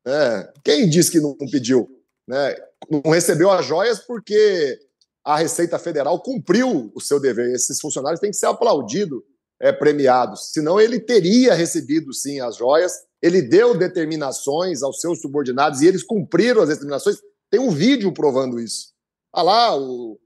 É, 0.07 0.53
quem 0.65 0.89
disse 0.89 1.11
que 1.11 1.21
não 1.21 1.37
pediu? 1.51 1.89
Né? 2.27 2.55
Não 2.91 3.11
recebeu 3.11 3.51
as 3.51 3.67
joias 3.67 3.99
porque 4.01 4.79
a 5.25 5.37
Receita 5.37 5.79
Federal 5.79 6.21
cumpriu 6.21 6.93
o 6.95 7.01
seu 7.01 7.19
dever. 7.19 7.53
Esses 7.53 7.81
funcionários 7.81 8.21
têm 8.21 8.31
que 8.31 8.37
ser 8.37 8.47
aplaudidos, 8.47 9.21
é, 9.61 9.73
premiados. 9.73 10.53
Senão 10.53 10.81
ele 10.81 11.01
teria 11.01 11.55
recebido, 11.55 12.13
sim, 12.13 12.41
as 12.41 12.57
joias. 12.57 12.93
Ele 13.21 13.43
deu 13.43 13.77
determinações 13.77 14.83
aos 14.83 15.01
seus 15.01 15.21
subordinados 15.21 15.81
e 15.81 15.87
eles 15.87 16.05
cumpriram 16.05 16.63
as 16.63 16.69
determinações. 16.69 17.19
Tem 17.51 17.59
um 17.59 17.71
vídeo 17.71 18.13
provando 18.13 18.61
isso. 18.61 18.95
Ah 19.33 19.43
lá, 19.43 19.77
o, 19.77 20.19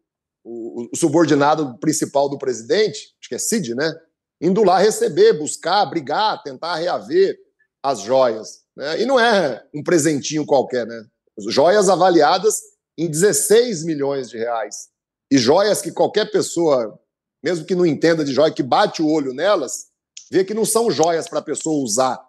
o, 0.45 0.89
o 0.93 0.97
subordinado 0.97 1.79
principal 1.79 2.29
do 2.29 2.39
presidente, 2.39 3.15
acho 3.21 3.29
que 3.29 3.35
é 3.35 3.39
Cid, 3.39 3.75
né? 3.75 3.93
Indo 4.41 4.63
lá 4.63 4.79
receber, 4.79 5.35
buscar, 5.35 5.85
brigar, 5.87 6.43
tentar 6.43 6.77
reaver 6.77 7.39
as 7.83 8.01
joias. 8.01 8.63
Né? 8.77 9.03
E 9.03 9.07
não 9.07 9.21
é 9.21 9.63
um 9.75 9.83
presentinho 9.83 10.47
qualquer, 10.47 10.87
né? 10.87 11.05
Joias 11.49 11.89
avaliadas 11.89 12.59
em 12.97 13.09
16 13.09 13.85
milhões 13.85 14.31
de 14.31 14.39
reais. 14.39 14.89
E 15.31 15.39
joias 15.39 15.81
que 15.81 15.93
qualquer 15.93 16.31
pessoa, 16.31 16.99
mesmo 17.43 17.65
que 17.65 17.75
não 17.75 17.87
entenda 17.87 18.25
de 18.25 18.33
joia, 18.33 18.53
que 18.53 18.63
bate 18.63 19.03
o 19.03 19.09
olho 19.09 19.33
nelas, 19.33 19.87
vê 20.31 20.45
que 20.45 20.55
não 20.55 20.65
são 20.65 20.91
joias 20.91 21.29
para 21.29 21.39
a 21.39 21.43
pessoa 21.45 21.83
usar. 21.83 22.21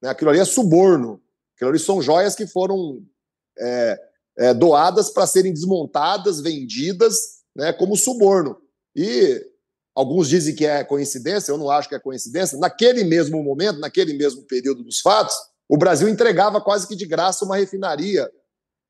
Né? 0.00 0.08
Aquilo 0.08 0.30
ali 0.30 0.40
é 0.40 0.44
suborno. 0.44 1.20
Aquilo 1.54 1.70
ali 1.70 1.78
são 1.78 2.00
joias 2.00 2.34
que 2.34 2.46
foram 2.46 3.02
é, 3.58 4.00
é, 4.38 4.54
doadas 4.54 5.10
para 5.10 5.26
serem 5.26 5.52
desmontadas, 5.52 6.40
vendidas 6.40 7.35
né, 7.56 7.72
como 7.72 7.96
suborno. 7.96 8.56
E 8.94 9.42
alguns 9.94 10.28
dizem 10.28 10.54
que 10.54 10.66
é 10.66 10.84
coincidência, 10.84 11.50
eu 11.50 11.58
não 11.58 11.70
acho 11.70 11.88
que 11.88 11.94
é 11.94 11.98
coincidência. 11.98 12.58
Naquele 12.58 13.02
mesmo 13.02 13.42
momento, 13.42 13.80
naquele 13.80 14.12
mesmo 14.12 14.42
período 14.42 14.84
dos 14.84 15.00
fatos, 15.00 15.34
o 15.68 15.76
Brasil 15.76 16.08
entregava 16.08 16.60
quase 16.60 16.86
que 16.86 16.94
de 16.94 17.06
graça 17.06 17.44
uma 17.44 17.56
refinaria 17.56 18.30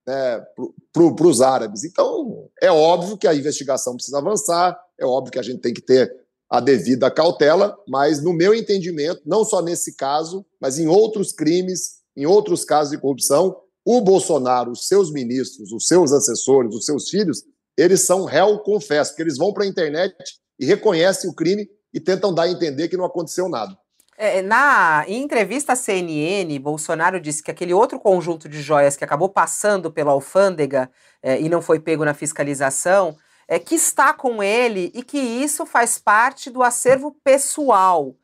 né, 0.06 0.44
para 0.92 1.26
os 1.26 1.40
árabes. 1.40 1.84
Então, 1.84 2.48
é 2.60 2.70
óbvio 2.70 3.16
que 3.16 3.26
a 3.26 3.34
investigação 3.34 3.94
precisa 3.94 4.18
avançar, 4.18 4.78
é 4.98 5.06
óbvio 5.06 5.32
que 5.32 5.38
a 5.38 5.42
gente 5.42 5.60
tem 5.60 5.72
que 5.72 5.80
ter 5.80 6.12
a 6.48 6.60
devida 6.60 7.10
cautela, 7.10 7.76
mas, 7.88 8.22
no 8.22 8.32
meu 8.32 8.54
entendimento, 8.54 9.20
não 9.26 9.44
só 9.44 9.60
nesse 9.60 9.96
caso, 9.96 10.46
mas 10.60 10.78
em 10.78 10.86
outros 10.86 11.32
crimes, 11.32 11.96
em 12.16 12.24
outros 12.24 12.64
casos 12.64 12.92
de 12.92 12.98
corrupção, 12.98 13.56
o 13.84 14.00
Bolsonaro, 14.00 14.70
os 14.70 14.86
seus 14.86 15.12
ministros, 15.12 15.72
os 15.72 15.86
seus 15.86 16.12
assessores, 16.12 16.74
os 16.74 16.84
seus 16.84 17.08
filhos, 17.08 17.42
eles 17.76 18.06
são 18.06 18.24
réu 18.24 18.58
confesso, 18.60 19.10
porque 19.10 19.22
eles 19.22 19.36
vão 19.36 19.52
para 19.52 19.64
a 19.64 19.66
internet 19.66 20.14
e 20.58 20.64
reconhecem 20.64 21.28
o 21.28 21.34
crime 21.34 21.68
e 21.92 22.00
tentam 22.00 22.34
dar 22.34 22.44
a 22.44 22.50
entender 22.50 22.88
que 22.88 22.96
não 22.96 23.04
aconteceu 23.04 23.48
nada. 23.48 23.76
É, 24.18 24.40
na 24.40 25.04
em 25.06 25.22
entrevista 25.22 25.74
à 25.74 25.76
CNN, 25.76 26.58
Bolsonaro 26.58 27.20
disse 27.20 27.42
que 27.42 27.50
aquele 27.50 27.74
outro 27.74 28.00
conjunto 28.00 28.48
de 28.48 28.62
joias 28.62 28.96
que 28.96 29.04
acabou 29.04 29.28
passando 29.28 29.92
pela 29.92 30.12
alfândega 30.12 30.90
é, 31.22 31.38
e 31.38 31.50
não 31.50 31.60
foi 31.60 31.78
pego 31.78 32.04
na 32.04 32.14
fiscalização, 32.14 33.14
é 33.46 33.58
que 33.58 33.74
está 33.74 34.14
com 34.14 34.42
ele 34.42 34.90
e 34.94 35.02
que 35.02 35.18
isso 35.18 35.66
faz 35.66 35.98
parte 35.98 36.48
do 36.48 36.62
acervo 36.62 37.14
pessoal. 37.22 38.14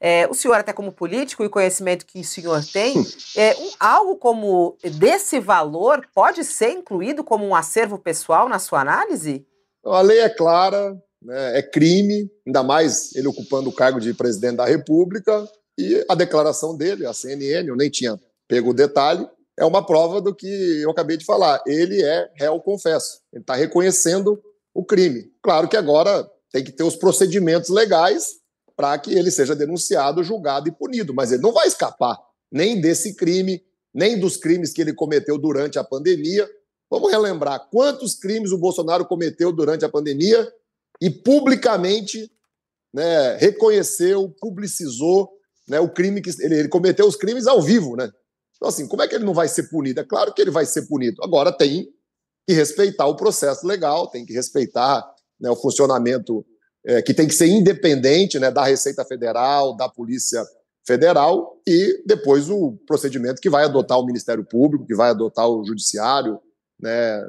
É, 0.00 0.26
o 0.28 0.34
senhor, 0.34 0.54
até 0.54 0.72
como 0.72 0.92
político 0.92 1.44
e 1.44 1.48
conhecimento 1.48 2.06
que 2.06 2.20
o 2.20 2.24
senhor 2.24 2.64
tem, 2.64 2.94
é, 3.36 3.54
um, 3.56 3.70
algo 3.78 4.16
como 4.16 4.76
desse 4.98 5.38
valor 5.38 6.06
pode 6.14 6.42
ser 6.42 6.70
incluído 6.70 7.22
como 7.22 7.46
um 7.46 7.54
acervo 7.54 7.98
pessoal 7.98 8.48
na 8.48 8.58
sua 8.58 8.80
análise? 8.80 9.46
A 9.84 10.00
lei 10.00 10.20
é 10.20 10.28
clara, 10.30 10.96
né, 11.22 11.58
é 11.58 11.62
crime, 11.62 12.30
ainda 12.46 12.62
mais 12.62 13.14
ele 13.14 13.28
ocupando 13.28 13.68
o 13.68 13.74
cargo 13.74 14.00
de 14.00 14.14
presidente 14.14 14.56
da 14.56 14.64
República, 14.64 15.46
e 15.78 16.04
a 16.08 16.14
declaração 16.14 16.74
dele, 16.76 17.06
a 17.06 17.12
CNN, 17.12 17.68
eu 17.68 17.76
nem 17.76 17.90
tinha 17.90 18.18
pego 18.48 18.70
o 18.70 18.74
detalhe, 18.74 19.26
é 19.58 19.64
uma 19.64 19.84
prova 19.84 20.20
do 20.20 20.34
que 20.34 20.80
eu 20.82 20.90
acabei 20.90 21.16
de 21.16 21.24
falar. 21.24 21.62
Ele 21.66 22.02
é 22.02 22.30
réu 22.34 22.58
confesso, 22.60 23.20
ele 23.32 23.42
está 23.42 23.54
reconhecendo 23.54 24.42
o 24.74 24.84
crime. 24.84 25.30
Claro 25.42 25.68
que 25.68 25.76
agora 25.76 26.26
tem 26.50 26.64
que 26.64 26.72
ter 26.72 26.82
os 26.82 26.96
procedimentos 26.96 27.68
legais 27.68 28.39
para 28.80 28.98
que 28.98 29.12
ele 29.12 29.30
seja 29.30 29.54
denunciado, 29.54 30.24
julgado 30.24 30.66
e 30.66 30.72
punido, 30.72 31.12
mas 31.12 31.30
ele 31.30 31.42
não 31.42 31.52
vai 31.52 31.68
escapar 31.68 32.18
nem 32.50 32.80
desse 32.80 33.14
crime, 33.14 33.62
nem 33.92 34.18
dos 34.18 34.38
crimes 34.38 34.72
que 34.72 34.80
ele 34.80 34.94
cometeu 34.94 35.36
durante 35.36 35.78
a 35.78 35.84
pandemia. 35.84 36.48
Vamos 36.90 37.10
relembrar 37.10 37.68
quantos 37.70 38.14
crimes 38.14 38.52
o 38.52 38.58
Bolsonaro 38.58 39.04
cometeu 39.04 39.52
durante 39.52 39.84
a 39.84 39.88
pandemia 39.90 40.50
e 40.98 41.10
publicamente 41.10 42.32
né, 42.90 43.36
reconheceu, 43.36 44.34
publicizou 44.40 45.30
né, 45.68 45.78
o 45.78 45.90
crime 45.90 46.22
que 46.22 46.30
ele, 46.40 46.60
ele, 46.60 46.68
cometeu 46.68 47.06
os 47.06 47.16
crimes 47.16 47.46
ao 47.46 47.60
vivo, 47.60 47.96
né? 47.96 48.10
Então, 48.56 48.70
assim, 48.70 48.88
como 48.88 49.02
é 49.02 49.08
que 49.08 49.14
ele 49.14 49.26
não 49.26 49.34
vai 49.34 49.46
ser 49.46 49.64
punido? 49.64 50.00
É 50.00 50.04
claro 50.04 50.32
que 50.32 50.40
ele 50.40 50.50
vai 50.50 50.64
ser 50.64 50.86
punido. 50.88 51.22
Agora 51.22 51.52
tem 51.52 51.92
que 52.48 52.54
respeitar 52.54 53.06
o 53.06 53.16
processo 53.16 53.66
legal, 53.66 54.06
tem 54.06 54.24
que 54.24 54.32
respeitar 54.32 55.06
né, 55.38 55.50
o 55.50 55.56
funcionamento 55.56 56.46
é, 56.84 57.02
que 57.02 57.14
tem 57.14 57.26
que 57.26 57.34
ser 57.34 57.46
independente 57.46 58.38
né, 58.38 58.50
da 58.50 58.64
Receita 58.64 59.04
Federal, 59.04 59.76
da 59.76 59.88
Polícia 59.88 60.44
Federal, 60.86 61.60
e 61.66 62.02
depois 62.06 62.48
o 62.48 62.72
procedimento 62.86 63.40
que 63.40 63.50
vai 63.50 63.64
adotar 63.64 63.98
o 63.98 64.06
Ministério 64.06 64.44
Público, 64.44 64.86
que 64.86 64.94
vai 64.94 65.10
adotar 65.10 65.48
o 65.48 65.64
Judiciário, 65.64 66.40
né, 66.80 67.28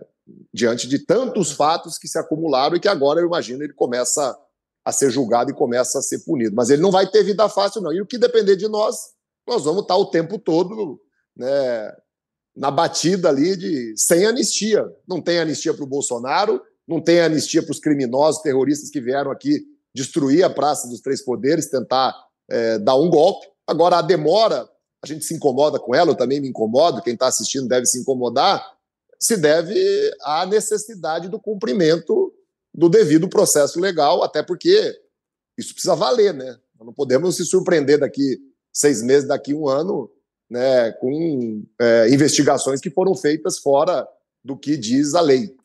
diante 0.53 0.87
de 0.87 0.99
tantos 0.99 1.51
fatos 1.51 1.97
que 1.97 2.07
se 2.07 2.17
acumularam 2.17 2.75
e 2.75 2.79
que 2.79 2.87
agora, 2.87 3.19
eu 3.19 3.27
imagino, 3.27 3.63
ele 3.63 3.73
começa 3.73 4.37
a 4.83 4.91
ser 4.91 5.11
julgado 5.11 5.51
e 5.51 5.55
começa 5.55 5.99
a 5.99 6.01
ser 6.01 6.19
punido. 6.19 6.55
Mas 6.55 6.69
ele 6.69 6.81
não 6.81 6.91
vai 6.91 7.07
ter 7.07 7.23
vida 7.23 7.47
fácil, 7.49 7.81
não. 7.81 7.93
E 7.93 8.01
o 8.01 8.05
que 8.05 8.17
depender 8.17 8.55
de 8.55 8.67
nós, 8.67 8.95
nós 9.47 9.63
vamos 9.63 9.83
estar 9.83 9.95
o 9.95 10.07
tempo 10.07 10.39
todo 10.39 10.99
né, 11.35 11.93
na 12.55 12.71
batida 12.71 13.29
ali 13.29 13.55
de 13.55 13.93
sem 13.95 14.25
anistia. 14.25 14.85
Não 15.07 15.21
tem 15.21 15.39
anistia 15.39 15.73
para 15.73 15.83
o 15.83 15.87
Bolsonaro, 15.87 16.61
não 16.87 17.01
tem 17.01 17.19
anistia 17.19 17.61
para 17.61 17.71
os 17.71 17.79
criminosos, 17.79 18.41
terroristas 18.41 18.89
que 18.89 19.01
vieram 19.01 19.31
aqui 19.31 19.65
destruir 19.93 20.43
a 20.43 20.49
Praça 20.49 20.87
dos 20.87 21.01
Três 21.01 21.21
Poderes, 21.21 21.69
tentar 21.69 22.15
é, 22.49 22.79
dar 22.79 22.95
um 22.95 23.09
golpe. 23.09 23.47
Agora, 23.67 23.97
a 23.97 24.01
demora, 24.01 24.69
a 25.03 25.07
gente 25.07 25.25
se 25.25 25.33
incomoda 25.33 25.79
com 25.79 25.93
ela, 25.93 26.11
eu 26.11 26.15
também 26.15 26.39
me 26.39 26.47
incomodo, 26.47 27.01
quem 27.01 27.13
está 27.13 27.27
assistindo 27.27 27.67
deve 27.67 27.85
se 27.85 27.99
incomodar, 27.99 28.65
se 29.19 29.37
deve 29.37 29.75
à 30.21 30.45
necessidade 30.45 31.29
do 31.29 31.39
cumprimento 31.39 32.33
do 32.73 32.89
devido 32.89 33.29
processo 33.29 33.79
legal, 33.79 34.23
até 34.23 34.41
porque 34.41 34.97
isso 35.57 35.73
precisa 35.73 35.95
valer, 35.95 36.33
né? 36.33 36.57
não 36.83 36.93
podemos 36.93 37.35
se 37.35 37.45
surpreender 37.45 37.99
daqui 37.99 38.39
seis 38.73 39.01
meses, 39.03 39.27
daqui 39.27 39.53
um 39.53 39.67
ano, 39.67 40.09
né, 40.49 40.91
com 40.93 41.63
é, 41.79 42.09
investigações 42.09 42.81
que 42.81 42.89
foram 42.89 43.15
feitas 43.15 43.57
fora 43.57 44.07
do 44.43 44.57
que 44.57 44.75
diz 44.75 45.13
a 45.13 45.21
lei. 45.21 45.55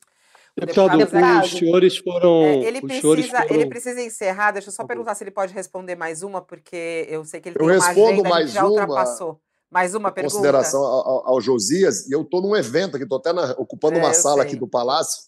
Deputado, 0.59 0.97
deputado, 0.97 1.45
os 1.45 1.51
senhores 1.51 1.99
foram. 1.99 2.43
É, 2.43 2.65
ele, 2.65 2.81
precisa, 2.81 3.43
foram... 3.43 3.55
ele 3.55 3.67
precisa 3.67 4.01
encerrar. 4.01 4.53
Deixa 4.53 4.71
eu 4.71 4.73
só 4.73 4.87
perguntar 4.87 5.15
se 5.15 5.23
ele 5.23 5.31
pode 5.31 5.53
responder 5.53 5.95
mais 5.97 6.23
uma, 6.23 6.41
porque 6.41 7.07
eu 7.11 7.23
sei 7.27 7.41
que 7.43 7.51
ele 7.51 7.57
eu 7.57 7.67
tem 7.67 7.77
uma 7.77 7.89
agenda 7.89 8.29
mais 8.29 8.51
já 8.53 8.63
uma, 8.63 8.71
ultrapassou. 8.71 9.39
Mais 9.71 9.95
uma 9.95 10.11
pergunta. 10.11 10.33
consideração 10.33 10.81
ao, 10.83 11.29
ao, 11.29 11.41
Josias, 11.43 12.09
e 12.09 12.13
eu 12.13 12.23
estou 12.23 12.41
num 12.41 12.57
evento 12.57 12.95
aqui, 12.95 13.03
estou 13.03 13.19
até 13.19 13.35
na, 13.35 13.51
ocupando 13.59 13.99
é, 13.99 13.99
uma 13.99 14.15
sala 14.15 14.37
sei. 14.37 14.45
aqui 14.45 14.57
do 14.57 14.67
Palácio, 14.67 15.25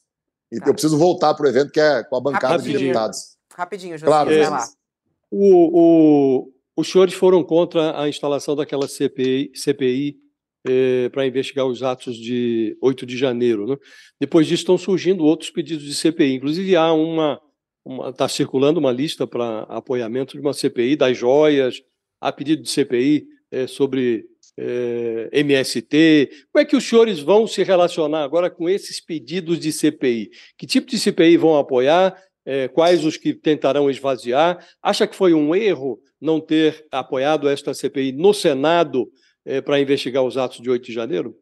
e 0.50 0.58
tá. 0.58 0.68
eu 0.68 0.72
preciso 0.72 0.96
voltar 0.96 1.34
para 1.34 1.44
o 1.44 1.48
evento 1.48 1.72
que 1.72 1.80
é 1.80 2.02
com 2.04 2.16
a 2.16 2.20
bancada 2.20 2.54
Rapidinho. 2.54 2.78
de 2.78 2.84
deputados. 2.86 3.36
Rapidinho, 3.54 3.98
Josias, 3.98 4.08
claro, 4.08 4.30
vai 4.30 4.48
lá. 4.48 4.68
O, 5.30 5.80
o, 6.46 6.52
os 6.74 6.90
senhores 6.90 7.12
foram 7.12 7.44
contra 7.44 8.00
a 8.00 8.08
instalação 8.08 8.56
daquela 8.56 8.88
CPI, 8.88 9.52
CPI 9.54 10.16
é, 10.68 11.08
para 11.08 11.26
investigar 11.26 11.66
os 11.66 11.82
atos 11.82 12.16
de 12.16 12.76
8 12.80 13.06
de 13.06 13.16
janeiro. 13.16 13.66
Né? 13.66 13.76
Depois 14.20 14.46
disso, 14.46 14.62
estão 14.62 14.76
surgindo 14.76 15.24
outros 15.24 15.50
pedidos 15.50 15.84
de 15.84 15.94
CPI. 15.94 16.34
Inclusive, 16.34 16.76
há 16.76 16.92
uma. 16.92 17.40
Está 18.10 18.28
circulando 18.28 18.78
uma 18.78 18.92
lista 18.92 19.26
para 19.26 19.60
apoiamento 19.62 20.34
de 20.34 20.40
uma 20.40 20.52
CPI 20.52 20.94
das 20.94 21.16
joias, 21.16 21.80
há 22.20 22.30
pedido 22.30 22.62
de 22.62 22.68
CPI 22.68 23.26
é, 23.50 23.66
sobre 23.66 24.26
é, 24.58 25.30
MST. 25.32 26.28
Como 26.52 26.62
é 26.62 26.66
que 26.66 26.76
os 26.76 26.84
senhores 26.84 27.20
vão 27.20 27.46
se 27.46 27.62
relacionar 27.62 28.24
agora 28.24 28.50
com 28.50 28.68
esses 28.68 29.00
pedidos 29.00 29.58
de 29.58 29.72
CPI? 29.72 30.30
Que 30.58 30.66
tipo 30.66 30.86
de 30.86 30.98
CPI 30.98 31.38
vão 31.38 31.56
apoiar? 31.56 32.14
É, 32.44 32.68
quais 32.68 33.04
os 33.06 33.16
que 33.16 33.32
tentarão 33.32 33.90
esvaziar? 33.90 34.62
Acha 34.82 35.06
que 35.06 35.16
foi 35.16 35.32
um 35.32 35.54
erro 35.54 35.98
não 36.20 36.40
ter 36.40 36.86
apoiado 36.90 37.48
esta 37.48 37.72
CPI 37.72 38.12
no 38.12 38.34
Senado 38.34 39.10
é, 39.48 39.62
para 39.62 39.80
investigar 39.80 40.22
os 40.22 40.36
atos 40.36 40.60
de 40.60 40.68
8 40.68 40.84
de 40.84 40.92
janeiro? 40.92 41.34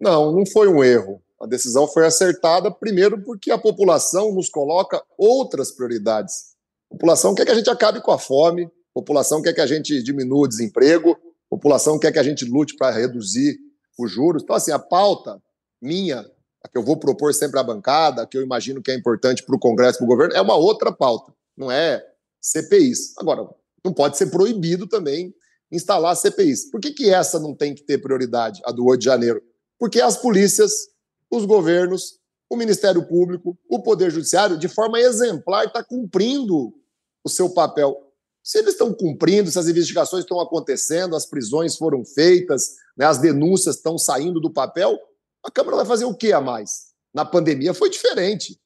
Não, 0.00 0.30
não 0.30 0.46
foi 0.46 0.68
um 0.68 0.82
erro. 0.82 1.20
A 1.40 1.46
decisão 1.46 1.88
foi 1.88 2.06
acertada, 2.06 2.70
primeiro, 2.70 3.20
porque 3.24 3.50
a 3.50 3.58
população 3.58 4.32
nos 4.32 4.48
coloca 4.48 5.02
outras 5.18 5.72
prioridades. 5.72 6.52
A 6.88 6.94
população 6.94 7.34
quer 7.34 7.44
que 7.44 7.50
a 7.50 7.54
gente 7.54 7.68
acabe 7.68 8.00
com 8.00 8.12
a 8.12 8.18
fome, 8.18 8.66
a 8.66 8.94
população 8.94 9.42
quer 9.42 9.52
que 9.52 9.60
a 9.60 9.66
gente 9.66 10.00
diminua 10.04 10.44
o 10.44 10.48
desemprego, 10.48 11.10
a 11.10 11.50
população 11.50 11.98
quer 11.98 12.12
que 12.12 12.18
a 12.20 12.22
gente 12.22 12.44
lute 12.44 12.76
para 12.76 12.94
reduzir 12.94 13.58
os 13.98 14.08
juros. 14.08 14.44
Então, 14.44 14.54
assim, 14.54 14.70
a 14.70 14.78
pauta 14.78 15.42
minha, 15.80 16.20
a 16.62 16.68
que 16.68 16.78
eu 16.78 16.84
vou 16.84 16.96
propor 16.96 17.34
sempre 17.34 17.58
à 17.58 17.62
bancada, 17.64 18.22
a 18.22 18.26
que 18.26 18.38
eu 18.38 18.42
imagino 18.42 18.80
que 18.80 18.92
é 18.92 18.94
importante 18.94 19.42
para 19.42 19.56
o 19.56 19.58
Congresso 19.58 19.98
para 19.98 20.04
o 20.04 20.08
governo, 20.08 20.32
é 20.32 20.40
uma 20.40 20.54
outra 20.54 20.92
pauta, 20.92 21.34
não 21.56 21.72
é 21.72 22.06
CPIs. 22.40 23.18
Agora, 23.18 23.48
não 23.84 23.92
pode 23.92 24.16
ser 24.16 24.30
proibido 24.30 24.86
também 24.86 25.34
instalar 25.72 26.14
CPIs. 26.14 26.70
Por 26.70 26.80
que, 26.80 26.92
que 26.92 27.10
essa 27.10 27.40
não 27.40 27.54
tem 27.54 27.74
que 27.74 27.82
ter 27.82 27.98
prioridade, 27.98 28.60
a 28.64 28.70
do 28.70 28.84
8 28.84 29.00
de 29.00 29.06
janeiro? 29.06 29.42
Porque 29.78 30.00
as 30.00 30.18
polícias, 30.18 30.70
os 31.30 31.46
governos, 31.46 32.20
o 32.48 32.56
Ministério 32.56 33.02
Público, 33.08 33.58
o 33.68 33.82
Poder 33.82 34.10
Judiciário, 34.10 34.58
de 34.58 34.68
forma 34.68 35.00
exemplar, 35.00 35.66
está 35.66 35.82
cumprindo 35.82 36.74
o 37.24 37.28
seu 37.28 37.48
papel. 37.48 37.96
Se 38.44 38.58
eles 38.58 38.72
estão 38.72 38.92
cumprindo, 38.92 39.50
se 39.50 39.58
as 39.58 39.68
investigações 39.68 40.24
estão 40.24 40.38
acontecendo, 40.38 41.16
as 41.16 41.24
prisões 41.24 41.76
foram 41.76 42.04
feitas, 42.04 42.74
né, 42.96 43.06
as 43.06 43.18
denúncias 43.18 43.76
estão 43.76 43.96
saindo 43.96 44.40
do 44.40 44.52
papel, 44.52 44.98
a 45.42 45.50
Câmara 45.50 45.78
vai 45.78 45.86
fazer 45.86 46.04
o 46.04 46.14
que 46.14 46.32
a 46.32 46.40
mais? 46.40 46.92
Na 47.14 47.24
pandemia 47.24 47.72
foi 47.72 47.88
diferente. 47.88 48.60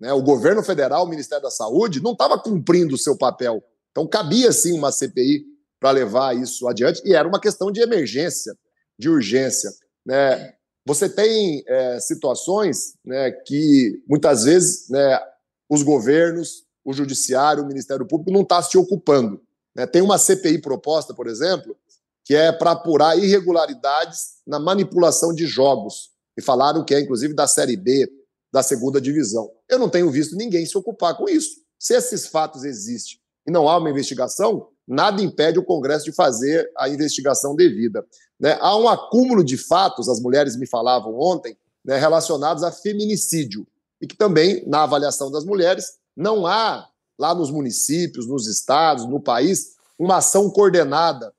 Né? 0.00 0.12
O 0.12 0.22
governo 0.22 0.62
federal, 0.62 1.04
o 1.04 1.08
Ministério 1.08 1.42
da 1.42 1.50
Saúde, 1.50 2.02
não 2.02 2.12
estava 2.12 2.38
cumprindo 2.38 2.94
o 2.94 2.98
seu 2.98 3.16
papel. 3.16 3.62
Então 3.90 4.06
cabia 4.06 4.52
sim 4.52 4.72
uma 4.72 4.92
CPI 4.92 5.55
para 5.80 5.90
levar 5.90 6.36
isso 6.36 6.66
adiante, 6.68 7.02
e 7.04 7.14
era 7.14 7.26
uma 7.26 7.40
questão 7.40 7.70
de 7.70 7.80
emergência, 7.80 8.56
de 8.98 9.08
urgência. 9.08 9.70
Né? 10.04 10.54
Você 10.86 11.08
tem 11.08 11.62
é, 11.66 12.00
situações 12.00 12.94
né, 13.04 13.30
que 13.30 14.02
muitas 14.08 14.44
vezes 14.44 14.88
né, 14.88 15.20
os 15.68 15.82
governos, 15.82 16.64
o 16.84 16.92
judiciário, 16.92 17.62
o 17.62 17.66
Ministério 17.66 18.06
Público 18.06 18.30
não 18.30 18.42
está 18.42 18.62
se 18.62 18.78
ocupando. 18.78 19.40
Né? 19.74 19.86
Tem 19.86 20.00
uma 20.00 20.18
CPI 20.18 20.58
proposta, 20.58 21.12
por 21.12 21.26
exemplo, 21.26 21.76
que 22.24 22.34
é 22.34 22.50
para 22.50 22.72
apurar 22.72 23.18
irregularidades 23.18 24.36
na 24.46 24.58
manipulação 24.58 25.34
de 25.34 25.46
jogos. 25.46 26.10
E 26.36 26.42
falaram 26.42 26.84
que 26.84 26.94
é, 26.94 27.00
inclusive, 27.00 27.34
da 27.34 27.46
Série 27.46 27.76
B, 27.76 28.08
da 28.52 28.62
segunda 28.62 29.00
divisão. 29.00 29.50
Eu 29.68 29.78
não 29.78 29.88
tenho 29.88 30.10
visto 30.10 30.36
ninguém 30.36 30.64
se 30.64 30.76
ocupar 30.76 31.16
com 31.16 31.28
isso. 31.28 31.56
Se 31.78 31.94
esses 31.94 32.26
fatos 32.26 32.64
existem 32.64 33.18
e 33.46 33.50
não 33.50 33.68
há 33.68 33.78
uma 33.78 33.90
investigação, 33.90 34.68
nada 34.86 35.22
impede 35.22 35.58
o 35.58 35.64
Congresso 35.64 36.04
de 36.04 36.12
fazer 36.12 36.70
a 36.76 36.88
investigação 36.88 37.56
devida. 37.56 38.04
Né? 38.38 38.56
Há 38.60 38.76
um 38.76 38.88
acúmulo 38.88 39.42
de 39.42 39.56
fatos, 39.56 40.08
as 40.08 40.20
mulheres 40.20 40.56
me 40.56 40.66
falavam 40.66 41.18
ontem, 41.18 41.56
né, 41.84 41.98
relacionados 41.98 42.62
a 42.62 42.72
feminicídio, 42.72 43.66
e 44.00 44.06
que 44.06 44.16
também, 44.16 44.62
na 44.66 44.82
avaliação 44.82 45.30
das 45.30 45.44
mulheres, 45.44 45.94
não 46.16 46.46
há 46.46 46.88
lá 47.18 47.34
nos 47.34 47.50
municípios, 47.50 48.26
nos 48.26 48.46
estados, 48.46 49.06
no 49.06 49.20
país, 49.20 49.76
uma 49.98 50.16
ação 50.16 50.50
coordenada, 50.50 51.32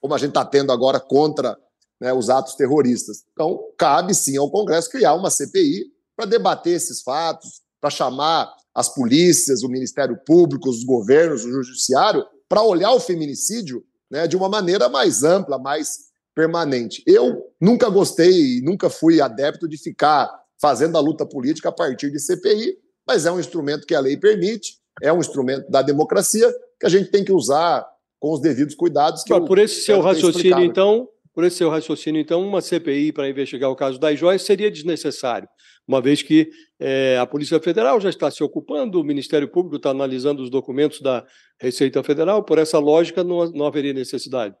como 0.00 0.14
a 0.14 0.18
gente 0.18 0.28
está 0.28 0.44
tendo 0.44 0.70
agora 0.70 1.00
contra 1.00 1.58
né, 2.00 2.12
os 2.12 2.30
atos 2.30 2.54
terroristas. 2.54 3.24
Então, 3.32 3.58
cabe 3.76 4.14
sim 4.14 4.36
ao 4.36 4.50
Congresso 4.50 4.90
criar 4.90 5.14
uma 5.14 5.30
CPI 5.30 5.86
para 6.14 6.26
debater 6.26 6.74
esses 6.74 7.02
fatos, 7.02 7.62
para 7.80 7.90
chamar 7.90 8.54
as 8.74 8.88
polícias, 8.88 9.62
o 9.62 9.68
Ministério 9.68 10.18
Público, 10.24 10.68
os 10.68 10.84
governos, 10.84 11.44
o 11.44 11.50
Judiciário, 11.50 12.24
para 12.48 12.62
olhar 12.62 12.92
o 12.92 13.00
feminicídio 13.00 13.84
né, 14.10 14.26
de 14.26 14.36
uma 14.36 14.48
maneira 14.48 14.88
mais 14.88 15.22
ampla, 15.24 15.58
mais 15.58 16.06
permanente. 16.34 17.02
Eu 17.06 17.42
nunca 17.60 17.88
gostei, 17.88 18.60
nunca 18.62 18.90
fui 18.90 19.20
adepto 19.20 19.68
de 19.68 19.78
ficar 19.78 20.30
fazendo 20.60 20.96
a 20.96 21.00
luta 21.00 21.26
política 21.26 21.70
a 21.70 21.72
partir 21.72 22.10
de 22.10 22.20
CPI, 22.20 22.76
mas 23.06 23.26
é 23.26 23.32
um 23.32 23.40
instrumento 23.40 23.86
que 23.86 23.94
a 23.94 24.00
lei 24.00 24.16
permite, 24.16 24.78
é 25.02 25.12
um 25.12 25.18
instrumento 25.18 25.70
da 25.70 25.82
democracia 25.82 26.52
que 26.78 26.86
a 26.86 26.88
gente 26.88 27.10
tem 27.10 27.24
que 27.24 27.32
usar 27.32 27.86
com 28.20 28.32
os 28.32 28.40
devidos 28.40 28.74
cuidados. 28.74 29.22
Que 29.22 29.38
por 29.40 29.58
esse 29.58 29.82
seu 29.82 30.00
raciocínio, 30.00 30.64
então, 30.64 31.08
por 31.36 31.44
esse 31.44 31.58
seu 31.58 31.68
raciocínio, 31.68 32.18
então, 32.18 32.40
uma 32.40 32.62
CPI 32.62 33.12
para 33.12 33.28
investigar 33.28 33.70
o 33.70 33.76
caso 33.76 34.00
das 34.00 34.18
joias 34.18 34.40
seria 34.40 34.70
desnecessário, 34.70 35.46
uma 35.86 36.00
vez 36.00 36.22
que 36.22 36.48
é, 36.80 37.18
a 37.20 37.26
Polícia 37.26 37.60
Federal 37.60 38.00
já 38.00 38.08
está 38.08 38.30
se 38.30 38.42
ocupando, 38.42 38.98
o 38.98 39.04
Ministério 39.04 39.46
Público 39.46 39.76
está 39.76 39.90
analisando 39.90 40.42
os 40.42 40.48
documentos 40.48 41.02
da 41.02 41.22
Receita 41.60 42.02
Federal, 42.02 42.42
por 42.42 42.56
essa 42.56 42.78
lógica 42.78 43.22
não, 43.22 43.50
não 43.50 43.66
haveria 43.66 43.92
necessidade. 43.92 44.54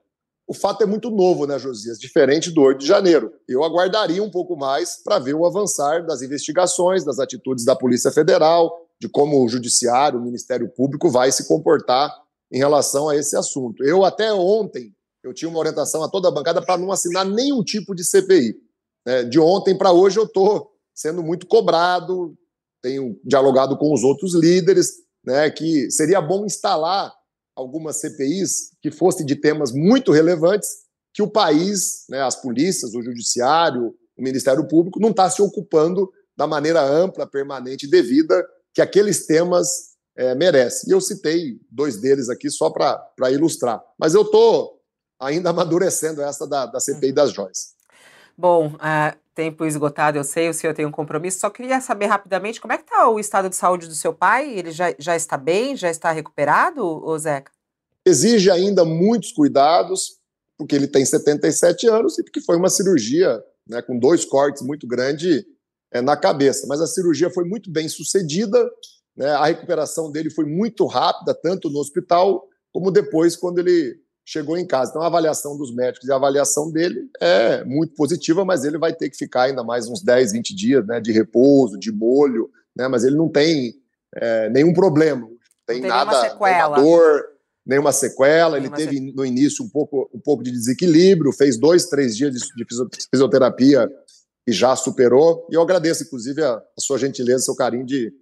O 0.46 0.52
fato 0.52 0.82
é 0.82 0.86
muito 0.86 1.10
novo, 1.10 1.46
né, 1.46 1.58
Josias? 1.58 1.98
Diferente 1.98 2.50
do 2.50 2.60
8 2.60 2.80
de 2.80 2.86
janeiro. 2.86 3.32
Eu 3.48 3.64
aguardaria 3.64 4.22
um 4.22 4.30
pouco 4.30 4.54
mais 4.54 5.02
para 5.02 5.18
ver 5.18 5.34
o 5.34 5.46
avançar 5.46 6.04
das 6.04 6.20
investigações, 6.20 7.06
das 7.06 7.18
atitudes 7.18 7.64
da 7.64 7.74
Polícia 7.74 8.12
Federal, 8.12 8.86
de 9.00 9.08
como 9.08 9.42
o 9.42 9.48
Judiciário, 9.48 10.20
o 10.20 10.22
Ministério 10.22 10.68
Público 10.68 11.10
vai 11.10 11.32
se 11.32 11.48
comportar 11.48 12.14
em 12.52 12.58
relação 12.58 13.08
a 13.08 13.16
esse 13.16 13.34
assunto. 13.34 13.82
Eu 13.82 14.04
até 14.04 14.30
ontem 14.30 14.94
eu 15.28 15.34
tinha 15.34 15.48
uma 15.48 15.58
orientação 15.58 16.02
a 16.02 16.08
toda 16.08 16.28
a 16.28 16.30
bancada 16.30 16.62
para 16.62 16.78
não 16.78 16.92
assinar 16.92 17.26
nenhum 17.26 17.62
tipo 17.62 17.94
de 17.94 18.04
CPI. 18.04 18.56
Né? 19.04 19.24
De 19.24 19.38
ontem 19.38 19.76
para 19.76 19.92
hoje 19.92 20.18
eu 20.18 20.24
estou 20.24 20.70
sendo 20.94 21.22
muito 21.22 21.46
cobrado, 21.46 22.36
tenho 22.82 23.18
dialogado 23.24 23.76
com 23.76 23.92
os 23.92 24.02
outros 24.02 24.34
líderes, 24.34 24.92
né, 25.24 25.50
que 25.50 25.90
seria 25.90 26.20
bom 26.20 26.46
instalar 26.46 27.12
algumas 27.54 27.96
CPIs 27.96 28.70
que 28.80 28.90
fossem 28.90 29.26
de 29.26 29.34
temas 29.34 29.72
muito 29.72 30.12
relevantes 30.12 30.68
que 31.12 31.22
o 31.22 31.28
país, 31.28 32.04
né, 32.08 32.22
as 32.22 32.40
polícias, 32.40 32.94
o 32.94 33.02
judiciário, 33.02 33.94
o 34.16 34.22
Ministério 34.22 34.66
Público 34.68 35.00
não 35.00 35.10
está 35.10 35.28
se 35.28 35.42
ocupando 35.42 36.10
da 36.36 36.46
maneira 36.46 36.82
ampla, 36.82 37.26
permanente 37.26 37.86
e 37.86 37.90
devida 37.90 38.46
que 38.72 38.80
aqueles 38.80 39.26
temas 39.26 39.96
é, 40.16 40.34
merecem. 40.34 40.90
E 40.90 40.92
eu 40.92 41.00
citei 41.00 41.58
dois 41.70 41.96
deles 41.96 42.28
aqui 42.28 42.50
só 42.50 42.70
para 42.70 43.30
ilustrar. 43.30 43.82
Mas 43.98 44.14
eu 44.14 44.22
estou 44.22 44.75
ainda 45.18 45.50
amadurecendo 45.50 46.22
essa 46.22 46.46
da, 46.46 46.66
da 46.66 46.80
CPI 46.80 47.12
das 47.12 47.32
joias. 47.32 47.74
Bom, 48.36 48.68
uh, 48.68 49.16
tempo 49.34 49.64
esgotado, 49.64 50.18
eu 50.18 50.24
sei, 50.24 50.48
o 50.48 50.54
senhor 50.54 50.74
tem 50.74 50.86
um 50.86 50.90
compromisso. 50.90 51.40
Só 51.40 51.50
queria 51.50 51.80
saber 51.80 52.06
rapidamente 52.06 52.60
como 52.60 52.72
é 52.72 52.78
que 52.78 52.84
está 52.84 53.08
o 53.08 53.18
estado 53.20 53.48
de 53.48 53.56
saúde 53.56 53.86
do 53.86 53.94
seu 53.94 54.12
pai? 54.12 54.58
Ele 54.58 54.70
já, 54.70 54.94
já 54.98 55.16
está 55.16 55.36
bem? 55.36 55.76
Já 55.76 55.90
está 55.90 56.10
recuperado, 56.10 56.84
ô 56.84 57.18
Zeca? 57.18 57.52
Exige 58.04 58.50
ainda 58.50 58.84
muitos 58.84 59.32
cuidados, 59.32 60.18
porque 60.56 60.74
ele 60.74 60.86
tem 60.86 61.04
77 61.04 61.88
anos 61.88 62.18
e 62.18 62.22
porque 62.22 62.40
foi 62.40 62.56
uma 62.56 62.70
cirurgia 62.70 63.42
né, 63.68 63.82
com 63.82 63.98
dois 63.98 64.24
cortes 64.24 64.62
muito 64.62 64.86
grandes 64.86 65.44
é, 65.92 66.00
na 66.00 66.16
cabeça. 66.16 66.66
Mas 66.66 66.80
a 66.80 66.86
cirurgia 66.86 67.30
foi 67.30 67.44
muito 67.44 67.70
bem 67.70 67.88
sucedida, 67.88 68.70
né, 69.16 69.30
a 69.30 69.46
recuperação 69.46 70.10
dele 70.10 70.30
foi 70.30 70.44
muito 70.44 70.86
rápida, 70.86 71.34
tanto 71.34 71.68
no 71.68 71.78
hospital 71.78 72.46
como 72.72 72.90
depois, 72.90 73.34
quando 73.34 73.58
ele 73.58 73.98
chegou 74.26 74.58
em 74.58 74.66
casa. 74.66 74.90
Então, 74.90 75.02
a 75.02 75.06
avaliação 75.06 75.56
dos 75.56 75.72
médicos 75.72 76.08
e 76.08 76.12
a 76.12 76.16
avaliação 76.16 76.70
dele 76.70 77.08
é 77.20 77.64
muito 77.64 77.94
positiva, 77.94 78.44
mas 78.44 78.64
ele 78.64 78.76
vai 78.76 78.92
ter 78.92 79.08
que 79.08 79.16
ficar 79.16 79.42
ainda 79.42 79.62
mais 79.62 79.88
uns 79.88 80.02
10, 80.02 80.32
20 80.32 80.54
dias 80.54 80.84
né, 80.84 81.00
de 81.00 81.12
repouso, 81.12 81.78
de 81.78 81.92
molho, 81.92 82.50
né, 82.76 82.88
mas 82.88 83.04
ele 83.04 83.14
não 83.14 83.28
tem 83.28 83.74
é, 84.16 84.50
nenhum 84.50 84.74
problema, 84.74 85.20
não 85.20 85.36
tem, 85.64 85.76
não 85.76 85.82
tem 85.82 85.88
nada, 85.88 86.22
nenhuma 86.22 86.68
dor, 86.70 87.24
nenhuma 87.64 87.92
sequela. 87.92 88.58
Nenhuma 88.58 88.76
ele 88.76 88.84
teve 88.84 89.12
no 89.12 89.24
início 89.24 89.64
um 89.64 89.68
pouco, 89.68 90.10
um 90.12 90.20
pouco 90.20 90.42
de 90.42 90.50
desequilíbrio, 90.50 91.32
fez 91.32 91.56
dois, 91.56 91.86
três 91.86 92.16
dias 92.16 92.34
de, 92.34 92.40
de 92.40 92.66
fisioterapia 93.08 93.88
e 94.44 94.52
já 94.52 94.74
superou. 94.74 95.46
E 95.50 95.54
eu 95.54 95.62
agradeço, 95.62 96.02
inclusive, 96.02 96.42
a, 96.42 96.54
a 96.54 96.80
sua 96.80 96.98
gentileza, 96.98 97.44
seu 97.44 97.54
carinho 97.54 97.86
de 97.86 98.12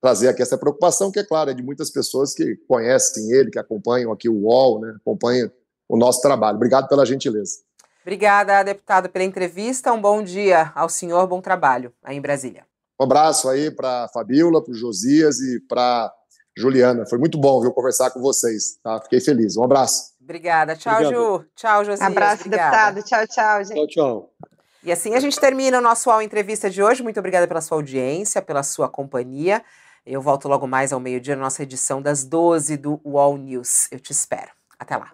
trazer 0.00 0.28
aqui 0.28 0.42
essa 0.42 0.58
preocupação, 0.58 1.10
que 1.10 1.18
é 1.18 1.24
claro, 1.24 1.50
é 1.50 1.54
de 1.54 1.62
muitas 1.62 1.90
pessoas 1.90 2.34
que 2.34 2.56
conhecem 2.68 3.30
ele, 3.32 3.50
que 3.50 3.58
acompanham 3.58 4.12
aqui 4.12 4.28
o 4.28 4.44
UOL, 4.44 4.80
né, 4.80 4.94
acompanham 5.00 5.50
o 5.88 5.96
nosso 5.96 6.20
trabalho. 6.20 6.56
Obrigado 6.56 6.88
pela 6.88 7.06
gentileza. 7.06 7.58
Obrigada, 8.02 8.62
deputado, 8.62 9.08
pela 9.08 9.24
entrevista. 9.24 9.92
Um 9.92 10.00
bom 10.00 10.22
dia 10.22 10.70
ao 10.74 10.88
senhor, 10.88 11.26
bom 11.26 11.40
trabalho 11.40 11.92
aí 12.04 12.16
em 12.16 12.20
Brasília. 12.20 12.64
Um 13.00 13.04
abraço 13.04 13.48
aí 13.48 13.70
para 13.70 14.04
a 14.04 14.08
Fabíola, 14.08 14.62
para 14.62 14.72
o 14.72 14.76
Josias 14.76 15.40
e 15.40 15.60
para 15.68 16.12
Juliana. 16.56 17.04
Foi 17.06 17.18
muito 17.18 17.36
bom, 17.36 17.60
viu, 17.60 17.72
conversar 17.72 18.10
com 18.10 18.20
vocês. 18.20 18.78
Tá? 18.82 19.00
Fiquei 19.02 19.20
feliz. 19.20 19.56
Um 19.56 19.64
abraço. 19.64 20.14
Obrigada. 20.22 20.74
Tchau, 20.76 20.94
Obrigado. 20.94 21.14
Ju. 21.14 21.44
Tchau, 21.54 21.84
Josias. 21.84 22.00
Abraço, 22.00 22.44
obrigada. 22.46 22.92
deputado. 22.92 23.04
Tchau, 23.04 23.26
tchau, 23.26 23.64
gente. 23.64 23.74
Tchau, 23.74 23.86
tchau. 23.88 24.50
E 24.82 24.92
assim 24.92 25.14
a 25.14 25.20
gente 25.20 25.38
termina 25.38 25.78
o 25.78 25.82
nosso 25.82 26.08
UOL 26.08 26.22
Entrevista 26.22 26.70
de 26.70 26.82
hoje. 26.82 27.02
Muito 27.02 27.18
obrigada 27.18 27.46
pela 27.48 27.60
sua 27.60 27.76
audiência, 27.76 28.40
pela 28.40 28.62
sua 28.62 28.88
companhia. 28.88 29.62
Eu 30.06 30.22
volto 30.22 30.46
logo 30.46 30.68
mais 30.68 30.92
ao 30.92 31.00
meio-dia 31.00 31.34
nossa 31.34 31.64
edição 31.64 32.00
das 32.00 32.22
12 32.22 32.76
do 32.76 33.00
UOL 33.04 33.36
News. 33.36 33.88
Eu 33.90 33.98
te 33.98 34.12
espero. 34.12 34.52
Até 34.78 34.96
lá. 34.96 35.10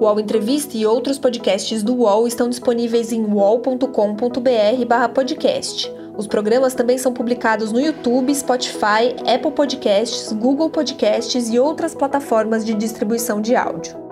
O 0.00 0.04
UOL 0.04 0.18
Entrevista 0.18 0.76
e 0.76 0.84
outros 0.84 1.16
podcasts 1.16 1.84
do 1.84 1.94
UOL 1.94 2.26
estão 2.26 2.48
disponíveis 2.48 3.12
em 3.12 3.24
uol.com.br/podcast. 3.24 5.94
Os 6.16 6.26
programas 6.26 6.74
também 6.74 6.98
são 6.98 7.12
publicados 7.12 7.70
no 7.70 7.80
YouTube, 7.80 8.34
Spotify, 8.34 9.14
Apple 9.32 9.52
Podcasts, 9.52 10.32
Google 10.32 10.68
Podcasts 10.68 11.48
e 11.48 11.56
outras 11.56 11.94
plataformas 11.94 12.66
de 12.66 12.74
distribuição 12.74 13.40
de 13.40 13.54
áudio. 13.54 14.07